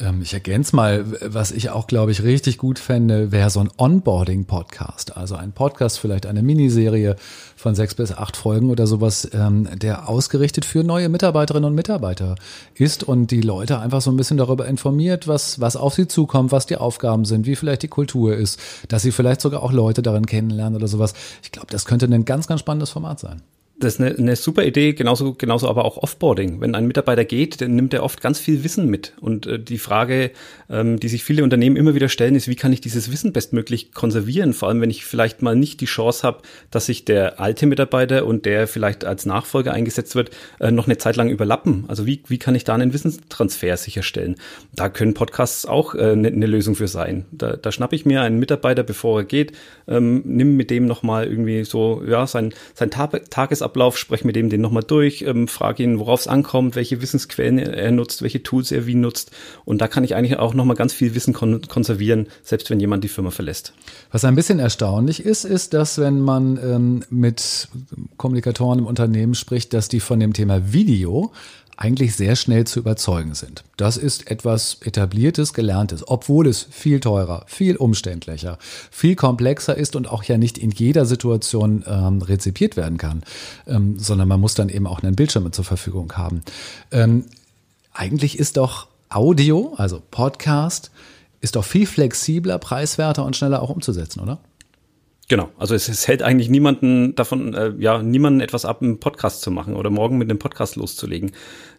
Ähm, 0.00 0.22
ich 0.22 0.34
ergänze 0.34 0.74
mal, 0.74 1.04
was 1.20 1.52
ich 1.52 1.70
auch, 1.70 1.86
glaube 1.86 2.10
ich, 2.10 2.22
richtig 2.22 2.58
gut 2.58 2.78
fände, 2.78 3.32
wäre 3.32 3.50
so 3.50 3.60
ein 3.60 3.70
Onboarding-Podcast. 3.76 5.16
Also 5.16 5.36
ein 5.36 5.52
Podcast, 5.52 5.98
vielleicht 5.98 6.26
eine 6.26 6.42
Miniserie 6.42 7.16
von 7.56 7.74
sechs 7.74 7.94
bis 7.94 8.12
acht 8.12 8.36
Folgen 8.36 8.70
oder 8.70 8.86
sowas, 8.86 9.28
ähm, 9.32 9.68
der 9.76 10.08
ausgerichtet 10.08 10.64
für 10.64 10.82
neue 10.82 11.08
Mitarbeiterinnen 11.08 11.68
und 11.68 11.74
Mitarbeiter 11.74 12.34
ist 12.74 13.04
und 13.04 13.30
die 13.30 13.40
Leute 13.40 13.78
einfach 13.78 14.00
so 14.00 14.10
ein 14.10 14.16
bisschen 14.16 14.36
darüber 14.36 14.66
informiert, 14.66 15.28
was, 15.28 15.60
was 15.60 15.76
auf 15.76 15.94
sie 15.94 16.08
zukommt, 16.08 16.50
was 16.50 16.66
die 16.66 16.76
Aufgaben 16.76 17.24
sind, 17.24 17.46
wie 17.46 17.56
vielleicht 17.56 17.82
die 17.82 17.88
Kultur 17.88 18.36
ist, 18.36 18.58
dass 18.88 19.02
sie 19.02 19.12
vielleicht 19.12 19.40
sogar 19.40 19.62
auch 19.62 19.72
Leute 19.72 20.02
darin 20.02 20.26
kennenlernen 20.26 20.76
oder 20.76 20.88
sowas. 20.88 21.14
Ich 21.42 21.52
glaube, 21.52 21.68
das 21.70 21.84
könnte 21.84 22.06
ein 22.06 22.24
ganz, 22.24 22.46
ganz 22.46 22.60
spannendes 22.60 22.90
Format 22.90 23.20
sein. 23.20 23.42
Das 23.80 23.94
ist 23.94 24.00
eine, 24.00 24.16
eine 24.16 24.36
super 24.36 24.64
Idee, 24.64 24.92
genauso, 24.92 25.34
genauso 25.34 25.68
aber 25.68 25.84
auch 25.84 25.96
Offboarding. 25.96 26.60
Wenn 26.60 26.76
ein 26.76 26.86
Mitarbeiter 26.86 27.24
geht, 27.24 27.60
dann 27.60 27.74
nimmt 27.74 27.92
er 27.92 28.04
oft 28.04 28.20
ganz 28.20 28.38
viel 28.38 28.62
Wissen 28.62 28.88
mit. 28.88 29.14
Und 29.20 29.46
äh, 29.46 29.58
die 29.58 29.78
Frage, 29.78 30.30
ähm, 30.70 31.00
die 31.00 31.08
sich 31.08 31.24
viele 31.24 31.42
Unternehmen 31.42 31.74
immer 31.74 31.96
wieder 31.96 32.08
stellen, 32.08 32.36
ist, 32.36 32.46
wie 32.46 32.54
kann 32.54 32.72
ich 32.72 32.80
dieses 32.80 33.10
Wissen 33.10 33.32
bestmöglich 33.32 33.92
konservieren? 33.92 34.52
Vor 34.52 34.68
allem, 34.68 34.80
wenn 34.80 34.90
ich 34.90 35.04
vielleicht 35.04 35.42
mal 35.42 35.56
nicht 35.56 35.80
die 35.80 35.86
Chance 35.86 36.22
habe, 36.22 36.42
dass 36.70 36.86
sich 36.86 37.04
der 37.04 37.40
alte 37.40 37.66
Mitarbeiter 37.66 38.26
und 38.26 38.46
der 38.46 38.68
vielleicht 38.68 39.04
als 39.04 39.26
Nachfolger 39.26 39.72
eingesetzt 39.72 40.14
wird, 40.14 40.30
äh, 40.60 40.70
noch 40.70 40.86
eine 40.86 40.98
Zeit 40.98 41.16
lang 41.16 41.28
überlappen. 41.28 41.84
Also 41.88 42.06
wie, 42.06 42.22
wie 42.28 42.38
kann 42.38 42.54
ich 42.54 42.62
da 42.62 42.74
einen 42.74 42.92
Wissenstransfer 42.92 43.76
sicherstellen? 43.76 44.36
Da 44.72 44.88
können 44.88 45.14
Podcasts 45.14 45.66
auch 45.66 45.96
äh, 45.96 46.12
eine, 46.12 46.28
eine 46.28 46.46
Lösung 46.46 46.76
für 46.76 46.88
sein. 46.88 47.24
Da, 47.32 47.56
da 47.56 47.72
schnappe 47.72 47.96
ich 47.96 48.06
mir 48.06 48.22
einen 48.22 48.38
Mitarbeiter, 48.38 48.84
bevor 48.84 49.20
er 49.20 49.24
geht, 49.24 49.52
ähm, 49.88 50.22
nimm 50.24 50.56
mit 50.56 50.70
dem 50.70 50.86
nochmal 50.86 51.26
irgendwie 51.26 51.64
so, 51.64 52.02
ja, 52.06 52.26
sein, 52.28 52.54
sein 52.74 52.90
Tag 52.90 53.50
Tagesablauf, 53.64 53.98
spreche 53.98 54.26
mit 54.26 54.36
dem 54.36 54.50
den 54.50 54.60
nochmal 54.60 54.82
durch, 54.82 55.22
ähm, 55.22 55.48
frage 55.48 55.82
ihn, 55.82 55.98
worauf 55.98 56.20
es 56.20 56.28
ankommt, 56.28 56.76
welche 56.76 57.00
Wissensquellen 57.00 57.58
er, 57.58 57.90
nutzt, 57.90 58.22
welche 58.22 58.42
Tools 58.42 58.70
er 58.70 58.86
wie 58.86 58.94
nutzt. 58.94 59.30
Und 59.64 59.80
da 59.80 59.88
kann 59.88 60.04
ich 60.04 60.14
eigentlich 60.14 60.38
auch 60.38 60.54
nochmal 60.54 60.76
ganz 60.76 60.92
viel 60.92 61.14
Wissen 61.14 61.32
kon 61.32 61.62
konservieren, 61.68 62.26
selbst 62.42 62.70
wenn 62.70 62.80
jemand 62.80 63.04
die 63.04 63.08
Firma 63.08 63.30
verlässt. 63.30 63.72
Was 64.12 64.24
ein 64.24 64.34
bisschen 64.34 64.58
erstaunlich 64.58 65.24
ist, 65.24 65.44
ist, 65.44 65.74
dass 65.74 65.98
wenn 65.98 66.20
man 66.20 66.58
ähm, 66.62 67.02
mit 67.10 67.68
Kommunikatoren 68.16 68.80
im 68.80 68.86
Unternehmen 68.86 69.34
spricht, 69.34 69.72
dass 69.72 69.88
die 69.88 70.00
von 70.00 70.20
dem 70.20 70.32
Thema 70.32 70.72
Video 70.72 71.32
eigentlich 71.76 72.14
sehr 72.14 72.36
schnell 72.36 72.66
zu 72.66 72.78
überzeugen 72.78 73.34
sind. 73.34 73.64
Das 73.76 73.96
ist 73.96 74.30
etwas 74.30 74.78
etabliertes, 74.82 75.52
gelerntes, 75.54 76.06
obwohl 76.06 76.46
es 76.46 76.66
viel 76.70 77.00
teurer, 77.00 77.44
viel 77.46 77.76
umständlicher, 77.76 78.58
viel 78.90 79.16
komplexer 79.16 79.76
ist 79.76 79.96
und 79.96 80.08
auch 80.08 80.22
ja 80.22 80.38
nicht 80.38 80.58
in 80.58 80.70
jeder 80.70 81.04
Situation 81.04 81.84
ähm, 81.86 82.22
rezipiert 82.22 82.76
werden 82.76 82.98
kann, 82.98 83.22
ähm, 83.66 83.98
sondern 83.98 84.28
man 84.28 84.40
muss 84.40 84.54
dann 84.54 84.68
eben 84.68 84.86
auch 84.86 85.02
einen 85.02 85.16
Bildschirm 85.16 85.50
zur 85.52 85.64
Verfügung 85.64 86.12
haben. 86.12 86.42
Ähm, 86.92 87.24
eigentlich 87.92 88.38
ist 88.38 88.56
doch 88.56 88.86
Audio, 89.08 89.74
also 89.76 90.02
Podcast, 90.10 90.90
ist 91.40 91.56
doch 91.56 91.64
viel 91.64 91.86
flexibler, 91.86 92.58
preiswerter 92.58 93.24
und 93.24 93.36
schneller 93.36 93.62
auch 93.62 93.70
umzusetzen, 93.70 94.20
oder? 94.20 94.38
Genau, 95.28 95.50
also 95.58 95.74
es, 95.74 95.88
es 95.88 96.06
hält 96.06 96.22
eigentlich 96.22 96.50
niemanden 96.50 97.14
davon, 97.14 97.54
äh, 97.54 97.72
ja, 97.78 98.02
niemanden 98.02 98.40
etwas 98.40 98.64
ab, 98.66 98.82
einen 98.82 99.00
Podcast 99.00 99.40
zu 99.40 99.50
machen 99.50 99.74
oder 99.74 99.88
morgen 99.88 100.18
mit 100.18 100.28
einem 100.28 100.38
Podcast 100.38 100.76
loszulegen. 100.76 101.32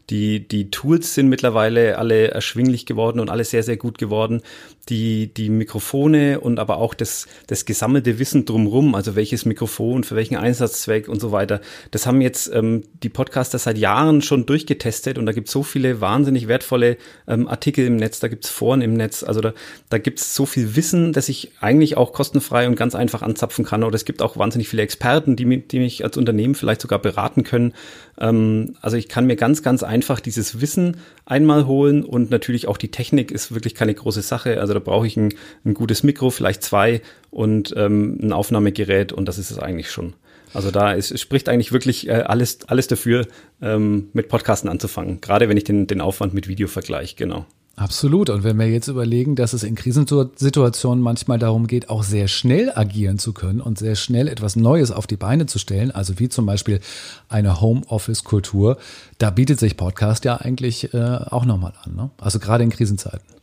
Die, 0.10 0.48
die 0.48 0.70
Tools 0.70 1.16
sind 1.16 1.30
mittlerweile 1.30 1.98
alle 1.98 2.30
erschwinglich 2.30 2.86
geworden 2.86 3.20
und 3.20 3.30
alle 3.30 3.44
sehr, 3.44 3.64
sehr 3.64 3.78
gut 3.78 3.98
geworden. 3.98 4.42
Die, 4.90 5.34
die 5.34 5.50
Mikrofone 5.50 6.40
und 6.40 6.60
aber 6.60 6.78
auch 6.78 6.94
das, 6.94 7.28
das 7.48 7.66
gesammelte 7.66 8.20
Wissen 8.20 8.46
drumrum, 8.46 8.94
also 8.94 9.16
welches 9.16 9.46
Mikrofon, 9.46 10.04
für 10.04 10.16
welchen 10.16 10.36
Einsatzzweck 10.36 11.08
und 11.08 11.20
so 11.20 11.32
weiter, 11.32 11.60
das 11.90 12.06
haben 12.06 12.22
jetzt 12.22 12.52
ähm, 12.54 12.84
die 13.02 13.10
Podcaster 13.10 13.58
seit 13.58 13.80
Jahren 13.80 14.22
schon 14.22 14.46
durchgetestet 14.46 15.18
und 15.18 15.26
da 15.26 15.32
gibt 15.32 15.48
es 15.48 15.54
so 15.54 15.64
viele 15.64 16.02
wahnsinnig 16.02 16.48
wertvolle 16.48 16.98
ähm, 17.28 17.48
Artikel 17.48 17.88
im 17.88 17.96
Netz, 17.96 18.20
da 18.20 18.28
gibt 18.28 18.46
es 18.46 18.52
Foren 18.52 18.84
im 18.84 18.94
Netz, 18.94 19.24
also 19.24 19.42
da, 19.42 19.54
da 19.90 19.98
gibt 19.98 20.20
es 20.20 20.36
so 20.36 20.46
viel 20.46 20.76
Wissen, 20.76 21.14
dass 21.14 21.30
ich 21.30 21.52
eigentlich 21.62 21.98
auch 21.98 22.14
kostenfrei 22.14 22.68
und 22.68 22.76
ganz 22.76 22.94
einfach 22.94 23.24
anzapfen 23.24 23.66
kann. 23.66 23.84
Oder 23.84 23.96
es 23.96 24.06
gibt 24.06 24.22
auch 24.22 24.38
wahnsinnig 24.38 24.70
viele 24.70 24.84
Experten, 24.84 25.36
die, 25.36 25.68
die 25.68 25.80
mich 25.80 26.04
als 26.04 26.18
Unternehmen 26.18 26.54
vielleicht 26.54 26.82
sogar 26.82 27.00
beraten 27.00 27.44
können. 27.44 27.74
Ähm, 28.20 28.76
also 28.82 28.98
ich 28.98 29.10
kann 29.10 29.26
mir 29.26 29.36
ganz, 29.36 29.64
ganz 29.64 29.82
einfach 29.82 29.95
dieses 30.02 30.62
Wissen 30.62 30.98
einmal 31.26 31.68
holen 31.68 32.04
und 32.04 32.30
natürlich 32.32 32.68
auch 32.68 32.78
die 32.78 32.92
Technik 32.92 33.32
ist 33.32 33.54
wirklich 33.54 33.76
keine 33.76 33.94
große 33.94 34.22
Sache. 34.22 34.60
Also 34.60 34.74
da 34.74 34.80
brauche 34.80 35.08
ich 35.08 35.18
ein, 35.18 35.34
ein 35.64 35.74
gutes 35.74 36.04
Mikro, 36.04 36.30
vielleicht 36.30 36.64
zwei 36.64 37.02
und 37.32 37.74
ähm, 37.78 38.20
ein 38.22 38.34
Aufnahmegerät 38.34 39.14
und 39.14 39.26
das 39.28 39.38
ist 39.38 39.52
es 39.52 39.60
eigentlich 39.60 39.92
schon. 39.92 40.14
Also 40.54 40.72
da 40.72 40.94
ist, 40.94 41.20
spricht 41.20 41.50
eigentlich 41.50 41.74
wirklich 41.74 42.08
äh, 42.08 42.14
alles, 42.14 42.60
alles 42.68 42.88
dafür, 42.88 43.28
ähm, 43.62 44.10
mit 44.14 44.30
Podcasten 44.30 44.70
anzufangen. 44.70 45.20
Gerade 45.20 45.50
wenn 45.50 45.58
ich 45.58 45.66
den, 45.66 45.86
den 45.86 46.00
Aufwand 46.00 46.34
mit 46.34 46.48
Video 46.48 46.68
vergleiche, 46.68 47.16
genau. 47.18 47.46
Absolut. 47.78 48.30
Und 48.30 48.44
wenn 48.44 48.58
wir 48.58 48.70
jetzt 48.70 48.88
überlegen, 48.88 49.36
dass 49.36 49.52
es 49.52 49.64
in 49.64 49.76
Krisensituationen 49.76 51.04
manchmal 51.04 51.40
darum 51.40 51.68
geht, 51.68 51.90
auch 51.90 52.04
sehr 52.04 52.30
schnell 52.30 52.72
agieren 52.74 53.20
zu 53.20 53.34
können 53.34 53.60
und 53.60 53.78
sehr 53.78 53.96
schnell 53.96 54.30
etwas 54.30 54.56
Neues 54.56 54.92
auf 54.92 55.08
die 55.08 55.18
Beine 55.18 55.46
zu 55.46 55.60
stellen, 55.60 55.92
also 55.92 56.18
wie 56.18 56.30
zum 56.30 56.46
Beispiel 56.46 56.80
eine 57.28 57.60
Homeoffice-Kultur, 57.60 58.78
da 59.18 59.30
bietet 59.30 59.60
sich 59.60 59.76
Podcast 59.76 60.24
ja 60.24 60.38
eigentlich 60.38 60.94
äh, 60.94 60.98
auch 60.98 61.44
nochmal 61.44 61.74
an. 61.84 61.96
Ne? 61.96 62.10
Also 62.18 62.40
gerade 62.40 62.64
in 62.64 62.70
Krisenzeiten. 62.70 63.35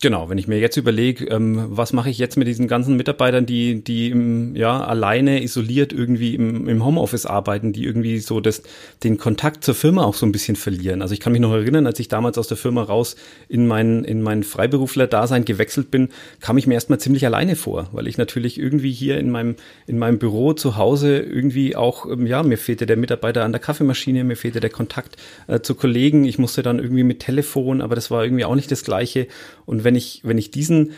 Genau, 0.00 0.28
wenn 0.28 0.38
ich 0.38 0.46
mir 0.46 0.60
jetzt 0.60 0.76
überlege, 0.76 1.24
ähm, 1.24 1.66
was 1.70 1.92
mache 1.92 2.08
ich 2.08 2.18
jetzt 2.18 2.36
mit 2.36 2.46
diesen 2.46 2.68
ganzen 2.68 2.96
Mitarbeitern, 2.96 3.46
die, 3.46 3.82
die 3.82 4.10
im, 4.10 4.54
ja, 4.54 4.80
alleine 4.80 5.42
isoliert 5.42 5.92
irgendwie 5.92 6.36
im, 6.36 6.68
im 6.68 6.84
Homeoffice 6.84 7.26
arbeiten, 7.26 7.72
die 7.72 7.84
irgendwie 7.84 8.20
so 8.20 8.38
das, 8.38 8.62
den 9.02 9.18
Kontakt 9.18 9.64
zur 9.64 9.74
Firma 9.74 10.04
auch 10.04 10.14
so 10.14 10.24
ein 10.24 10.30
bisschen 10.30 10.54
verlieren. 10.54 11.02
Also 11.02 11.14
ich 11.14 11.20
kann 11.20 11.32
mich 11.32 11.40
noch 11.40 11.52
erinnern, 11.52 11.84
als 11.84 11.98
ich 11.98 12.06
damals 12.06 12.38
aus 12.38 12.46
der 12.46 12.56
Firma 12.56 12.84
raus 12.84 13.16
in 13.48 13.66
mein, 13.66 14.04
in 14.04 14.22
mein 14.22 14.44
Freiberufler-Dasein 14.44 15.44
gewechselt 15.44 15.90
bin, 15.90 16.10
kam 16.38 16.58
ich 16.58 16.68
mir 16.68 16.74
erstmal 16.74 17.00
ziemlich 17.00 17.26
alleine 17.26 17.56
vor, 17.56 17.88
weil 17.90 18.06
ich 18.06 18.18
natürlich 18.18 18.56
irgendwie 18.56 18.92
hier 18.92 19.18
in 19.18 19.32
meinem, 19.32 19.56
in 19.88 19.98
meinem 19.98 20.20
Büro 20.20 20.52
zu 20.52 20.76
Hause 20.76 21.18
irgendwie 21.18 21.74
auch, 21.74 22.08
ähm, 22.08 22.24
ja, 22.24 22.44
mir 22.44 22.58
fehlte 22.58 22.86
der 22.86 22.96
Mitarbeiter 22.96 23.44
an 23.44 23.50
der 23.50 23.60
Kaffeemaschine, 23.60 24.22
mir 24.22 24.36
fehlte 24.36 24.60
der 24.60 24.70
Kontakt 24.70 25.16
äh, 25.48 25.58
zu 25.58 25.74
Kollegen, 25.74 26.24
ich 26.24 26.38
musste 26.38 26.62
dann 26.62 26.78
irgendwie 26.78 27.02
mit 27.02 27.18
Telefon, 27.18 27.80
aber 27.80 27.96
das 27.96 28.12
war 28.12 28.22
irgendwie 28.22 28.44
auch 28.44 28.54
nicht 28.54 28.70
das 28.70 28.84
Gleiche. 28.84 29.26
Und 29.66 29.87
wenn 29.88 29.96
ich, 29.96 30.20
wenn 30.22 30.36
ich 30.36 30.50
diesen, 30.50 30.92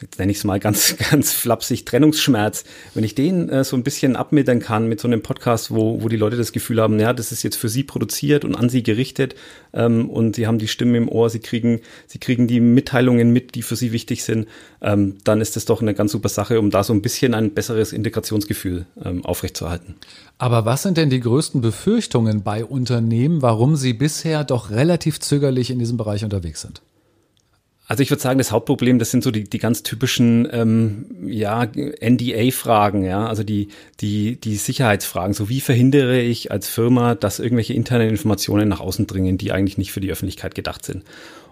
jetzt 0.00 0.18
nenne 0.18 0.32
ich 0.32 0.38
es 0.38 0.44
mal 0.44 0.58
ganz, 0.58 0.96
ganz 1.10 1.34
flapsig, 1.34 1.84
Trennungsschmerz, 1.84 2.64
wenn 2.94 3.04
ich 3.04 3.14
den 3.14 3.50
äh, 3.50 3.62
so 3.62 3.76
ein 3.76 3.82
bisschen 3.82 4.16
abmildern 4.16 4.58
kann 4.58 4.88
mit 4.88 5.00
so 5.00 5.06
einem 5.06 5.20
Podcast, 5.20 5.70
wo, 5.70 6.02
wo 6.02 6.08
die 6.08 6.16
Leute 6.16 6.38
das 6.38 6.52
Gefühl 6.52 6.80
haben, 6.80 6.98
ja, 6.98 7.12
das 7.12 7.30
ist 7.30 7.42
jetzt 7.42 7.56
für 7.56 7.68
sie 7.68 7.84
produziert 7.84 8.46
und 8.46 8.54
an 8.54 8.70
sie 8.70 8.82
gerichtet 8.82 9.34
ähm, 9.74 10.08
und 10.08 10.36
sie 10.36 10.46
haben 10.46 10.56
die 10.56 10.66
Stimme 10.66 10.96
im 10.96 11.10
Ohr, 11.10 11.28
sie 11.28 11.40
kriegen, 11.40 11.82
sie 12.06 12.18
kriegen 12.18 12.46
die 12.46 12.58
Mitteilungen 12.58 13.34
mit, 13.34 13.54
die 13.54 13.60
für 13.60 13.76
sie 13.76 13.92
wichtig 13.92 14.24
sind, 14.24 14.48
ähm, 14.80 15.18
dann 15.24 15.42
ist 15.42 15.56
das 15.56 15.66
doch 15.66 15.82
eine 15.82 15.92
ganz 15.92 16.12
super 16.12 16.30
Sache, 16.30 16.58
um 16.58 16.70
da 16.70 16.84
so 16.84 16.94
ein 16.94 17.02
bisschen 17.02 17.34
ein 17.34 17.52
besseres 17.52 17.92
Integrationsgefühl 17.92 18.86
ähm, 19.04 19.26
aufrechtzuerhalten. 19.26 19.96
Aber 20.38 20.64
was 20.64 20.84
sind 20.84 20.96
denn 20.96 21.10
die 21.10 21.20
größten 21.20 21.60
Befürchtungen 21.60 22.42
bei 22.42 22.64
Unternehmen, 22.64 23.42
warum 23.42 23.76
sie 23.76 23.92
bisher 23.92 24.42
doch 24.42 24.70
relativ 24.70 25.20
zögerlich 25.20 25.70
in 25.70 25.78
diesem 25.78 25.98
Bereich 25.98 26.24
unterwegs 26.24 26.62
sind? 26.62 26.80
Also 27.90 28.04
ich 28.04 28.10
würde 28.12 28.22
sagen, 28.22 28.38
das 28.38 28.52
Hauptproblem, 28.52 29.00
das 29.00 29.10
sind 29.10 29.24
so 29.24 29.32
die, 29.32 29.50
die 29.50 29.58
ganz 29.58 29.82
typischen 29.82 30.46
ähm, 30.52 31.06
ja, 31.26 31.66
NDA-Fragen, 31.66 33.02
ja, 33.02 33.26
also 33.26 33.42
die, 33.42 33.66
die, 34.00 34.40
die 34.40 34.54
Sicherheitsfragen. 34.54 35.34
So 35.34 35.48
wie 35.48 35.60
verhindere 35.60 36.20
ich 36.20 36.52
als 36.52 36.68
Firma, 36.68 37.16
dass 37.16 37.40
irgendwelche 37.40 37.74
internen 37.74 38.08
Informationen 38.08 38.68
nach 38.68 38.78
außen 38.78 39.08
dringen, 39.08 39.38
die 39.38 39.50
eigentlich 39.50 39.76
nicht 39.76 39.90
für 39.90 39.98
die 39.98 40.12
Öffentlichkeit 40.12 40.54
gedacht 40.54 40.84
sind. 40.84 41.02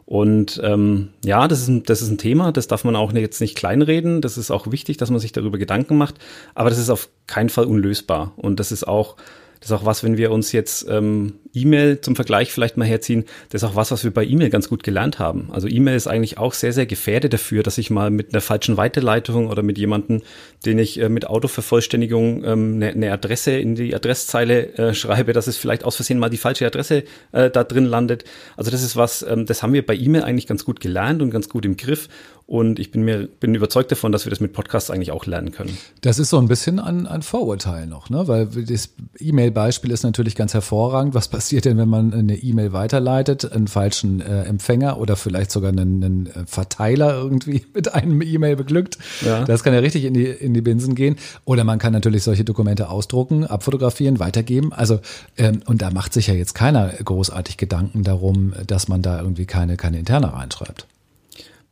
Und 0.07 0.61
ähm, 0.63 1.09
ja, 1.25 1.49
das 1.49 1.69
ist, 1.69 1.91
das 1.91 2.03
ist 2.03 2.11
ein 2.11 2.19
Thema, 2.19 2.53
das 2.53 2.69
darf 2.69 2.85
man 2.85 2.95
auch 2.95 3.13
jetzt 3.13 3.41
nicht 3.41 3.57
kleinreden. 3.57 4.21
Das 4.21 4.39
ist 4.39 4.53
auch 4.53 4.71
wichtig, 4.71 4.97
dass 4.97 5.11
man 5.11 5.19
sich 5.19 5.33
darüber 5.33 5.59
Gedanken 5.59 5.97
macht. 5.97 6.15
Aber 6.55 6.71
das 6.71 6.79
ist 6.79 6.89
auf 6.89 7.09
keinen 7.27 7.49
Fall 7.49 7.65
unlösbar. 7.65 8.33
Und 8.37 8.61
das 8.61 8.71
ist 8.71 8.87
auch 8.87 9.17
das 9.61 9.71
ist 9.71 9.77
auch 9.77 9.85
was, 9.85 10.05
wenn 10.05 10.17
wir 10.17 10.31
uns 10.31 10.53
jetzt 10.53 10.87
ähm, 10.89 11.35
E-Mail 11.55 12.01
zum 12.01 12.17
Vergleich 12.17 12.53
vielleicht 12.53 12.77
mal 12.77 12.85
herziehen, 12.85 13.25
das 13.51 13.63
ist 13.63 13.69
auch 13.69 13.77
was, 13.77 13.91
was 13.91 14.05
wir 14.05 14.13
bei 14.13 14.25
E-Mail 14.25 14.51
ganz 14.51 14.69
gut 14.69 14.83
gelernt 14.83 15.19
haben. 15.19 15.49
Also 15.53 15.69
E-Mail 15.69 15.97
ist 15.97 16.07
eigentlich 16.07 16.39
auch 16.39 16.53
sehr, 16.53 16.73
sehr 16.73 16.87
gefährdet 16.87 17.33
dafür, 17.33 17.63
dass 17.63 17.79
ich 17.79 17.91
mal 17.91 18.11
mit 18.11 18.33
einer 18.33 18.41
falschen 18.41 18.77
Weiterleitung 18.77 19.49
oder 19.49 19.63
mit 19.63 19.79
jemandem, 19.79 20.23
den 20.65 20.79
ich 20.79 21.01
äh, 21.01 21.09
mit 21.09 21.27
Autovervollständigung 21.27 22.45
ähm, 22.45 22.75
eine, 22.77 22.89
eine 22.91 23.13
Adresse 23.13 23.53
in 23.53 23.75
die 23.75 23.95
Adresszeile 23.95 24.75
äh, 24.75 24.95
schreibe, 24.95 25.33
dass 25.33 25.47
es 25.47 25.57
vielleicht 25.57 25.85
aus 25.85 25.97
Versehen 25.97 26.19
mal 26.19 26.31
die 26.31 26.37
falsche 26.37 26.67
Adresse 26.67 27.05
äh, 27.33 27.51
da 27.51 27.65
drin 27.65 27.85
landet. 27.85 28.25
Also 28.57 28.71
das 28.71 28.83
ist 28.83 28.97
was, 28.97 29.23
ähm, 29.23 29.47
das 29.47 29.63
haben 29.63 29.73
wir 29.73 29.85
bei 29.85 29.95
E-Mail 29.95 30.23
eigentlich 30.23 30.47
ganz 30.47 30.65
gut 30.65 30.81
gelernt 30.81 31.23
und 31.23 31.31
ganz 31.31 31.49
gut 31.49 31.65
im 31.65 31.77
Griff. 31.77 32.09
Und 32.49 32.79
ich 32.79 32.91
bin 32.91 33.03
mir 33.03 33.29
bin 33.29 33.55
überzeugt 33.55 33.93
davon, 33.93 34.11
dass 34.11 34.25
wir 34.25 34.31
das 34.31 34.41
mit 34.41 34.55
Podcasts 34.55 34.91
eigentlich 34.91 35.11
auch 35.11 35.27
lernen 35.27 35.53
können. 35.53 35.77
Das 36.01 36.19
ist 36.19 36.31
so 36.31 36.39
ein 36.39 36.49
bisschen 36.49 36.81
ein, 36.81 37.07
ein 37.07 37.23
Vorurteil 37.23 37.87
noch, 37.87 38.09
ne? 38.09 38.27
Weil 38.27 38.47
das 38.47 38.95
E-Mail 39.21 39.49
E-Mail-Beispiel 39.49 39.91
ist 39.91 40.03
natürlich 40.03 40.35
ganz 40.35 40.55
hervorragend. 40.55 41.15
Was 41.15 41.29
passiert 41.29 41.65
denn, 41.65 41.79
wenn 41.79 41.89
man 41.89 42.13
eine 42.13 42.37
E-Mail 42.37 42.73
weiterleitet, 42.73 43.51
einen 43.51 43.69
falschen 43.69 44.21
äh, 44.21 44.45
Empfänger 44.45 44.99
oder 44.99 45.17
vielleicht 45.17 45.51
sogar 45.51 45.71
einen, 45.71 46.03
einen 46.03 46.27
äh, 46.27 46.47
Verteiler 46.47 47.17
irgendwie 47.17 47.67
mit 47.75 47.95
einem 47.95 48.21
E-Mail 48.23 48.57
beglückt? 48.57 48.99
Ja. 49.25 49.45
Das 49.45 49.63
kann 49.63 49.73
ja 49.73 49.81
richtig 49.81 50.05
in 50.05 50.15
die, 50.15 50.27
in 50.27 50.55
die 50.55 50.61
Binsen 50.61 50.95
gehen. 50.95 51.17
Oder 51.45 51.65
man 51.65 51.79
kann 51.79 51.93
natürlich 51.93 52.23
solche 52.23 52.45
Dokumente 52.45 52.91
ausdrucken, 52.91 53.45
abfotografieren, 53.45 54.19
weitergeben. 54.19 54.73
Also, 54.73 55.01
ähm, 55.37 55.63
und 55.67 55.83
da 55.83 55.91
macht 55.91 56.13
sich 56.13 56.27
ja 56.27 56.35
jetzt 56.35 56.55
keiner 56.55 56.89
großartig 56.89 57.57
Gedanken 57.57 58.05
darum, 58.05 58.53
dass 58.67 58.89
man 58.89 59.03
da 59.03 59.21
irgendwie 59.21 59.47
keine, 59.47 59.77
keine 59.77 59.99
Interne 59.99 60.33
reinschreibt. 60.33 60.87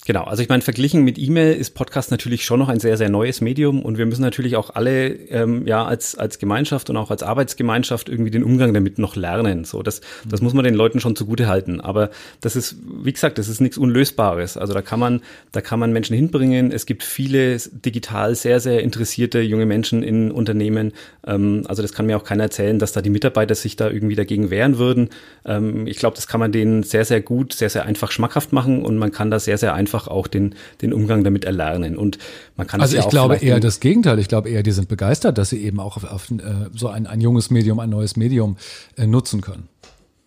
Genau, 0.06 0.22
also 0.22 0.40
ich 0.40 0.48
meine, 0.48 0.62
verglichen 0.62 1.02
mit 1.02 1.18
E-Mail 1.18 1.54
ist 1.54 1.70
Podcast 1.70 2.12
natürlich 2.12 2.44
schon 2.44 2.60
noch 2.60 2.68
ein 2.68 2.78
sehr, 2.78 2.96
sehr 2.96 3.08
neues 3.08 3.40
Medium 3.40 3.82
und 3.82 3.98
wir 3.98 4.06
müssen 4.06 4.22
natürlich 4.22 4.54
auch 4.54 4.70
alle 4.70 5.08
ähm, 5.08 5.66
ja 5.66 5.84
als, 5.84 6.14
als 6.16 6.38
Gemeinschaft 6.38 6.88
und 6.90 6.96
auch 6.96 7.10
als 7.10 7.24
Arbeitsgemeinschaft 7.24 8.08
irgendwie 8.08 8.30
den 8.30 8.44
Umgang 8.44 8.72
damit 8.72 9.00
noch 9.00 9.16
lernen. 9.16 9.64
So, 9.64 9.82
das, 9.82 10.02
das 10.24 10.40
muss 10.40 10.54
man 10.54 10.64
den 10.64 10.74
Leuten 10.74 11.00
schon 11.00 11.16
zugute 11.16 11.48
halten. 11.48 11.80
Aber 11.80 12.10
das 12.40 12.54
ist, 12.54 12.76
wie 13.02 13.12
gesagt, 13.12 13.38
das 13.38 13.48
ist 13.48 13.60
nichts 13.60 13.78
Unlösbares. 13.78 14.56
Also 14.56 14.74
da 14.74 14.80
kann 14.80 15.00
man, 15.00 15.22
da 15.50 15.60
kann 15.60 15.80
man 15.80 15.92
Menschen 15.92 16.14
hinbringen. 16.14 16.70
Es 16.70 16.86
gibt 16.86 17.02
viele 17.02 17.56
digital 17.56 18.36
sehr, 18.36 18.60
sehr 18.60 18.84
interessierte 18.84 19.40
junge 19.40 19.66
Menschen 19.66 20.04
in 20.04 20.30
Unternehmen. 20.30 20.92
Ähm, 21.26 21.64
also 21.66 21.82
das 21.82 21.92
kann 21.92 22.06
mir 22.06 22.16
auch 22.16 22.24
keiner 22.24 22.44
erzählen, 22.44 22.78
dass 22.78 22.92
da 22.92 23.02
die 23.02 23.10
Mitarbeiter 23.10 23.56
sich 23.56 23.74
da 23.74 23.90
irgendwie 23.90 24.14
dagegen 24.14 24.50
wehren 24.50 24.78
würden. 24.78 25.08
Ähm, 25.44 25.88
ich 25.88 25.96
glaube, 25.96 26.14
das 26.14 26.28
kann 26.28 26.38
man 26.38 26.52
denen 26.52 26.84
sehr, 26.84 27.04
sehr 27.04 27.20
gut, 27.20 27.54
sehr, 27.54 27.70
sehr 27.70 27.86
einfach 27.86 28.12
schmackhaft 28.12 28.52
machen 28.52 28.84
und 28.84 28.98
man 28.98 29.10
kann 29.10 29.32
da 29.32 29.40
sehr, 29.40 29.58
sehr 29.58 29.74
einfach 29.74 29.95
einfach 29.96 30.08
auch 30.08 30.26
den, 30.26 30.54
den 30.82 30.92
Umgang 30.92 31.24
damit 31.24 31.44
erlernen. 31.44 31.96
Und 31.96 32.18
man 32.56 32.66
kann 32.66 32.80
Also 32.80 32.96
ich 32.96 33.04
ja 33.04 33.08
glaube 33.08 33.36
eher 33.36 33.60
das 33.60 33.80
Gegenteil. 33.80 34.18
Ich 34.18 34.28
glaube 34.28 34.48
eher, 34.50 34.62
die 34.62 34.72
sind 34.72 34.88
begeistert, 34.88 35.38
dass 35.38 35.50
sie 35.50 35.62
eben 35.62 35.80
auch 35.80 35.96
auf, 35.96 36.04
auf 36.04 36.30
äh, 36.30 36.36
so 36.74 36.88
ein, 36.88 37.06
ein 37.06 37.20
junges 37.20 37.50
Medium, 37.50 37.80
ein 37.80 37.90
neues 37.90 38.16
Medium 38.16 38.56
äh, 38.96 39.06
nutzen 39.06 39.40
können 39.40 39.68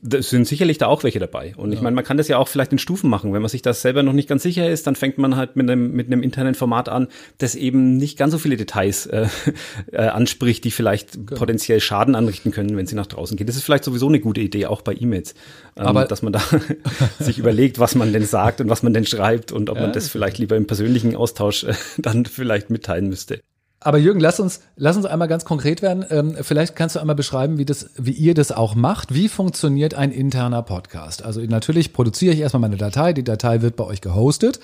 das 0.02 0.30
sind 0.30 0.48
sicherlich 0.48 0.78
da 0.78 0.88
auch 0.88 1.04
welche 1.04 1.20
dabei. 1.20 1.54
Und 1.58 1.74
ich 1.74 1.82
meine, 1.82 1.94
man 1.94 2.06
kann 2.06 2.16
das 2.16 2.30
ja 2.30 2.38
auch 2.38 2.48
vielleicht 2.48 2.72
in 2.72 2.80
Stufen 2.80 3.10
machen. 3.10 3.34
Wenn 3.34 3.42
man 3.42 3.50
sich 3.50 3.62
das 3.62 3.82
selber 3.82 4.02
noch 4.02 4.14
nicht 4.14 4.30
ganz 4.30 4.44
sicher 4.44 4.70
ist, 4.70 4.88
dann 4.88 4.96
fängt 4.96 5.18
man 5.18 5.36
halt 5.36 5.58
mit 5.58 5.70
einem, 5.70 5.92
mit 5.92 6.08
einem 6.08 6.24
internen 6.24 6.56
Format 6.56 6.88
an, 6.88 7.10
das 7.38 7.56
eben 7.56 7.98
nicht 7.98 8.18
ganz 8.18 8.32
so 8.32 8.38
viele 8.38 8.56
Details 8.56 9.08
äh, 9.08 9.28
äh, 9.92 9.98
anspricht, 9.98 10.64
die 10.64 10.72
vielleicht 10.72 11.14
genau. 11.14 11.38
potenziell 11.38 11.82
Schaden 11.82 12.16
anrichten 12.16 12.52
können, 12.52 12.78
wenn 12.78 12.88
sie 12.88 12.96
nach 12.96 13.08
draußen 13.08 13.36
gehen. 13.36 13.48
Das 13.48 13.58
ist 13.58 13.64
vielleicht 13.64 13.84
sowieso 13.84 14.08
eine 14.08 14.22
gute 14.22 14.40
Idee, 14.40 14.68
auch 14.68 14.82
bei 14.82 14.96
E-Mails. 14.98 15.34
Ähm, 15.76 15.86
Aber 15.86 16.06
dass 16.06 16.22
man 16.22 16.32
da 16.32 16.42
sich 17.20 17.38
überlegt, 17.38 17.80
was 17.80 17.96
man 17.96 18.14
denn 18.14 18.26
sagt 18.26 18.62
und 18.62 18.70
was 18.70 18.84
man 18.84 18.94
denn 18.94 19.06
schreibt 19.06 19.52
und 19.52 19.70
ob 19.70 19.76
ja, 19.76 19.84
man 19.84 19.92
das 19.92 20.08
vielleicht 20.08 20.38
lieber 20.38 20.56
im 20.56 20.66
persönlichen 20.66 21.16
Austausch 21.18 21.66
äh, 21.66 21.74
dann 21.98 22.26
vielleicht 22.26 22.70
mitteilen 22.70 23.10
müsste. 23.10 23.42
Aber 23.82 23.98
Jürgen, 23.98 24.20
lass 24.20 24.40
uns, 24.40 24.62
lass 24.76 24.98
uns 24.98 25.06
einmal 25.06 25.30
ganz 25.30 25.46
konkret 25.46 25.82
werden. 25.82 26.06
Ähm, 26.10 26.36
vielleicht 26.42 26.76
kannst 26.76 26.96
du 26.96 27.00
einmal 27.00 27.16
beschreiben, 27.16 27.58
wie 27.58 27.66
das, 27.66 27.92
wie 27.98 28.12
ihr 28.12 28.34
das 28.34 28.52
auch 28.52 28.76
macht. 28.76 29.14
Wie 29.14 29.30
funktioniert 29.30 29.94
ein 29.94 30.12
interner 30.12 30.64
Podcast? 30.64 31.24
Also 31.24 31.40
natürlich 31.42 31.94
produziere 31.94 32.34
ich 32.34 32.42
erstmal 32.42 32.62
meine 32.62 32.78
Datei. 32.78 33.14
Die 33.14 33.24
Datei 33.24 33.62
wird 33.62 33.78
bei 33.78 33.86
euch 33.86 34.02
gehostet. 34.02 34.60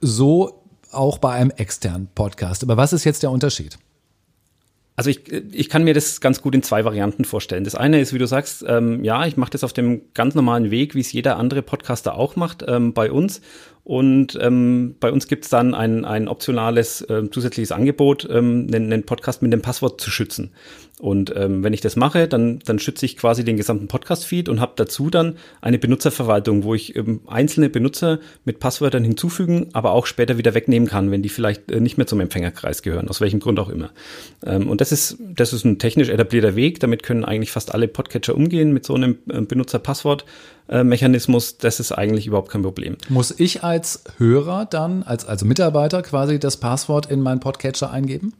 So 0.00 0.62
auch 0.90 1.18
bei 1.18 1.32
einem 1.32 1.50
externen 1.50 2.08
Podcast. 2.14 2.62
Aber 2.62 2.78
was 2.78 2.94
ist 2.94 3.04
jetzt 3.04 3.22
der 3.22 3.30
Unterschied? 3.30 3.78
Also 4.96 5.10
ich, 5.10 5.30
ich 5.30 5.68
kann 5.68 5.84
mir 5.84 5.92
das 5.92 6.22
ganz 6.22 6.40
gut 6.40 6.54
in 6.54 6.62
zwei 6.62 6.86
Varianten 6.86 7.26
vorstellen. 7.26 7.64
Das 7.64 7.74
eine 7.74 8.00
ist, 8.00 8.14
wie 8.14 8.18
du 8.18 8.26
sagst, 8.26 8.64
ähm, 8.66 9.04
ja, 9.04 9.26
ich 9.26 9.36
mache 9.36 9.50
das 9.50 9.62
auf 9.62 9.74
dem 9.74 10.00
ganz 10.14 10.34
normalen 10.34 10.70
Weg, 10.70 10.94
wie 10.94 11.00
es 11.00 11.12
jeder 11.12 11.36
andere 11.36 11.60
Podcaster 11.60 12.14
auch 12.14 12.36
macht, 12.36 12.64
ähm, 12.66 12.94
bei 12.94 13.12
uns. 13.12 13.42
Und 13.86 14.36
ähm, 14.42 14.96
bei 14.98 15.12
uns 15.12 15.28
gibt's 15.28 15.48
dann 15.48 15.72
ein, 15.72 16.04
ein 16.04 16.26
optionales 16.26 17.02
äh, 17.02 17.30
zusätzliches 17.30 17.70
Angebot, 17.70 18.26
ähm, 18.28 18.66
einen, 18.66 18.92
einen 18.92 19.04
Podcast 19.04 19.42
mit 19.42 19.52
dem 19.52 19.62
Passwort 19.62 20.00
zu 20.00 20.10
schützen. 20.10 20.50
Und 20.98 21.32
ähm, 21.36 21.62
wenn 21.62 21.72
ich 21.72 21.82
das 21.82 21.94
mache, 21.94 22.26
dann, 22.26 22.58
dann 22.64 22.80
schütze 22.80 23.06
ich 23.06 23.16
quasi 23.16 23.44
den 23.44 23.56
gesamten 23.56 23.86
Podcast-Feed 23.86 24.48
und 24.48 24.60
habe 24.60 24.72
dazu 24.74 25.08
dann 25.08 25.36
eine 25.60 25.78
Benutzerverwaltung, 25.78 26.64
wo 26.64 26.74
ich 26.74 26.96
ähm, 26.96 27.20
einzelne 27.28 27.70
Benutzer 27.70 28.18
mit 28.44 28.58
Passwörtern 28.58 29.04
hinzufügen, 29.04 29.68
aber 29.72 29.92
auch 29.92 30.06
später 30.06 30.36
wieder 30.36 30.54
wegnehmen 30.54 30.88
kann, 30.88 31.12
wenn 31.12 31.22
die 31.22 31.28
vielleicht 31.28 31.70
äh, 31.70 31.78
nicht 31.78 31.96
mehr 31.96 32.08
zum 32.08 32.18
Empfängerkreis 32.18 32.82
gehören, 32.82 33.08
aus 33.08 33.20
welchem 33.20 33.38
Grund 33.38 33.60
auch 33.60 33.68
immer. 33.68 33.90
Ähm, 34.44 34.68
und 34.68 34.80
das 34.80 34.90
ist, 34.90 35.16
das 35.20 35.52
ist 35.52 35.64
ein 35.64 35.78
technisch 35.78 36.08
etablierter 36.08 36.56
Weg. 36.56 36.80
Damit 36.80 37.04
können 37.04 37.24
eigentlich 37.24 37.52
fast 37.52 37.72
alle 37.72 37.86
Podcatcher 37.86 38.34
umgehen 38.34 38.72
mit 38.72 38.84
so 38.84 38.94
einem 38.94 39.18
äh, 39.30 39.42
Benutzer-Passwort-Mechanismus. 40.66 41.58
Das 41.58 41.80
ist 41.80 41.92
eigentlich 41.92 42.26
überhaupt 42.26 42.50
kein 42.50 42.62
Problem. 42.62 42.96
Muss 43.08 43.34
ich 43.38 43.62
als 43.62 44.04
Hörer 44.18 44.66
dann, 44.66 45.02
als 45.02 45.26
also 45.26 45.46
Mitarbeiter 45.46 46.02
quasi 46.02 46.38
das 46.38 46.56
Passwort 46.56 47.06
in 47.06 47.20
meinen 47.20 47.40
Podcatcher 47.40 47.90
eingeben? 47.90 48.32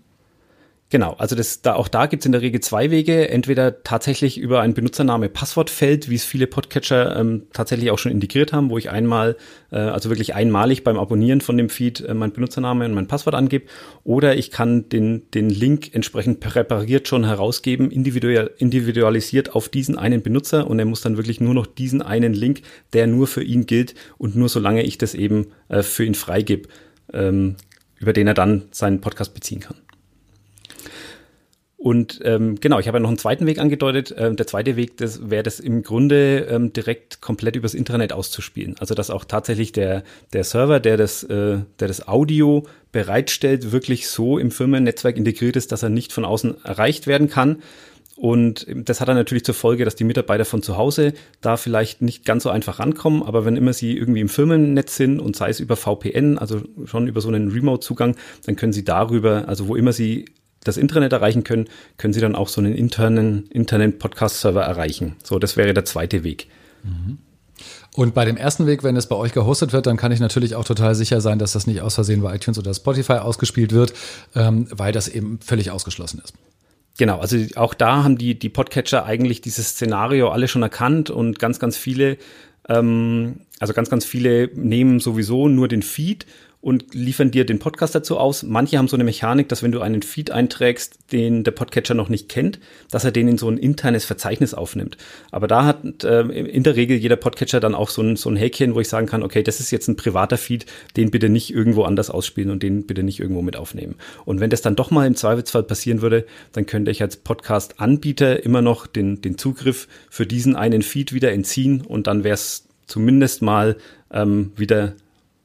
Genau, 0.88 1.14
also 1.18 1.34
das, 1.34 1.62
da, 1.62 1.74
auch 1.74 1.88
da 1.88 2.06
gibt's 2.06 2.26
in 2.26 2.32
der 2.32 2.42
Regel 2.42 2.60
zwei 2.60 2.92
Wege. 2.92 3.28
Entweder 3.28 3.82
tatsächlich 3.82 4.38
über 4.38 4.60
ein 4.60 4.72
Benutzername-Passwortfeld, 4.72 6.08
wie 6.08 6.14
es 6.14 6.24
viele 6.24 6.46
Podcatcher 6.46 7.16
ähm, 7.18 7.42
tatsächlich 7.52 7.90
auch 7.90 7.98
schon 7.98 8.12
integriert 8.12 8.52
haben, 8.52 8.70
wo 8.70 8.78
ich 8.78 8.88
einmal, 8.88 9.36
äh, 9.72 9.78
also 9.78 10.10
wirklich 10.10 10.36
einmalig 10.36 10.84
beim 10.84 10.96
Abonnieren 10.96 11.40
von 11.40 11.56
dem 11.56 11.70
Feed 11.70 12.02
äh, 12.02 12.14
mein 12.14 12.30
Benutzername 12.30 12.84
und 12.84 12.94
mein 12.94 13.08
Passwort 13.08 13.34
angebe. 13.34 13.66
Oder 14.04 14.36
ich 14.36 14.52
kann 14.52 14.88
den, 14.88 15.28
den 15.32 15.50
Link 15.50 15.92
entsprechend 15.92 16.38
präpariert 16.38 17.08
schon 17.08 17.24
herausgeben, 17.24 17.90
individuell, 17.90 18.52
individualisiert 18.58 19.56
auf 19.56 19.68
diesen 19.68 19.98
einen 19.98 20.22
Benutzer 20.22 20.68
und 20.68 20.78
er 20.78 20.84
muss 20.84 21.00
dann 21.00 21.16
wirklich 21.16 21.40
nur 21.40 21.54
noch 21.54 21.66
diesen 21.66 22.00
einen 22.00 22.32
Link, 22.32 22.62
der 22.92 23.08
nur 23.08 23.26
für 23.26 23.42
ihn 23.42 23.66
gilt 23.66 23.96
und 24.18 24.36
nur 24.36 24.48
solange 24.48 24.84
ich 24.84 24.98
das 24.98 25.14
eben 25.14 25.48
äh, 25.68 25.82
für 25.82 26.04
ihn 26.04 26.14
freigib, 26.14 26.68
ähm, 27.12 27.56
über 27.98 28.12
den 28.12 28.28
er 28.28 28.34
dann 28.34 28.68
seinen 28.70 29.00
Podcast 29.00 29.34
beziehen 29.34 29.58
kann. 29.58 29.76
Und 31.86 32.20
ähm, 32.24 32.56
genau, 32.60 32.80
ich 32.80 32.88
habe 32.88 32.98
ja 32.98 33.00
noch 33.00 33.10
einen 33.10 33.16
zweiten 33.16 33.46
Weg 33.46 33.60
angedeutet. 33.60 34.12
Ähm, 34.18 34.34
der 34.34 34.48
zweite 34.48 34.74
Weg, 34.74 34.96
das 34.96 35.30
wäre 35.30 35.44
das 35.44 35.60
im 35.60 35.84
Grunde 35.84 36.48
ähm, 36.50 36.72
direkt 36.72 37.20
komplett 37.20 37.54
übers 37.54 37.74
Internet 37.74 38.12
auszuspielen. 38.12 38.74
Also 38.80 38.96
dass 38.96 39.08
auch 39.08 39.24
tatsächlich 39.24 39.70
der, 39.70 40.02
der 40.32 40.42
Server, 40.42 40.80
der 40.80 40.96
das, 40.96 41.22
äh, 41.22 41.58
der 41.78 41.86
das 41.86 42.08
Audio 42.08 42.66
bereitstellt, 42.90 43.70
wirklich 43.70 44.08
so 44.08 44.36
im 44.36 44.50
Firmennetzwerk 44.50 45.16
integriert 45.16 45.54
ist, 45.54 45.70
dass 45.70 45.84
er 45.84 45.88
nicht 45.90 46.12
von 46.12 46.24
außen 46.24 46.64
erreicht 46.64 47.06
werden 47.06 47.30
kann. 47.30 47.62
Und 48.16 48.66
das 48.68 49.00
hat 49.00 49.06
dann 49.06 49.16
natürlich 49.16 49.44
zur 49.44 49.54
Folge, 49.54 49.84
dass 49.84 49.94
die 49.94 50.02
Mitarbeiter 50.02 50.44
von 50.44 50.62
zu 50.62 50.76
Hause 50.76 51.12
da 51.40 51.56
vielleicht 51.56 52.02
nicht 52.02 52.24
ganz 52.24 52.42
so 52.42 52.50
einfach 52.50 52.80
rankommen, 52.80 53.22
aber 53.22 53.44
wenn 53.44 53.56
immer 53.56 53.74
sie 53.74 53.96
irgendwie 53.96 54.22
im 54.22 54.28
Firmennetz 54.28 54.96
sind 54.96 55.20
und 55.20 55.36
sei 55.36 55.50
es 55.50 55.60
über 55.60 55.76
VPN, 55.76 56.36
also 56.38 56.62
schon 56.86 57.06
über 57.06 57.20
so 57.20 57.28
einen 57.28 57.52
Remote-Zugang, 57.52 58.16
dann 58.44 58.56
können 58.56 58.72
sie 58.72 58.84
darüber, 58.84 59.46
also 59.46 59.68
wo 59.68 59.76
immer 59.76 59.92
sie 59.92 60.24
das 60.66 60.76
Intranet 60.76 61.12
erreichen 61.12 61.44
können, 61.44 61.66
können 61.96 62.12
Sie 62.12 62.20
dann 62.20 62.34
auch 62.34 62.48
so 62.48 62.60
einen 62.60 62.74
internen, 62.74 63.46
internen 63.48 63.98
Podcast-Server 63.98 64.62
erreichen. 64.62 65.16
So, 65.22 65.38
das 65.38 65.56
wäre 65.56 65.74
der 65.74 65.84
zweite 65.84 66.24
Weg. 66.24 66.48
Mhm. 66.82 67.18
Und 67.94 68.14
bei 68.14 68.26
dem 68.26 68.36
ersten 68.36 68.66
Weg, 68.66 68.84
wenn 68.84 68.96
es 68.96 69.06
bei 69.06 69.16
euch 69.16 69.32
gehostet 69.32 69.72
wird, 69.72 69.86
dann 69.86 69.96
kann 69.96 70.12
ich 70.12 70.20
natürlich 70.20 70.54
auch 70.54 70.64
total 70.64 70.94
sicher 70.94 71.22
sein, 71.22 71.38
dass 71.38 71.52
das 71.52 71.66
nicht 71.66 71.80
aus 71.80 71.94
Versehen 71.94 72.20
bei 72.20 72.34
iTunes 72.34 72.58
oder 72.58 72.74
Spotify 72.74 73.14
ausgespielt 73.14 73.72
wird, 73.72 73.94
ähm, 74.34 74.68
weil 74.70 74.92
das 74.92 75.08
eben 75.08 75.40
völlig 75.40 75.70
ausgeschlossen 75.70 76.20
ist. 76.22 76.34
Genau, 76.98 77.18
also 77.18 77.38
auch 77.56 77.74
da 77.74 78.04
haben 78.04 78.18
die, 78.18 78.38
die 78.38 78.48
Podcatcher 78.48 79.04
eigentlich 79.04 79.40
dieses 79.40 79.70
Szenario 79.70 80.28
alle 80.28 80.48
schon 80.48 80.62
erkannt 80.62 81.10
und 81.10 81.38
ganz, 81.38 81.58
ganz 81.58 81.76
viele, 81.76 82.16
ähm, 82.68 83.40
also 83.60 83.72
ganz, 83.72 83.90
ganz 83.90 84.04
viele 84.04 84.50
nehmen 84.54 85.00
sowieso 85.00 85.48
nur 85.48 85.68
den 85.68 85.82
Feed 85.82 86.26
und 86.66 86.94
liefern 86.94 87.30
dir 87.30 87.46
den 87.46 87.60
Podcast 87.60 87.94
dazu 87.94 88.18
aus. 88.18 88.42
Manche 88.42 88.76
haben 88.76 88.88
so 88.88 88.96
eine 88.96 89.04
Mechanik, 89.04 89.48
dass 89.48 89.62
wenn 89.62 89.70
du 89.70 89.82
einen 89.82 90.02
Feed 90.02 90.32
einträgst, 90.32 90.98
den 91.12 91.44
der 91.44 91.52
Podcatcher 91.52 91.94
noch 91.94 92.08
nicht 92.08 92.28
kennt, 92.28 92.58
dass 92.90 93.04
er 93.04 93.12
den 93.12 93.28
in 93.28 93.38
so 93.38 93.48
ein 93.48 93.56
internes 93.56 94.04
Verzeichnis 94.04 94.52
aufnimmt. 94.52 94.96
Aber 95.30 95.46
da 95.46 95.64
hat 95.64 96.02
äh, 96.02 96.22
in 96.22 96.64
der 96.64 96.74
Regel 96.74 96.96
jeder 96.96 97.14
Podcatcher 97.14 97.60
dann 97.60 97.76
auch 97.76 97.88
so 97.88 98.02
ein, 98.02 98.16
so 98.16 98.30
ein 98.30 98.34
Häkchen, 98.34 98.74
wo 98.74 98.80
ich 98.80 98.88
sagen 98.88 99.06
kann, 99.06 99.22
okay, 99.22 99.44
das 99.44 99.60
ist 99.60 99.70
jetzt 99.70 99.86
ein 99.86 99.94
privater 99.94 100.38
Feed, 100.38 100.66
den 100.96 101.12
bitte 101.12 101.28
nicht 101.28 101.54
irgendwo 101.54 101.84
anders 101.84 102.10
ausspielen 102.10 102.50
und 102.50 102.64
den 102.64 102.84
bitte 102.84 103.04
nicht 103.04 103.20
irgendwo 103.20 103.42
mit 103.42 103.56
aufnehmen. 103.56 103.94
Und 104.24 104.40
wenn 104.40 104.50
das 104.50 104.60
dann 104.60 104.74
doch 104.74 104.90
mal 104.90 105.06
im 105.06 105.14
Zweifelsfall 105.14 105.62
passieren 105.62 106.02
würde, 106.02 106.26
dann 106.50 106.66
könnte 106.66 106.90
ich 106.90 107.00
als 107.00 107.16
Podcast-Anbieter 107.16 108.42
immer 108.44 108.60
noch 108.60 108.88
den, 108.88 109.22
den 109.22 109.38
Zugriff 109.38 109.86
für 110.10 110.26
diesen 110.26 110.56
einen 110.56 110.82
Feed 110.82 111.12
wieder 111.12 111.30
entziehen 111.30 111.82
und 111.82 112.08
dann 112.08 112.24
wäre 112.24 112.34
es 112.34 112.66
zumindest 112.88 113.40
mal 113.40 113.76
ähm, 114.10 114.50
wieder 114.56 114.94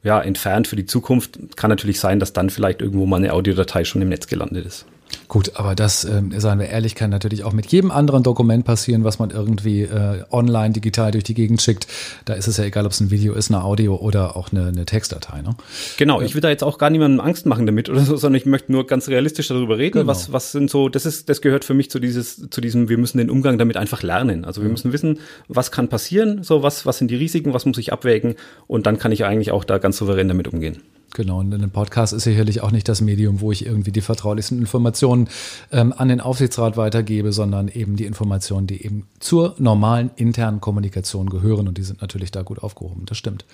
ja, 0.03 0.21
entfernt 0.21 0.67
für 0.67 0.75
die 0.75 0.85
Zukunft. 0.85 1.39
Kann 1.55 1.69
natürlich 1.69 1.99
sein, 1.99 2.19
dass 2.19 2.33
dann 2.33 2.49
vielleicht 2.49 2.81
irgendwo 2.81 3.05
mal 3.05 3.17
eine 3.17 3.33
Audiodatei 3.33 3.83
schon 3.83 4.01
im 4.01 4.09
Netz 4.09 4.27
gelandet 4.27 4.65
ist. 4.65 4.85
Gut, 5.31 5.53
aber 5.55 5.75
das, 5.75 6.03
äh, 6.03 6.21
sagen 6.39 6.59
wir 6.59 6.67
ehrlich, 6.67 6.93
kann 6.93 7.09
natürlich 7.09 7.45
auch 7.45 7.53
mit 7.53 7.67
jedem 7.67 7.89
anderen 7.89 8.21
Dokument 8.21 8.65
passieren, 8.65 9.05
was 9.05 9.17
man 9.17 9.29
irgendwie 9.29 9.83
äh, 9.83 10.25
online, 10.29 10.73
digital 10.73 11.11
durch 11.11 11.23
die 11.23 11.33
Gegend 11.33 11.61
schickt. 11.61 11.87
Da 12.25 12.33
ist 12.33 12.49
es 12.49 12.57
ja 12.57 12.65
egal, 12.65 12.85
ob 12.85 12.91
es 12.91 12.99
ein 12.99 13.11
Video 13.11 13.33
ist, 13.33 13.49
eine 13.49 13.63
Audio 13.63 13.95
oder 13.95 14.35
auch 14.35 14.51
eine, 14.51 14.67
eine 14.67 14.85
Textdatei. 14.85 15.41
Ne? 15.41 15.55
Genau, 15.95 16.19
ich 16.19 16.35
will 16.35 16.41
da 16.41 16.49
jetzt 16.49 16.65
auch 16.65 16.77
gar 16.77 16.89
niemandem 16.89 17.21
Angst 17.21 17.45
machen 17.45 17.65
damit 17.65 17.87
oder 17.87 18.01
so, 18.01 18.17
sondern 18.17 18.41
ich 18.41 18.45
möchte 18.45 18.73
nur 18.73 18.85
ganz 18.85 19.07
realistisch 19.07 19.47
darüber 19.47 19.77
reden. 19.77 19.99
Genau. 19.99 20.07
Was, 20.07 20.33
was 20.33 20.51
sind 20.51 20.69
so, 20.69 20.89
das 20.89 21.05
ist, 21.05 21.29
das 21.29 21.39
gehört 21.41 21.63
für 21.63 21.75
mich 21.75 21.89
zu 21.89 21.99
dieses, 21.99 22.49
zu 22.49 22.59
diesem, 22.59 22.89
wir 22.89 22.97
müssen 22.97 23.17
den 23.17 23.29
Umgang 23.29 23.57
damit 23.57 23.77
einfach 23.77 24.03
lernen. 24.03 24.43
Also 24.43 24.59
wir 24.59 24.65
mhm. 24.65 24.73
müssen 24.73 24.91
wissen, 24.91 25.19
was 25.47 25.71
kann 25.71 25.87
passieren, 25.87 26.43
so 26.43 26.61
was, 26.61 26.85
was 26.85 26.97
sind 26.97 27.09
die 27.09 27.15
Risiken, 27.15 27.53
was 27.53 27.65
muss 27.65 27.77
ich 27.77 27.93
abwägen 27.93 28.35
und 28.67 28.85
dann 28.85 28.99
kann 28.99 29.13
ich 29.13 29.23
eigentlich 29.23 29.53
auch 29.53 29.63
da 29.63 29.77
ganz 29.77 29.95
souverän 29.95 30.27
damit 30.27 30.49
umgehen. 30.49 30.81
Genau, 31.13 31.39
und 31.39 31.53
ein 31.53 31.69
Podcast 31.71 32.13
ist 32.13 32.23
sicherlich 32.23 32.61
auch 32.61 32.71
nicht 32.71 32.87
das 32.87 33.01
Medium, 33.01 33.41
wo 33.41 33.51
ich 33.51 33.65
irgendwie 33.65 33.91
die 33.91 34.01
vertraulichsten 34.01 34.59
Informationen 34.59 35.27
ähm, 35.71 35.93
an 35.95 36.07
den 36.07 36.21
Aufsichtsrat 36.21 36.77
weitergebe, 36.77 37.33
sondern 37.33 37.67
eben 37.67 37.97
die 37.97 38.05
Informationen, 38.05 38.65
die 38.65 38.83
eben 38.83 39.07
zur 39.19 39.55
normalen 39.57 40.11
internen 40.15 40.61
Kommunikation 40.61 41.29
gehören 41.29 41.67
und 41.67 41.77
die 41.77 41.83
sind 41.83 42.01
natürlich 42.01 42.31
da 42.31 42.43
gut 42.43 42.63
aufgehoben. 42.63 43.05
Das 43.05 43.17
stimmt. 43.17 43.45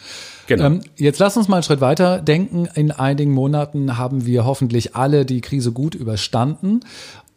Genau. 0.46 0.66
Ähm, 0.66 0.82
jetzt 0.98 1.20
lass 1.20 1.36
uns 1.36 1.48
mal 1.48 1.58
einen 1.58 1.64
Schritt 1.64 1.82
weiter 1.82 2.20
denken. 2.20 2.68
In 2.76 2.92
einigen 2.92 3.32
Monaten 3.32 3.98
haben 3.98 4.26
wir 4.26 4.46
hoffentlich 4.46 4.96
alle 4.96 5.26
die 5.26 5.42
Krise 5.42 5.72
gut 5.72 5.96
überstanden 5.96 6.82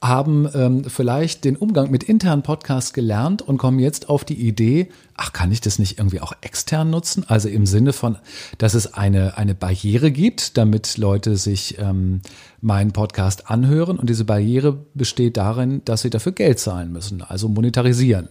haben 0.02 0.48
ähm, 0.54 0.84
vielleicht 0.84 1.44
den 1.44 1.56
Umgang 1.56 1.90
mit 1.90 2.02
internen 2.02 2.42
Podcasts 2.42 2.92
gelernt 2.92 3.42
und 3.42 3.58
kommen 3.58 3.78
jetzt 3.78 4.08
auf 4.08 4.24
die 4.24 4.34
Idee, 4.48 4.88
ach, 5.20 5.32
kann 5.34 5.52
ich 5.52 5.60
das 5.60 5.78
nicht 5.78 5.98
irgendwie 5.98 6.20
auch 6.20 6.32
extern 6.40 6.88
nutzen? 6.88 7.24
Also 7.28 7.48
im 7.48 7.66
Sinne 7.66 7.92
von, 7.92 8.16
dass 8.56 8.72
es 8.72 8.94
eine, 8.94 9.36
eine 9.36 9.54
Barriere 9.54 10.10
gibt, 10.10 10.56
damit 10.56 10.96
Leute 10.96 11.36
sich 11.36 11.76
ähm, 11.78 12.22
meinen 12.62 12.92
Podcast 12.92 13.50
anhören. 13.50 13.98
Und 13.98 14.08
diese 14.08 14.24
Barriere 14.24 14.78
besteht 14.94 15.36
darin, 15.36 15.82
dass 15.84 16.02
sie 16.02 16.10
dafür 16.10 16.32
Geld 16.32 16.58
zahlen 16.58 16.90
müssen, 16.90 17.20
also 17.20 17.48
monetarisieren. 17.48 18.30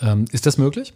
Ähm, 0.00 0.24
ist 0.32 0.46
das 0.46 0.56
möglich? 0.56 0.94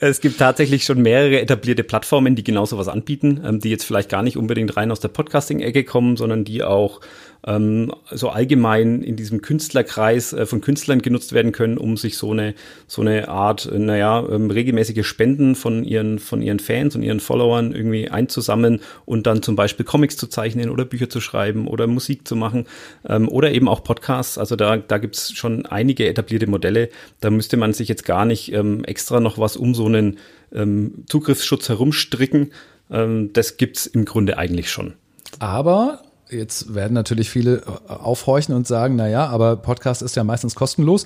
Es 0.00 0.20
gibt 0.20 0.38
tatsächlich 0.38 0.84
schon 0.84 1.02
mehrere 1.02 1.40
etablierte 1.40 1.84
Plattformen, 1.84 2.34
die 2.34 2.42
genau 2.42 2.64
sowas 2.64 2.88
anbieten, 2.88 3.42
ähm, 3.44 3.60
die 3.60 3.68
jetzt 3.68 3.84
vielleicht 3.84 4.08
gar 4.08 4.22
nicht 4.22 4.38
unbedingt 4.38 4.76
rein 4.76 4.90
aus 4.90 5.00
der 5.00 5.08
Podcasting-Ecke 5.08 5.84
kommen, 5.84 6.16
sondern 6.16 6.44
die 6.44 6.62
auch 6.62 7.00
ähm, 7.46 7.92
so 8.10 8.28
allgemein 8.28 9.02
in 9.02 9.16
diesem 9.16 9.42
Künstlerkreis 9.42 10.32
äh, 10.32 10.46
von 10.46 10.60
Künstlern 10.60 11.02
genutzt 11.02 11.32
werden 11.32 11.52
können, 11.52 11.78
um 11.78 11.96
sich 11.96 12.16
so 12.16 12.30
eine 12.30 12.54
so 12.86 13.02
eine 13.02 13.28
Art, 13.28 13.66
äh, 13.66 13.78
naja, 13.78 14.24
ähm, 14.30 14.50
regelmäßige 14.50 15.06
Spenden 15.06 15.54
von 15.54 15.84
ihren 15.84 16.18
von 16.18 16.40
ihren 16.42 16.60
Fans 16.60 16.94
und 16.94 17.02
ihren 17.02 17.20
Followern 17.20 17.74
irgendwie 17.74 18.08
einzusammeln 18.08 18.80
und 19.04 19.26
dann 19.26 19.42
zum 19.42 19.56
Beispiel 19.56 19.84
Comics 19.84 20.16
zu 20.16 20.28
zeichnen 20.28 20.70
oder 20.70 20.84
Bücher 20.84 21.08
zu 21.08 21.20
schreiben 21.20 21.66
oder 21.66 21.86
Musik 21.86 22.28
zu 22.28 22.36
machen 22.36 22.66
ähm, 23.08 23.28
oder 23.28 23.52
eben 23.52 23.68
auch 23.68 23.82
Podcasts. 23.82 24.38
Also 24.38 24.54
da 24.54 24.76
da 24.76 24.98
gibt's 24.98 25.32
schon 25.32 25.66
einige 25.66 26.06
etablierte 26.06 26.46
Modelle. 26.46 26.90
Da 27.20 27.30
müsste 27.30 27.56
man 27.56 27.72
sich 27.72 27.88
jetzt 27.88 28.04
gar 28.04 28.24
nicht 28.24 28.52
ähm, 28.52 28.84
extra 28.84 29.18
noch 29.18 29.38
was 29.38 29.56
um 29.56 29.74
so 29.74 29.86
einen 29.86 30.18
ähm, 30.54 31.04
Zugriffsschutz 31.06 31.68
herumstricken. 31.68 32.52
Ähm, 32.90 33.32
das 33.32 33.56
gibt's 33.56 33.86
im 33.86 34.04
Grunde 34.04 34.38
eigentlich 34.38 34.70
schon. 34.70 34.94
Aber 35.38 36.02
Jetzt 36.32 36.74
werden 36.74 36.94
natürlich 36.94 37.28
viele 37.28 37.58
äh, 37.58 37.92
aufhorchen 37.92 38.54
und 38.54 38.66
sagen, 38.66 38.96
na 38.96 39.08
ja, 39.08 39.26
aber 39.26 39.56
Podcast 39.56 40.02
ist 40.02 40.16
ja 40.16 40.24
meistens 40.24 40.54
kostenlos. 40.54 41.04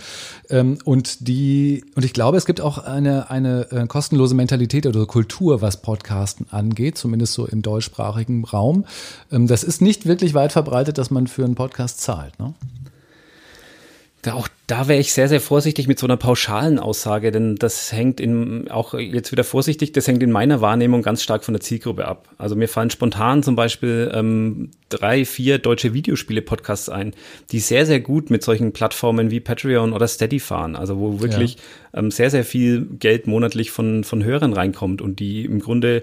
Ähm, 0.49 0.79
und 0.85 1.27
die, 1.29 1.85
und 1.95 2.05
ich 2.05 2.13
glaube, 2.13 2.37
es 2.37 2.47
gibt 2.47 2.61
auch 2.61 2.79
eine, 2.79 3.31
eine 3.31 3.71
äh, 3.73 3.87
kostenlose 3.87 4.35
Mentalität 4.35 4.87
oder 4.87 5.05
Kultur, 5.07 5.61
was 5.63 5.83
Podcasten 5.83 6.47
angeht, 6.51 6.97
zumindest 6.97 7.33
so 7.33 7.47
im 7.47 7.63
deutschsprachigen 7.63 8.45
Raum. 8.45 8.85
Ähm, 9.33 9.47
das 9.47 9.65
ist 9.65 9.83
nicht 9.83 10.07
wirklich 10.07 10.35
weit 10.35 10.53
verbreitet, 10.53 10.99
dass 10.99 11.11
man 11.11 11.27
für 11.27 11.45
einen 11.45 11.57
Podcast 11.57 12.01
zahlt. 12.01 12.39
Ne? 12.39 12.55
Auch 14.35 14.49
da 14.67 14.89
wäre 14.89 14.99
ich 14.99 15.13
sehr, 15.13 15.29
sehr 15.29 15.41
vorsichtig 15.41 15.87
mit 15.87 15.99
so 15.99 16.07
einer 16.07 16.17
pauschalen 16.17 16.79
Aussage, 16.79 17.31
denn 17.31 17.57
das 17.57 17.93
hängt 17.93 18.21
in, 18.21 18.71
auch 18.71 18.95
jetzt 18.95 19.31
wieder 19.31 19.45
vorsichtig, 19.45 19.93
das 19.93 20.09
hängt 20.09 20.23
in 20.23 20.33
meiner 20.33 20.61
Wahrnehmung 20.61 21.03
ganz 21.03 21.23
stark 21.23 21.45
von 21.45 21.55
der 21.55 21.61
Zielgruppe 21.61 22.07
ab. 22.07 22.29
Also 22.39 22.57
mir 22.57 22.69
fallen 22.69 22.91
spontan 22.91 23.43
zum 23.43 23.55
Beispiel 23.55 24.11
ähm, 24.13 24.71
drei, 24.89 25.25
vier 25.25 25.59
deutsche 25.59 25.95
Videospiele-Podcasts 25.95 26.89
ein, 26.89 27.15
die 27.53 27.61
sehr, 27.61 27.87
sehr 27.87 28.01
gut 28.01 28.31
mit 28.31 28.43
solchen 28.43 28.73
Plattformen 28.73 29.31
wie 29.31 29.41
Patreon 29.41 29.93
oder 29.93 30.09
Steady 30.09 30.41
fahren. 30.41 30.77
Also 30.77 30.99
wo 30.99 31.21
wirklich 31.21 31.57
ja. 31.93 32.01
ähm, 32.01 32.11
sehr, 32.11 32.31
sehr 32.31 32.45
viel 32.45 32.87
Geld 32.99 33.27
monatlich 33.27 33.71
von, 33.71 34.03
von 34.05 34.25
Hörern 34.25 34.53
reinkommt 34.53 35.01
und 35.01 35.21
die 35.21 35.45
im 35.45 35.61
Grunde 35.61 36.03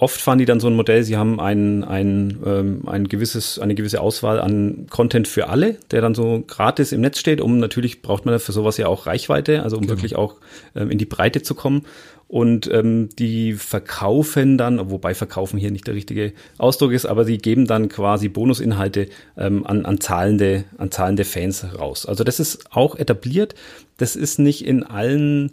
oft 0.00 0.20
fahren 0.20 0.38
die 0.38 0.46
dann 0.46 0.60
so 0.60 0.66
ein 0.66 0.74
Modell, 0.74 1.04
sie 1.04 1.16
haben 1.16 1.38
ein, 1.38 1.84
ein, 1.84 2.38
ähm, 2.44 2.82
ein 2.86 3.06
gewisses, 3.06 3.58
eine 3.58 3.74
gewisse 3.74 4.00
Auswahl 4.00 4.40
an 4.40 4.86
Content 4.88 5.28
für 5.28 5.48
alle, 5.48 5.76
der 5.90 6.00
dann 6.00 6.14
so 6.14 6.42
gratis 6.46 6.92
im 6.92 7.02
Netz 7.02 7.18
steht. 7.18 7.40
Um 7.40 7.58
natürlich 7.58 8.00
braucht 8.00 8.24
man 8.24 8.38
für 8.40 8.52
sowas 8.52 8.78
ja 8.78 8.88
auch 8.88 9.06
Reichweite, 9.06 9.62
also 9.62 9.76
um 9.76 9.82
genau. 9.82 9.94
wirklich 9.94 10.16
auch 10.16 10.36
ähm, 10.74 10.90
in 10.90 10.96
die 10.96 11.04
Breite 11.04 11.42
zu 11.42 11.54
kommen. 11.54 11.82
Und 12.28 12.70
ähm, 12.72 13.08
die 13.18 13.54
verkaufen 13.54 14.56
dann, 14.56 14.90
wobei 14.90 15.14
verkaufen 15.14 15.58
hier 15.58 15.72
nicht 15.72 15.86
der 15.86 15.94
richtige 15.94 16.32
Ausdruck 16.58 16.92
ist, 16.92 17.04
aber 17.04 17.24
sie 17.24 17.38
geben 17.38 17.66
dann 17.66 17.88
quasi 17.88 18.28
Bonusinhalte 18.28 19.08
ähm, 19.36 19.66
an, 19.66 19.84
an, 19.84 20.00
zahlende, 20.00 20.64
an 20.78 20.90
zahlende 20.90 21.24
Fans 21.24 21.66
raus. 21.78 22.06
Also 22.06 22.24
das 22.24 22.40
ist 22.40 22.70
auch 22.70 22.94
etabliert. 22.94 23.54
Das 23.96 24.16
ist 24.16 24.38
nicht 24.38 24.64
in 24.64 24.84
allen 24.84 25.52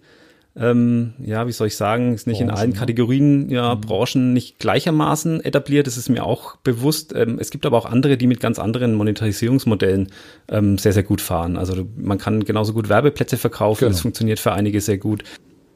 ähm, 0.60 1.14
ja, 1.24 1.48
wie 1.48 1.52
soll 1.52 1.68
ich 1.68 1.76
sagen, 1.76 2.14
ist 2.14 2.26
nicht 2.26 2.40
Branchen, 2.40 2.50
in 2.50 2.56
allen 2.56 2.70
ne? 2.72 2.76
Kategorien, 2.76 3.50
ja, 3.50 3.76
mhm. 3.76 3.82
Branchen 3.82 4.34
nicht 4.34 4.60
gleichermaßen 4.60 5.44
etabliert. 5.44 5.88
Das 5.88 5.98
ist 5.98 6.10
mir 6.10 6.26
auch 6.26 6.56
bewusst. 6.58 7.14
Ähm, 7.16 7.38
es 7.40 7.52
gibt 7.52 7.66
aber 7.66 7.78
auch 7.78 7.86
andere, 7.86 8.18
die 8.18 8.28
mit 8.28 8.40
ganz 8.40 8.58
anderen 8.58 8.96
Monetarisierungsmodellen 8.96 10.08
ähm, 10.50 10.78
sehr, 10.78 10.94
sehr 10.94 11.04
gut 11.04 11.22
fahren. 11.22 11.58
Also 11.58 11.88
man 11.96 12.18
kann 12.18 12.44
genauso 12.44 12.74
gut 12.74 12.90
Werbeplätze 12.90 13.38
verkaufen. 13.38 13.82
Genau. 13.82 13.92
Das 13.92 14.02
funktioniert 14.02 14.40
für 14.40 14.54
einige 14.54 14.82
sehr 14.82 14.98
gut. 14.98 15.24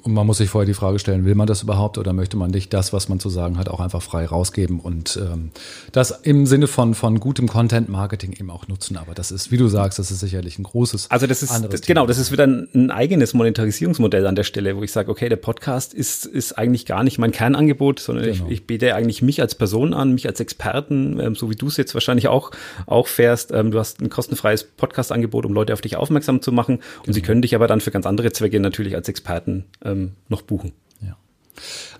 Und 0.03 0.13
man 0.13 0.25
muss 0.25 0.39
sich 0.39 0.49
vorher 0.49 0.65
die 0.65 0.73
Frage 0.73 0.97
stellen, 0.97 1.25
will 1.25 1.35
man 1.35 1.45
das 1.45 1.61
überhaupt 1.61 1.97
oder 1.97 2.11
möchte 2.13 2.35
man 2.35 2.49
nicht 2.49 2.73
das, 2.73 2.91
was 2.91 3.07
man 3.07 3.19
zu 3.19 3.29
sagen 3.29 3.57
hat, 3.59 3.69
auch 3.69 3.79
einfach 3.79 4.01
frei 4.01 4.25
rausgeben 4.25 4.79
und 4.79 5.19
ähm, 5.21 5.51
das 5.91 6.11
im 6.23 6.47
Sinne 6.47 6.67
von, 6.67 6.95
von 6.95 7.19
gutem 7.19 7.47
Content-Marketing 7.47 8.33
eben 8.33 8.49
auch 8.49 8.67
nutzen. 8.67 8.97
Aber 8.97 9.13
das 9.13 9.31
ist, 9.31 9.51
wie 9.51 9.57
du 9.57 9.67
sagst, 9.67 9.99
das 9.99 10.09
ist 10.09 10.19
sicherlich 10.19 10.57
ein 10.57 10.63
großes. 10.63 11.11
Also 11.11 11.27
das 11.27 11.43
ist, 11.43 11.51
das, 11.69 11.81
genau, 11.81 12.07
das 12.07 12.17
ist 12.17 12.31
wieder 12.31 12.47
ein, 12.47 12.67
ein, 12.73 12.89
eigenes 12.89 13.35
Monetarisierungsmodell 13.35 14.25
an 14.25 14.35
der 14.35 14.43
Stelle, 14.43 14.75
wo 14.75 14.81
ich 14.81 14.91
sage, 14.91 15.11
okay, 15.11 15.29
der 15.29 15.35
Podcast 15.35 15.93
ist, 15.93 16.25
ist 16.25 16.57
eigentlich 16.57 16.87
gar 16.87 17.03
nicht 17.03 17.19
mein 17.19 17.31
Kernangebot, 17.31 17.99
sondern 17.99 18.25
genau. 18.25 18.45
ich, 18.47 18.51
ich 18.51 18.67
biete 18.67 18.95
eigentlich 18.95 19.21
mich 19.21 19.39
als 19.39 19.53
Person 19.53 19.93
an, 19.93 20.13
mich 20.13 20.27
als 20.27 20.39
Experten, 20.39 21.19
ähm, 21.19 21.35
so 21.35 21.51
wie 21.51 21.55
du 21.55 21.67
es 21.67 21.77
jetzt 21.77 21.93
wahrscheinlich 21.93 22.27
auch, 22.27 22.51
auch 22.87 23.07
fährst. 23.07 23.51
Ähm, 23.51 23.69
du 23.69 23.77
hast 23.77 24.01
ein 24.01 24.09
kostenfreies 24.09 24.63
Podcast-Angebot, 24.63 25.45
um 25.45 25.53
Leute 25.53 25.73
auf 25.73 25.81
dich 25.81 25.95
aufmerksam 25.95 26.41
zu 26.41 26.51
machen. 26.51 26.75
Und 26.75 27.03
genau. 27.03 27.13
sie 27.13 27.21
können 27.21 27.43
dich 27.43 27.53
aber 27.53 27.67
dann 27.67 27.81
für 27.81 27.91
ganz 27.91 28.07
andere 28.07 28.31
Zwecke 28.31 28.59
natürlich 28.59 28.95
als 28.95 29.07
Experten 29.07 29.65
äh, 29.85 29.90
ähm, 29.91 30.12
noch 30.30 30.41
buchen. 30.41 30.71
Ja. 31.01 31.17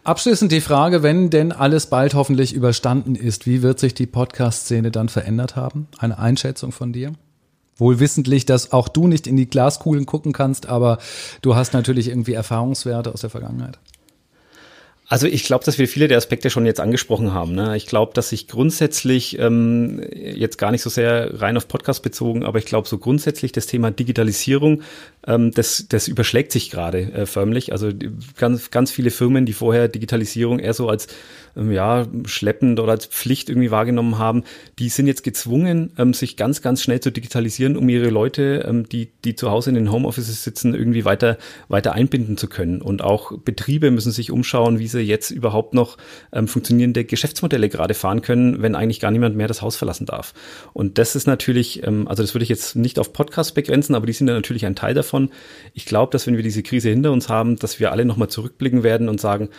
Abschließend 0.04 0.51
die 0.51 0.62
Frage, 0.62 1.04
wenn 1.04 1.30
denn 1.30 1.51
alles 1.51 1.88
bald 1.88 2.13
hoffentlich 2.13 2.54
überstanden 2.54 3.15
ist, 3.15 3.45
wie 3.45 3.62
wird 3.62 3.80
sich 3.80 3.93
die 3.93 4.08
Podcast-Szene 4.08 4.91
dann 4.91 5.10
verändert 5.10 5.56
haben? 5.56 5.88
Eine 5.97 6.19
Einschätzung 6.19 6.71
von 6.71 6.93
dir? 6.93 7.13
Wohl 7.77 7.99
wissentlich, 7.99 8.45
dass 8.45 8.71
auch 8.73 8.88
du 8.88 9.08
nicht 9.08 9.27
in 9.27 9.38
die 9.38 9.49
Glaskugeln 9.49 10.06
gucken 10.06 10.34
kannst, 10.34 10.67
aber 10.67 10.99
du 11.41 11.56
hast 11.56 11.73
natürlich 11.73 12.10
irgendwie 12.10 12.34
Erfahrungswerte 12.34 13.13
aus 13.13 13.21
der 13.21 13.30
Vergangenheit. 13.30 13.80
Also 15.12 15.27
ich 15.27 15.43
glaube, 15.43 15.65
dass 15.65 15.77
wir 15.77 15.89
viele 15.89 16.08
der 16.08 16.17
Aspekte 16.17 16.49
schon 16.49 16.65
jetzt 16.65 16.80
angesprochen 16.80 17.34
haben. 17.34 17.51
Ne? 17.51 17.75
Ich 17.75 17.86
glaube, 17.86 18.13
dass 18.13 18.30
sich 18.30 18.47
grundsätzlich, 18.47 19.38
ähm, 19.39 20.01
jetzt 20.13 20.58
gar 20.58 20.71
nicht 20.71 20.82
so 20.82 20.89
sehr 20.89 21.41
rein 21.41 21.58
auf 21.58 21.67
Podcast 21.67 22.01
bezogen, 22.01 22.45
aber 22.45 22.60
ich 22.60 22.65
glaube 22.65 22.88
so 22.88 22.97
grundsätzlich 22.97 23.51
das 23.51 23.65
Thema 23.65 23.91
Digitalisierung, 23.91 24.84
ähm, 25.27 25.51
das, 25.51 25.86
das 25.89 26.07
überschlägt 26.07 26.51
sich 26.51 26.69
gerade 26.69 27.12
äh, 27.13 27.25
förmlich. 27.25 27.71
Also 27.71 27.89
ganz, 28.38 28.71
ganz 28.71 28.91
viele 28.91 29.12
Firmen, 29.12 29.45
die 29.45 29.53
vorher 29.53 29.88
Digitalisierung 29.88 30.60
eher 30.60 30.73
so 30.73 30.89
als 30.89 31.07
ähm, 31.55 31.71
ja, 31.71 32.07
schleppend 32.25 32.79
oder 32.79 32.91
als 32.91 33.05
Pflicht 33.05 33.49
irgendwie 33.49 33.71
wahrgenommen 33.71 34.17
haben, 34.17 34.43
die 34.79 34.89
sind 34.89 35.07
jetzt 35.07 35.23
gezwungen, 35.23 35.91
ähm, 35.97 36.13
sich 36.13 36.38
ganz, 36.38 36.62
ganz 36.62 36.81
schnell 36.81 36.99
zu 36.99 37.12
digitalisieren, 37.12 37.77
um 37.77 37.89
ihre 37.89 38.10
Leute, 38.10 38.65
ähm, 38.67 38.88
die, 38.88 39.12
die 39.23 39.36
zu 39.36 39.51
Hause 39.51 39.69
in 39.69 39.75
den 39.75 39.91
Homeoffices 39.91 40.43
sitzen, 40.43 40.73
irgendwie 40.73 41.05
weiter, 41.05 41.38
weiter 41.67 41.93
einbinden 41.93 42.38
zu 42.38 42.47
können. 42.47 42.81
Und 42.81 43.01
auch 43.03 43.38
Betriebe 43.38 43.91
müssen 43.91 44.12
sich 44.12 44.31
umschauen, 44.31 44.79
wie 44.79 44.88
sie 44.88 45.01
jetzt 45.01 45.31
überhaupt 45.31 45.73
noch 45.73 45.97
ähm, 46.31 46.47
funktionierende 46.47 47.05
Geschäftsmodelle 47.05 47.69
gerade 47.69 47.93
fahren 47.93 48.21
können, 48.21 48.62
wenn 48.62 48.75
eigentlich 48.75 48.99
gar 48.99 49.12
niemand 49.12 49.36
mehr 49.36 49.47
das 49.47 49.62
Haus 49.62 49.75
verlassen 49.75 50.05
darf. 50.05 50.34
Und 50.73 50.97
das 50.97 51.15
ist 51.15 51.27
natürlich, 51.27 51.86
ähm, 51.86 52.07
also 52.07 52.23
das 52.23 52.34
würde 52.34 52.43
ich 52.43 52.49
jetzt 52.49 52.75
nicht 52.75 52.99
auf 52.99 53.13
Podcasts 53.13 53.53
begrenzen, 53.53 53.95
aber 53.95 54.05
die 54.05 54.13
sind 54.13 54.27
ja 54.27 54.34
natürlich 54.34 54.65
ein 54.65 54.75
Teil 54.75 54.93
davon. 54.93 55.11
Ich 55.74 55.86
glaube, 55.86 56.12
dass 56.12 56.28
wenn 56.28 56.36
wir 56.36 56.43
diese 56.43 56.63
Krise 56.63 56.89
hinter 56.89 57.12
uns 57.12 57.30
haben, 57.30 57.58
dass 57.58 57.80
wir 57.80 57.91
alle 57.91 58.06
nochmal 58.06 58.30
zurückblicken 58.30 58.84
werden 58.84 59.10
und 59.10 59.19
sagen, 59.19 59.50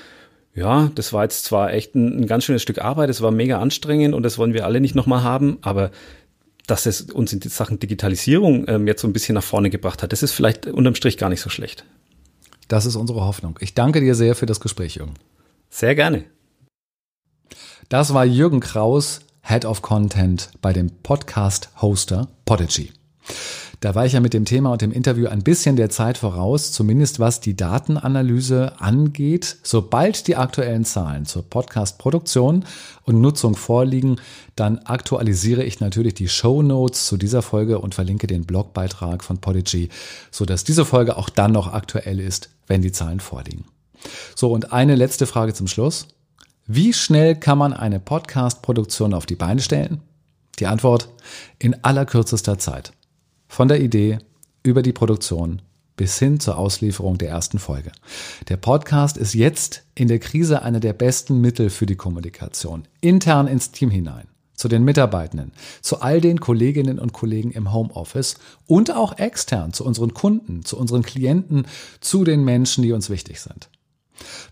ja, 0.54 0.90
das 0.94 1.12
war 1.12 1.22
jetzt 1.22 1.44
zwar 1.44 1.72
echt 1.72 1.94
ein, 1.94 2.20
ein 2.20 2.26
ganz 2.26 2.44
schönes 2.44 2.62
Stück 2.62 2.78
Arbeit, 2.78 3.10
es 3.10 3.22
war 3.22 3.30
mega 3.30 3.58
anstrengend 3.58 4.14
und 4.14 4.22
das 4.22 4.38
wollen 4.38 4.52
wir 4.52 4.66
alle 4.66 4.80
nicht 4.80 4.94
nochmal 4.94 5.22
haben, 5.22 5.58
aber 5.62 5.90
dass 6.66 6.86
es 6.86 7.02
uns 7.02 7.32
in 7.32 7.40
Sachen 7.42 7.78
Digitalisierung 7.78 8.66
ähm, 8.68 8.86
jetzt 8.86 9.02
so 9.02 9.08
ein 9.08 9.12
bisschen 9.12 9.34
nach 9.34 9.42
vorne 9.42 9.70
gebracht 9.70 10.02
hat, 10.02 10.12
das 10.12 10.22
ist 10.22 10.32
vielleicht 10.32 10.66
unterm 10.66 10.94
Strich 10.94 11.18
gar 11.18 11.28
nicht 11.28 11.40
so 11.40 11.50
schlecht. 11.50 11.84
Das 12.68 12.86
ist 12.86 12.96
unsere 12.96 13.22
Hoffnung. 13.22 13.58
Ich 13.60 13.74
danke 13.74 14.00
dir 14.00 14.14
sehr 14.14 14.34
für 14.34 14.46
das 14.46 14.60
Gespräch, 14.60 14.96
Jürgen. 14.96 15.14
Sehr 15.68 15.94
gerne. 15.94 16.24
Das 17.88 18.14
war 18.14 18.24
Jürgen 18.24 18.60
Kraus, 18.60 19.20
Head 19.42 19.64
of 19.64 19.82
Content 19.82 20.50
bei 20.62 20.72
dem 20.72 20.90
Podcast-Hoster 21.02 22.28
Podigy. 22.44 22.92
Da 23.82 23.96
war 23.96 24.06
ich 24.06 24.12
ja 24.12 24.20
mit 24.20 24.32
dem 24.32 24.44
Thema 24.44 24.70
und 24.70 24.80
dem 24.80 24.92
Interview 24.92 25.26
ein 25.26 25.42
bisschen 25.42 25.74
der 25.74 25.90
Zeit 25.90 26.16
voraus, 26.16 26.70
zumindest 26.70 27.18
was 27.18 27.40
die 27.40 27.56
Datenanalyse 27.56 28.80
angeht. 28.80 29.56
Sobald 29.64 30.28
die 30.28 30.36
aktuellen 30.36 30.84
Zahlen 30.84 31.26
zur 31.26 31.42
Podcast-Produktion 31.42 32.64
und 33.02 33.20
Nutzung 33.20 33.56
vorliegen, 33.56 34.20
dann 34.54 34.78
aktualisiere 34.78 35.64
ich 35.64 35.80
natürlich 35.80 36.14
die 36.14 36.28
Show 36.28 36.62
Notes 36.62 37.08
zu 37.08 37.16
dieser 37.16 37.42
Folge 37.42 37.80
und 37.80 37.96
verlinke 37.96 38.28
den 38.28 38.44
Blogbeitrag 38.44 39.24
von 39.24 39.38
Podigy, 39.38 39.88
sodass 40.30 40.62
diese 40.62 40.84
Folge 40.84 41.16
auch 41.16 41.28
dann 41.28 41.50
noch 41.50 41.72
aktuell 41.72 42.20
ist, 42.20 42.50
wenn 42.68 42.82
die 42.82 42.92
Zahlen 42.92 43.18
vorliegen. 43.18 43.64
So, 44.36 44.52
und 44.52 44.72
eine 44.72 44.94
letzte 44.94 45.26
Frage 45.26 45.54
zum 45.54 45.66
Schluss. 45.66 46.06
Wie 46.68 46.92
schnell 46.92 47.34
kann 47.34 47.58
man 47.58 47.72
eine 47.72 47.98
Podcast-Produktion 47.98 49.12
auf 49.12 49.26
die 49.26 49.34
Beine 49.34 49.60
stellen? 49.60 50.02
Die 50.60 50.66
Antwort 50.68 51.08
in 51.58 51.82
allerkürzester 51.82 52.60
Zeit. 52.60 52.92
Von 53.52 53.68
der 53.68 53.82
Idee 53.82 54.16
über 54.62 54.80
die 54.80 54.94
Produktion 54.94 55.60
bis 55.94 56.18
hin 56.18 56.40
zur 56.40 56.56
Auslieferung 56.56 57.18
der 57.18 57.28
ersten 57.28 57.58
Folge. 57.58 57.92
Der 58.48 58.56
Podcast 58.56 59.18
ist 59.18 59.34
jetzt 59.34 59.82
in 59.94 60.08
der 60.08 60.20
Krise 60.20 60.62
einer 60.62 60.80
der 60.80 60.94
besten 60.94 61.42
Mittel 61.42 61.68
für 61.68 61.84
die 61.84 61.96
Kommunikation. 61.96 62.88
Intern 63.02 63.48
ins 63.48 63.70
Team 63.70 63.90
hinein, 63.90 64.26
zu 64.54 64.68
den 64.68 64.84
Mitarbeitenden, 64.84 65.52
zu 65.82 66.00
all 66.00 66.22
den 66.22 66.40
Kolleginnen 66.40 66.98
und 66.98 67.12
Kollegen 67.12 67.50
im 67.50 67.74
Homeoffice 67.74 68.36
und 68.66 68.90
auch 68.90 69.18
extern 69.18 69.74
zu 69.74 69.84
unseren 69.84 70.14
Kunden, 70.14 70.64
zu 70.64 70.78
unseren 70.78 71.02
Klienten, 71.02 71.66
zu 72.00 72.24
den 72.24 72.44
Menschen, 72.44 72.82
die 72.82 72.92
uns 72.92 73.10
wichtig 73.10 73.38
sind. 73.42 73.68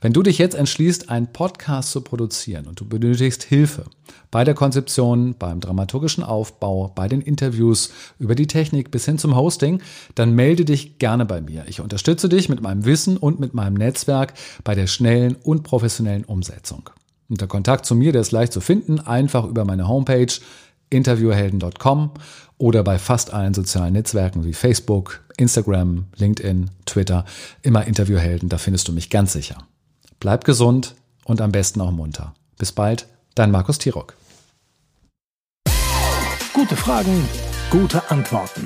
Wenn 0.00 0.12
du 0.12 0.22
dich 0.22 0.38
jetzt 0.38 0.54
entschließt, 0.54 1.10
einen 1.10 1.32
Podcast 1.32 1.92
zu 1.92 2.00
produzieren 2.00 2.66
und 2.66 2.80
du 2.80 2.86
benötigst 2.86 3.42
Hilfe 3.42 3.84
bei 4.30 4.44
der 4.44 4.54
Konzeption, 4.54 5.34
beim 5.38 5.60
dramaturgischen 5.60 6.24
Aufbau, 6.24 6.92
bei 6.94 7.08
den 7.08 7.20
Interviews, 7.20 7.92
über 8.18 8.34
die 8.34 8.46
Technik 8.46 8.90
bis 8.90 9.04
hin 9.04 9.18
zum 9.18 9.36
Hosting, 9.36 9.80
dann 10.14 10.34
melde 10.34 10.64
dich 10.64 10.98
gerne 10.98 11.26
bei 11.26 11.40
mir. 11.40 11.64
Ich 11.66 11.80
unterstütze 11.80 12.28
dich 12.28 12.48
mit 12.48 12.60
meinem 12.60 12.84
Wissen 12.84 13.16
und 13.16 13.40
mit 13.40 13.54
meinem 13.54 13.74
Netzwerk 13.74 14.34
bei 14.64 14.74
der 14.74 14.86
schnellen 14.86 15.36
und 15.36 15.62
professionellen 15.62 16.24
Umsetzung. 16.24 16.90
Und 17.28 17.40
der 17.40 17.48
Kontakt 17.48 17.86
zu 17.86 17.94
mir, 17.94 18.12
der 18.12 18.22
ist 18.22 18.32
leicht 18.32 18.52
zu 18.52 18.60
finden, 18.60 18.98
einfach 19.00 19.44
über 19.44 19.64
meine 19.64 19.86
Homepage 19.86 20.32
interviewhelden.com 20.90 22.10
oder 22.60 22.84
bei 22.84 22.98
fast 22.98 23.32
allen 23.32 23.54
sozialen 23.54 23.94
Netzwerken 23.94 24.44
wie 24.44 24.52
Facebook, 24.52 25.22
Instagram, 25.38 26.04
LinkedIn, 26.16 26.70
Twitter, 26.84 27.24
immer 27.62 27.86
Interviewhelden, 27.86 28.50
da 28.50 28.58
findest 28.58 28.86
du 28.86 28.92
mich 28.92 29.08
ganz 29.08 29.32
sicher. 29.32 29.56
Bleib 30.20 30.44
gesund 30.44 30.94
und 31.24 31.40
am 31.40 31.52
besten 31.52 31.80
auch 31.80 31.90
munter. 31.90 32.34
Bis 32.58 32.72
bald, 32.72 33.08
dein 33.34 33.50
Markus 33.50 33.78
Tirock. 33.78 34.14
Gute 36.52 36.76
Fragen, 36.76 37.24
gute 37.70 38.10
Antworten. 38.10 38.62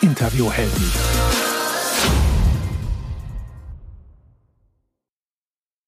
Interviewhelden. 0.00 1.41